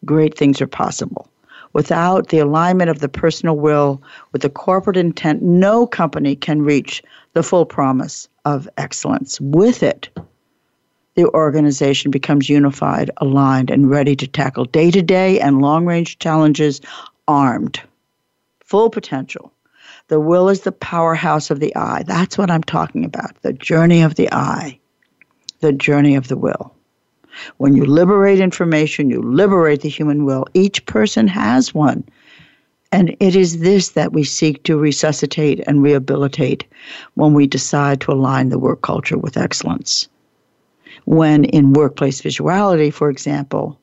great 0.05 0.37
things 0.37 0.61
are 0.61 0.67
possible. 0.67 1.30
Without 1.73 2.27
the 2.27 2.39
alignment 2.39 2.89
of 2.89 2.99
the 2.99 3.09
personal 3.09 3.55
will 3.55 4.01
with 4.31 4.41
the 4.41 4.49
corporate 4.49 4.97
intent, 4.97 5.41
no 5.41 5.87
company 5.87 6.35
can 6.35 6.61
reach 6.61 7.01
the 7.33 7.43
full 7.43 7.65
promise 7.65 8.27
of 8.45 8.67
excellence. 8.77 9.39
With 9.39 9.83
it, 9.83 10.09
the 11.15 11.25
organization 11.27 12.11
becomes 12.11 12.49
unified, 12.49 13.11
aligned, 13.17 13.69
and 13.69 13.89
ready 13.89 14.15
to 14.15 14.27
tackle 14.27 14.65
day 14.65 14.91
to 14.91 15.01
day 15.01 15.39
and 15.39 15.61
long 15.61 15.85
range 15.85 16.19
challenges 16.19 16.81
armed. 17.27 17.81
Full 18.63 18.89
potential. 18.89 19.51
The 20.07 20.19
will 20.19 20.49
is 20.49 20.61
the 20.61 20.71
powerhouse 20.71 21.51
of 21.51 21.59
the 21.59 21.75
I. 21.75 22.03
That's 22.03 22.37
what 22.37 22.51
I'm 22.51 22.63
talking 22.63 23.05
about. 23.05 23.41
The 23.41 23.53
journey 23.53 24.01
of 24.01 24.15
the 24.15 24.31
I, 24.33 24.79
the 25.59 25.71
journey 25.71 26.15
of 26.15 26.27
the 26.27 26.37
will. 26.37 26.75
When 27.57 27.75
you 27.75 27.85
liberate 27.85 28.39
information, 28.39 29.09
you 29.09 29.21
liberate 29.21 29.81
the 29.81 29.89
human 29.89 30.25
will. 30.25 30.45
Each 30.53 30.85
person 30.85 31.27
has 31.27 31.73
one. 31.73 32.03
And 32.91 33.15
it 33.19 33.35
is 33.35 33.59
this 33.59 33.89
that 33.89 34.11
we 34.11 34.23
seek 34.23 34.63
to 34.63 34.77
resuscitate 34.77 35.61
and 35.65 35.81
rehabilitate 35.81 36.65
when 37.13 37.33
we 37.33 37.47
decide 37.47 38.01
to 38.01 38.11
align 38.11 38.49
the 38.49 38.59
work 38.59 38.81
culture 38.81 39.17
with 39.17 39.37
excellence. 39.37 40.09
When 41.05 41.45
in 41.45 41.73
workplace 41.73 42.21
visuality, 42.21 42.93
for 42.93 43.09
example, 43.09 43.79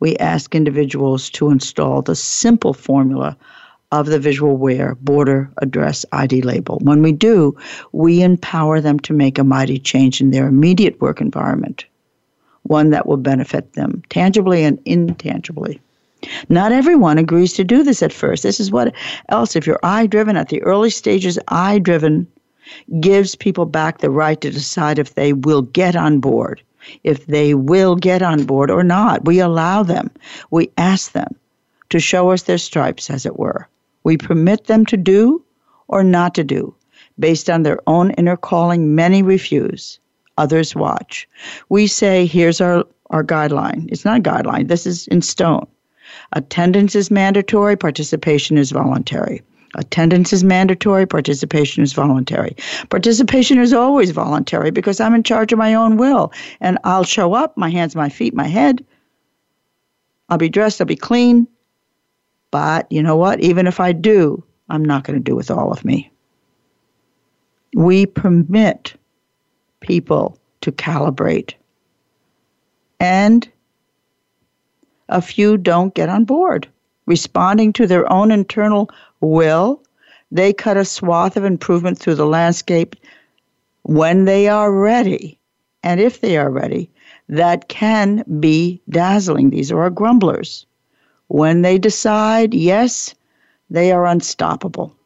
we 0.00 0.16
ask 0.16 0.54
individuals 0.54 1.30
to 1.30 1.50
install 1.50 2.02
the 2.02 2.16
simple 2.16 2.74
formula 2.74 3.36
of 3.92 4.06
the 4.06 4.18
visual 4.18 4.56
where, 4.56 4.96
border 4.96 5.48
address 5.58 6.04
ID 6.10 6.42
label. 6.42 6.80
When 6.82 7.00
we 7.00 7.12
do, 7.12 7.56
we 7.92 8.22
empower 8.22 8.80
them 8.80 8.98
to 9.00 9.12
make 9.12 9.38
a 9.38 9.44
mighty 9.44 9.78
change 9.78 10.20
in 10.20 10.32
their 10.32 10.48
immediate 10.48 11.00
work 11.00 11.20
environment 11.20 11.84
one 12.64 12.90
that 12.90 13.06
will 13.06 13.16
benefit 13.16 13.72
them 13.74 14.02
tangibly 14.08 14.64
and 14.64 14.80
intangibly. 14.84 15.80
Not 16.48 16.72
everyone 16.72 17.18
agrees 17.18 17.52
to 17.54 17.64
do 17.64 17.82
this 17.82 18.02
at 18.02 18.12
first. 18.12 18.42
This 18.42 18.58
is 18.58 18.70
what 18.70 18.94
else, 19.28 19.56
if 19.56 19.66
you're 19.66 19.80
I 19.82 20.06
driven 20.06 20.36
at 20.36 20.48
the 20.48 20.62
early 20.62 20.90
stages, 20.90 21.38
I 21.48 21.78
driven 21.78 22.26
gives 23.00 23.34
people 23.34 23.66
back 23.66 23.98
the 23.98 24.10
right 24.10 24.40
to 24.40 24.50
decide 24.50 24.98
if 24.98 25.14
they 25.14 25.32
will 25.34 25.62
get 25.62 25.94
on 25.94 26.20
board, 26.20 26.62
if 27.02 27.26
they 27.26 27.54
will 27.54 27.96
get 27.96 28.22
on 28.22 28.44
board 28.44 28.70
or 28.70 28.82
not. 28.82 29.26
We 29.26 29.38
allow 29.38 29.82
them, 29.82 30.10
we 30.50 30.70
ask 30.78 31.12
them 31.12 31.34
to 31.90 32.00
show 32.00 32.30
us 32.30 32.44
their 32.44 32.58
stripes, 32.58 33.10
as 33.10 33.26
it 33.26 33.38
were. 33.38 33.68
We 34.02 34.16
permit 34.16 34.64
them 34.64 34.86
to 34.86 34.96
do 34.96 35.44
or 35.88 36.02
not 36.02 36.34
to 36.36 36.44
do 36.44 36.74
based 37.18 37.50
on 37.50 37.62
their 37.62 37.78
own 37.86 38.10
inner 38.12 38.36
calling. 38.36 38.94
Many 38.94 39.22
refuse 39.22 39.98
others 40.38 40.74
watch. 40.74 41.28
We 41.68 41.86
say, 41.86 42.26
here's 42.26 42.60
our, 42.60 42.84
our 43.10 43.24
guideline. 43.24 43.88
It's 43.90 44.04
not 44.04 44.18
a 44.18 44.22
guideline, 44.22 44.68
this 44.68 44.86
is 44.86 45.06
in 45.08 45.22
stone. 45.22 45.66
Attendance 46.32 46.94
is 46.94 47.10
mandatory, 47.10 47.76
participation 47.76 48.58
is 48.58 48.70
voluntary. 48.70 49.42
Attendance 49.76 50.32
is 50.32 50.44
mandatory, 50.44 51.06
participation 51.06 51.82
is 51.82 51.92
voluntary. 51.92 52.56
Participation 52.90 53.58
is 53.58 53.72
always 53.72 54.10
voluntary 54.12 54.70
because 54.70 55.00
I'm 55.00 55.14
in 55.14 55.24
charge 55.24 55.52
of 55.52 55.58
my 55.58 55.74
own 55.74 55.96
will 55.96 56.32
and 56.60 56.78
I'll 56.84 57.04
show 57.04 57.34
up, 57.34 57.56
my 57.56 57.70
hands, 57.70 57.96
my 57.96 58.08
feet, 58.08 58.34
my 58.34 58.46
head. 58.46 58.84
I'll 60.28 60.38
be 60.38 60.48
dressed, 60.48 60.80
I'll 60.80 60.86
be 60.86 60.96
clean, 60.96 61.48
But 62.50 62.86
you 62.90 63.02
know 63.02 63.16
what? 63.16 63.40
Even 63.40 63.66
if 63.66 63.80
I 63.80 63.92
do, 63.92 64.44
I'm 64.68 64.84
not 64.84 65.02
going 65.02 65.18
to 65.18 65.22
do 65.22 65.34
with 65.34 65.50
all 65.50 65.72
of 65.72 65.84
me. 65.84 66.10
We 67.74 68.06
permit 68.06 68.94
people 69.84 70.38
to 70.62 70.72
calibrate. 70.72 71.54
And 72.98 73.48
a 75.08 75.20
few 75.20 75.58
don't 75.58 75.94
get 75.94 76.08
on 76.08 76.24
board. 76.24 76.66
Responding 77.06 77.72
to 77.74 77.86
their 77.86 78.10
own 78.10 78.30
internal 78.30 78.88
will, 79.20 79.82
they 80.32 80.52
cut 80.54 80.78
a 80.78 80.84
swath 80.84 81.36
of 81.36 81.44
improvement 81.44 81.98
through 81.98 82.14
the 82.14 82.26
landscape 82.26 82.96
when 83.82 84.24
they 84.24 84.48
are 84.48 84.72
ready. 84.72 85.38
And 85.82 86.00
if 86.00 86.22
they 86.22 86.38
are 86.38 86.50
ready, 86.50 86.90
that 87.28 87.68
can 87.68 88.24
be 88.40 88.80
dazzling. 88.88 89.50
These 89.50 89.70
are 89.70 89.82
our 89.82 89.90
grumblers. 89.90 90.64
When 91.28 91.60
they 91.60 91.78
decide, 91.78 92.54
yes, 92.54 93.14
they 93.68 93.92
are 93.92 94.06
unstoppable. 94.06 94.96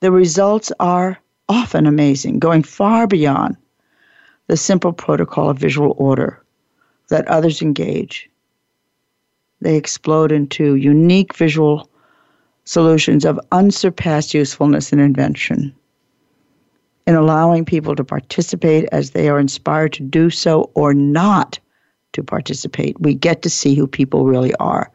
The 0.00 0.12
results 0.12 0.70
are 0.78 1.18
often 1.48 1.86
amazing, 1.86 2.38
going 2.38 2.62
far 2.62 3.06
beyond 3.06 3.56
the 4.48 4.56
simple 4.56 4.92
protocol 4.92 5.50
of 5.50 5.58
visual 5.58 5.94
order 5.98 6.42
that 7.08 7.26
others 7.28 7.62
engage. 7.62 8.28
They 9.60 9.76
explode 9.76 10.32
into 10.32 10.76
unique 10.76 11.34
visual 11.34 11.88
solutions 12.64 13.24
of 13.24 13.40
unsurpassed 13.50 14.34
usefulness 14.34 14.92
and 14.92 15.00
invention. 15.00 15.74
In 17.06 17.14
allowing 17.14 17.64
people 17.64 17.96
to 17.96 18.04
participate 18.04 18.86
as 18.92 19.10
they 19.10 19.28
are 19.28 19.40
inspired 19.40 19.94
to 19.94 20.02
do 20.02 20.28
so 20.28 20.70
or 20.74 20.92
not 20.92 21.58
to 22.12 22.22
participate, 22.22 23.00
we 23.00 23.14
get 23.14 23.40
to 23.42 23.50
see 23.50 23.74
who 23.74 23.86
people 23.86 24.26
really 24.26 24.54
are 24.56 24.90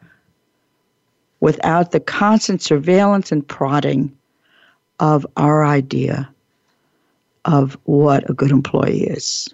without 1.40 1.90
the 1.90 2.00
constant 2.00 2.62
surveillance 2.62 3.30
and 3.30 3.46
prodding 3.46 4.16
of 5.00 5.26
our 5.36 5.64
idea 5.64 6.32
of 7.44 7.76
what 7.84 8.28
a 8.28 8.34
good 8.34 8.50
employee 8.50 9.04
is. 9.04 9.48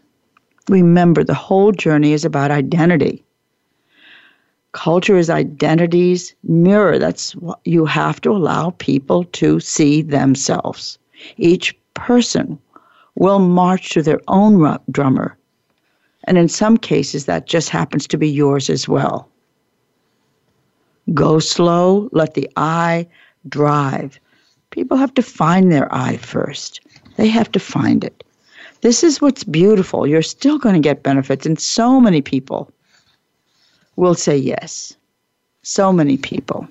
Remember, 0.68 1.24
the 1.24 1.34
whole 1.34 1.72
journey 1.72 2.12
is 2.12 2.24
about 2.24 2.50
identity. 2.50 3.24
Culture 4.72 5.16
is 5.16 5.28
identity's 5.28 6.34
mirror. 6.44 6.98
That's 6.98 7.34
what 7.34 7.58
you 7.64 7.84
have 7.86 8.20
to 8.20 8.30
allow 8.30 8.70
people 8.70 9.24
to 9.24 9.58
see 9.58 10.02
themselves. 10.02 10.98
Each 11.38 11.76
person 11.94 12.58
will 13.16 13.40
march 13.40 13.90
to 13.90 14.02
their 14.02 14.20
own 14.28 14.78
drummer. 14.90 15.36
And 16.24 16.38
in 16.38 16.48
some 16.48 16.76
cases, 16.76 17.24
that 17.26 17.46
just 17.46 17.68
happens 17.68 18.06
to 18.06 18.18
be 18.18 18.28
yours 18.28 18.70
as 18.70 18.88
well. 18.88 19.28
Go 21.12 21.40
slow, 21.40 22.08
let 22.12 22.34
the 22.34 22.48
I 22.56 23.08
drive. 23.48 24.20
People 24.70 24.96
have 24.96 25.14
to 25.14 25.22
find 25.22 25.72
their 25.72 25.92
I 25.92 26.18
first. 26.18 26.80
They 27.16 27.28
have 27.28 27.50
to 27.52 27.60
find 27.60 28.04
it. 28.04 28.24
This 28.80 29.04
is 29.04 29.20
what's 29.20 29.44
beautiful. 29.44 30.06
You're 30.06 30.22
still 30.22 30.58
going 30.58 30.74
to 30.74 30.80
get 30.80 31.02
benefits, 31.02 31.44
and 31.44 31.60
so 31.60 32.00
many 32.00 32.22
people 32.22 32.72
will 33.96 34.14
say 34.14 34.36
yes. 34.36 34.96
So 35.62 35.92
many 35.92 36.16
people. 36.16 36.66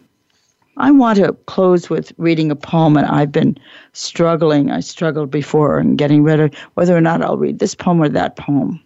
I 0.77 0.91
want 0.91 1.19
to 1.19 1.33
close 1.45 1.89
with 1.89 2.13
reading 2.17 2.51
a 2.51 2.55
poem, 2.55 2.97
and 2.97 3.05
I've 3.05 3.31
been 3.31 3.57
struggling. 3.93 4.71
I 4.71 4.79
struggled 4.79 5.29
before 5.29 5.77
and 5.77 5.97
getting 5.97 6.23
rid 6.23 6.39
of 6.39 6.53
whether 6.73 6.95
or 6.95 7.01
not 7.01 7.21
I'll 7.21 7.37
read 7.37 7.59
this 7.59 7.75
poem 7.75 8.01
or 8.01 8.09
that 8.09 8.37
poem. 8.37 8.81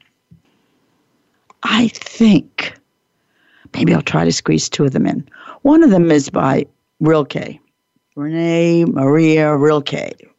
I 1.61 1.89
think 1.89 2.77
maybe 3.73 3.93
I'll 3.93 4.01
try 4.01 4.25
to 4.25 4.31
squeeze 4.31 4.67
two 4.67 4.83
of 4.83 4.91
them 4.91 5.05
in. 5.05 5.27
One 5.61 5.83
of 5.83 5.91
them 5.91 6.11
is 6.11 6.29
by 6.29 6.65
Rilke, 6.99 7.59
Rainer 8.15 8.91
Maria 8.91 9.55
Rilke, 9.55 9.93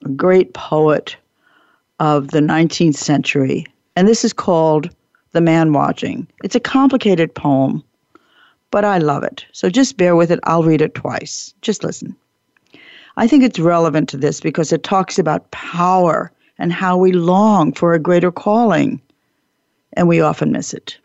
a 0.05 0.09
great 0.15 0.55
poet 0.55 1.17
of 1.99 2.29
the 2.29 2.41
19th 2.41 2.95
century. 2.95 3.67
And 3.97 4.07
this 4.07 4.25
is 4.25 4.33
called 4.33 4.95
The 5.33 5.41
Man 5.41 5.73
Watching. 5.73 6.27
It's 6.45 6.55
a 6.55 6.61
complicated 6.61 7.35
poem, 7.35 7.83
but 8.71 8.85
I 8.85 8.99
love 8.99 9.25
it. 9.25 9.45
So 9.53 9.71
just 9.71 9.97
bear 9.97 10.15
with 10.15 10.31
it. 10.31 10.41
I'll 10.45 10.63
read 10.63 10.83
it 10.83 10.95
twice. 10.95 11.53
Just 11.63 11.83
listen. 11.83 12.15
I 13.17 13.27
think 13.27 13.43
it's 13.43 13.59
relevant 13.59 14.09
to 14.11 14.17
this 14.17 14.41
because 14.41 14.73
it 14.73 14.83
talks 14.83 15.19
about 15.19 15.51
power 15.51 16.33
and 16.59 16.73
how 16.73 16.97
we 16.97 17.13
long 17.13 17.73
for 17.73 17.93
a 17.95 17.99
greater 17.99 18.31
calling, 18.31 19.01
and 19.95 20.07
we 20.07 20.21
often 20.21 20.53
miss 20.53 20.73
it. 20.73 20.99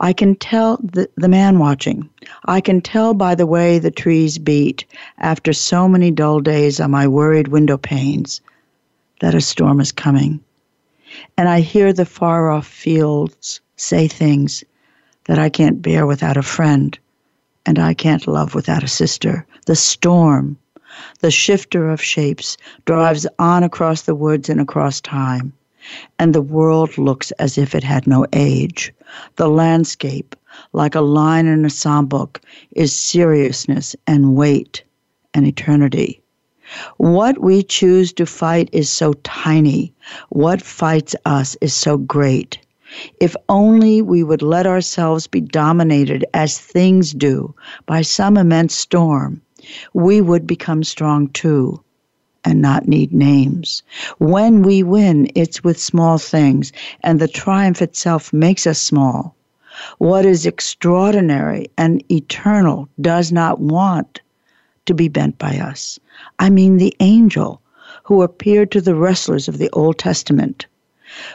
I 0.00 0.12
can 0.12 0.34
tell 0.36 0.78
the, 0.82 1.08
the 1.16 1.28
man 1.28 1.58
watching. 1.58 2.08
I 2.44 2.60
can 2.60 2.80
tell 2.80 3.14
by 3.14 3.34
the 3.34 3.46
way 3.46 3.78
the 3.78 3.90
trees 3.90 4.38
beat 4.38 4.84
after 5.18 5.52
so 5.52 5.88
many 5.88 6.10
dull 6.10 6.40
days 6.40 6.80
on 6.80 6.90
my 6.90 7.08
worried 7.08 7.48
window 7.48 7.76
panes 7.76 8.40
that 9.20 9.34
a 9.34 9.40
storm 9.40 9.80
is 9.80 9.92
coming. 9.92 10.40
And 11.36 11.48
I 11.48 11.60
hear 11.60 11.92
the 11.92 12.04
far 12.04 12.50
off 12.50 12.66
fields 12.66 13.60
say 13.76 14.08
things 14.08 14.62
that 15.24 15.38
I 15.38 15.48
can't 15.48 15.82
bear 15.82 16.06
without 16.06 16.36
a 16.36 16.42
friend, 16.42 16.98
and 17.64 17.78
I 17.78 17.94
can't 17.94 18.26
love 18.26 18.54
without 18.54 18.84
a 18.84 18.88
sister. 18.88 19.46
The 19.66 19.76
storm, 19.76 20.56
the 21.20 21.30
shifter 21.30 21.88
of 21.88 22.02
shapes, 22.02 22.56
drives 22.84 23.26
on 23.38 23.62
across 23.62 24.02
the 24.02 24.14
woods 24.14 24.48
and 24.48 24.60
across 24.60 25.00
time 25.00 25.52
and 26.18 26.34
the 26.34 26.42
world 26.42 26.98
looks 26.98 27.30
as 27.32 27.58
if 27.58 27.74
it 27.74 27.84
had 27.84 28.06
no 28.06 28.26
age. 28.32 28.92
The 29.36 29.48
landscape, 29.48 30.34
like 30.72 30.94
a 30.94 31.00
line 31.00 31.46
in 31.46 31.64
a 31.64 31.70
psalm 31.70 32.06
book, 32.06 32.40
is 32.72 32.94
seriousness 32.94 33.94
and 34.06 34.34
weight 34.34 34.82
and 35.34 35.46
eternity. 35.46 36.20
What 36.96 37.38
we 37.40 37.62
choose 37.62 38.12
to 38.14 38.26
fight 38.26 38.68
is 38.72 38.90
so 38.90 39.12
tiny. 39.22 39.92
What 40.30 40.60
fights 40.60 41.14
us 41.24 41.56
is 41.60 41.74
so 41.74 41.96
great. 41.96 42.58
If 43.20 43.36
only 43.48 44.02
we 44.02 44.22
would 44.22 44.42
let 44.42 44.66
ourselves 44.66 45.26
be 45.26 45.40
dominated 45.40 46.24
as 46.34 46.58
things 46.58 47.12
do 47.12 47.54
by 47.86 48.02
some 48.02 48.36
immense 48.36 48.74
storm, 48.74 49.42
we 49.94 50.20
would 50.20 50.46
become 50.46 50.82
strong 50.82 51.28
too 51.28 51.80
and 52.46 52.62
not 52.62 52.86
need 52.86 53.12
names. 53.12 53.82
When 54.18 54.62
we 54.62 54.84
win, 54.84 55.28
it's 55.34 55.64
with 55.64 55.78
small 55.78 56.16
things, 56.16 56.72
and 57.02 57.18
the 57.18 57.28
triumph 57.28 57.82
itself 57.82 58.32
makes 58.32 58.66
us 58.66 58.78
small. 58.80 59.34
What 59.98 60.24
is 60.24 60.46
extraordinary 60.46 61.66
and 61.76 62.02
eternal 62.10 62.88
does 63.00 63.32
not 63.32 63.60
want 63.60 64.20
to 64.86 64.94
be 64.94 65.08
bent 65.08 65.36
by 65.38 65.58
us. 65.58 65.98
I 66.38 66.48
mean, 66.48 66.76
the 66.76 66.94
angel 67.00 67.60
who 68.04 68.22
appeared 68.22 68.70
to 68.70 68.80
the 68.80 68.94
wrestlers 68.94 69.48
of 69.48 69.58
the 69.58 69.68
Old 69.72 69.98
Testament. 69.98 70.66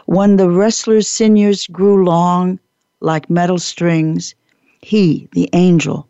When 0.05 0.37
the 0.37 0.49
wrestlers' 0.49 1.09
sinews 1.09 1.67
grew 1.67 2.05
long 2.05 2.57
like 3.01 3.29
metal 3.29 3.59
strings, 3.59 4.33
he, 4.81 5.27
the 5.33 5.49
angel, 5.51 6.07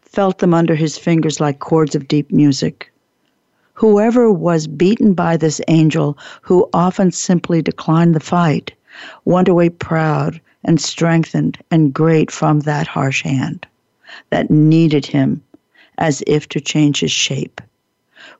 felt 0.00 0.38
them 0.38 0.54
under 0.54 0.74
his 0.74 0.96
fingers 0.96 1.38
like 1.38 1.58
chords 1.58 1.94
of 1.94 2.08
deep 2.08 2.32
music. 2.32 2.90
Whoever 3.78 4.32
was 4.32 4.66
beaten 4.66 5.14
by 5.14 5.36
this 5.36 5.60
angel, 5.68 6.18
who 6.42 6.68
often 6.74 7.12
simply 7.12 7.62
declined 7.62 8.12
the 8.12 8.18
fight, 8.18 8.72
went 9.24 9.46
away 9.46 9.68
proud 9.68 10.40
and 10.64 10.80
strengthened 10.80 11.58
and 11.70 11.94
great 11.94 12.32
from 12.32 12.58
that 12.60 12.88
harsh 12.88 13.22
hand 13.22 13.68
that 14.30 14.50
needed 14.50 15.06
him 15.06 15.40
as 15.96 16.24
if 16.26 16.48
to 16.48 16.60
change 16.60 16.98
his 16.98 17.12
shape. 17.12 17.60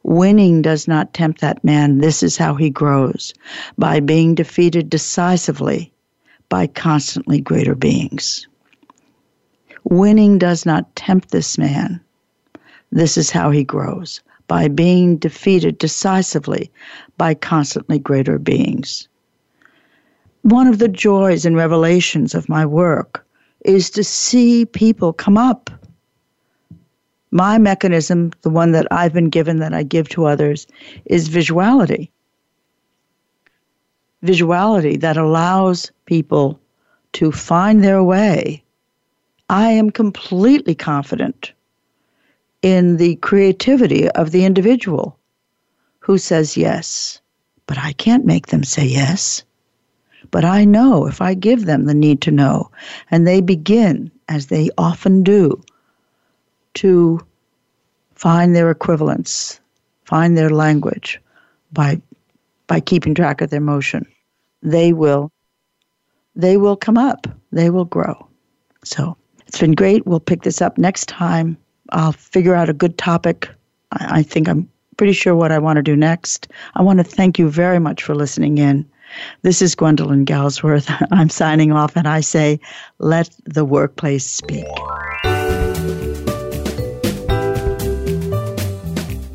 Winning 0.02 0.60
does 0.60 0.88
not 0.88 1.14
tempt 1.14 1.40
that 1.40 1.62
man. 1.62 1.98
This 1.98 2.24
is 2.24 2.36
how 2.36 2.56
he 2.56 2.68
grows 2.68 3.32
by 3.78 4.00
being 4.00 4.34
defeated 4.34 4.90
decisively 4.90 5.92
by 6.48 6.66
constantly 6.66 7.40
greater 7.40 7.76
beings. 7.76 8.48
Winning 9.84 10.36
does 10.36 10.66
not 10.66 10.96
tempt 10.96 11.30
this 11.30 11.56
man. 11.56 12.00
This 12.90 13.16
is 13.16 13.30
how 13.30 13.52
he 13.52 13.62
grows 13.62 14.20
by 14.48 14.66
being 14.66 15.16
defeated 15.18 15.78
decisively 15.78 16.70
by 17.16 17.34
constantly 17.34 17.98
greater 17.98 18.38
beings. 18.38 19.06
One 20.42 20.66
of 20.66 20.78
the 20.78 20.88
joys 20.88 21.44
and 21.44 21.56
revelations 21.56 22.34
of 22.34 22.48
my 22.48 22.64
work 22.66 23.24
is 23.64 23.90
to 23.90 24.02
see 24.02 24.64
people 24.64 25.12
come 25.12 25.36
up. 25.36 25.70
My 27.30 27.58
mechanism, 27.58 28.32
the 28.40 28.50
one 28.50 28.72
that 28.72 28.86
I've 28.90 29.12
been 29.12 29.28
given 29.28 29.58
that 29.58 29.74
I 29.74 29.82
give 29.82 30.08
to 30.10 30.24
others, 30.24 30.66
is 31.04 31.28
visuality. 31.28 32.08
Visuality 34.24 34.98
that 35.00 35.16
allows 35.16 35.92
people 36.06 36.58
to 37.12 37.30
find 37.30 37.84
their 37.84 38.02
way. 38.02 38.62
I 39.50 39.70
am 39.70 39.90
completely 39.90 40.74
confident 40.74 41.52
in 42.62 42.96
the 42.96 43.16
creativity 43.16 44.08
of 44.10 44.30
the 44.30 44.44
individual 44.44 45.18
who 46.00 46.18
says 46.18 46.56
yes. 46.56 47.20
But 47.66 47.78
I 47.78 47.92
can't 47.92 48.24
make 48.24 48.46
them 48.46 48.64
say 48.64 48.86
yes. 48.86 49.42
But 50.30 50.44
I 50.44 50.64
know 50.64 51.06
if 51.06 51.20
I 51.20 51.34
give 51.34 51.66
them 51.66 51.84
the 51.84 51.94
need 51.94 52.20
to 52.22 52.30
know, 52.30 52.70
and 53.10 53.26
they 53.26 53.40
begin, 53.40 54.10
as 54.28 54.46
they 54.46 54.70
often 54.76 55.22
do, 55.22 55.62
to 56.74 57.20
find 58.14 58.54
their 58.54 58.70
equivalents, 58.70 59.60
find 60.04 60.36
their 60.36 60.50
language 60.50 61.20
by 61.72 62.00
by 62.66 62.80
keeping 62.80 63.14
track 63.14 63.40
of 63.40 63.50
their 63.50 63.60
motion, 63.60 64.06
they 64.62 64.92
will 64.92 65.30
they 66.36 66.56
will 66.56 66.76
come 66.76 66.98
up. 66.98 67.26
They 67.52 67.70
will 67.70 67.86
grow. 67.86 68.28
So 68.84 69.16
it's 69.46 69.58
been 69.60 69.72
great. 69.72 70.06
We'll 70.06 70.20
pick 70.20 70.42
this 70.42 70.62
up 70.62 70.78
next 70.78 71.08
time. 71.08 71.56
I'll 71.90 72.12
figure 72.12 72.54
out 72.54 72.68
a 72.68 72.74
good 72.74 72.98
topic. 72.98 73.48
I, 73.92 74.18
I 74.18 74.22
think 74.22 74.48
I'm 74.48 74.68
pretty 74.96 75.12
sure 75.12 75.34
what 75.34 75.52
I 75.52 75.58
want 75.58 75.76
to 75.76 75.82
do 75.82 75.96
next. 75.96 76.48
I 76.74 76.82
want 76.82 76.98
to 76.98 77.04
thank 77.04 77.38
you 77.38 77.48
very 77.48 77.78
much 77.78 78.02
for 78.02 78.14
listening 78.14 78.58
in. 78.58 78.88
This 79.42 79.62
is 79.62 79.74
Gwendolyn 79.74 80.26
Galsworth. 80.26 80.90
I'm 81.10 81.30
signing 81.30 81.72
off 81.72 81.96
and 81.96 82.06
I 82.06 82.20
say, 82.20 82.60
let 82.98 83.30
the 83.44 83.64
workplace 83.64 84.28
speak. 84.28 84.66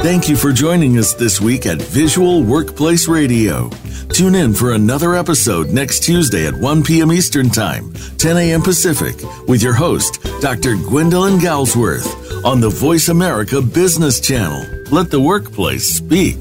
Thank 0.04 0.28
you 0.28 0.36
for 0.36 0.52
joining 0.52 0.98
us 0.98 1.14
this 1.14 1.40
week 1.40 1.66
at 1.66 1.82
Visual 1.82 2.44
Workplace 2.44 3.08
Radio. 3.08 3.70
Tune 4.10 4.36
in 4.36 4.54
for 4.54 4.74
another 4.74 5.16
episode 5.16 5.70
next 5.70 6.04
Tuesday 6.04 6.46
at 6.46 6.54
1 6.54 6.84
p.m. 6.84 7.10
Eastern 7.10 7.50
Time, 7.50 7.94
10 8.18 8.36
a.m. 8.36 8.62
Pacific, 8.62 9.16
with 9.48 9.64
your 9.64 9.74
host, 9.74 10.22
Dr. 10.42 10.76
Gwendolyn 10.76 11.40
Galsworth, 11.40 12.44
on 12.44 12.60
the 12.60 12.68
VoiceAmerica 12.70 13.74
Business 13.74 14.20
Channel. 14.20 14.66
Let 14.92 15.10
the 15.10 15.22
workplace 15.22 15.88
speak. 15.88 16.36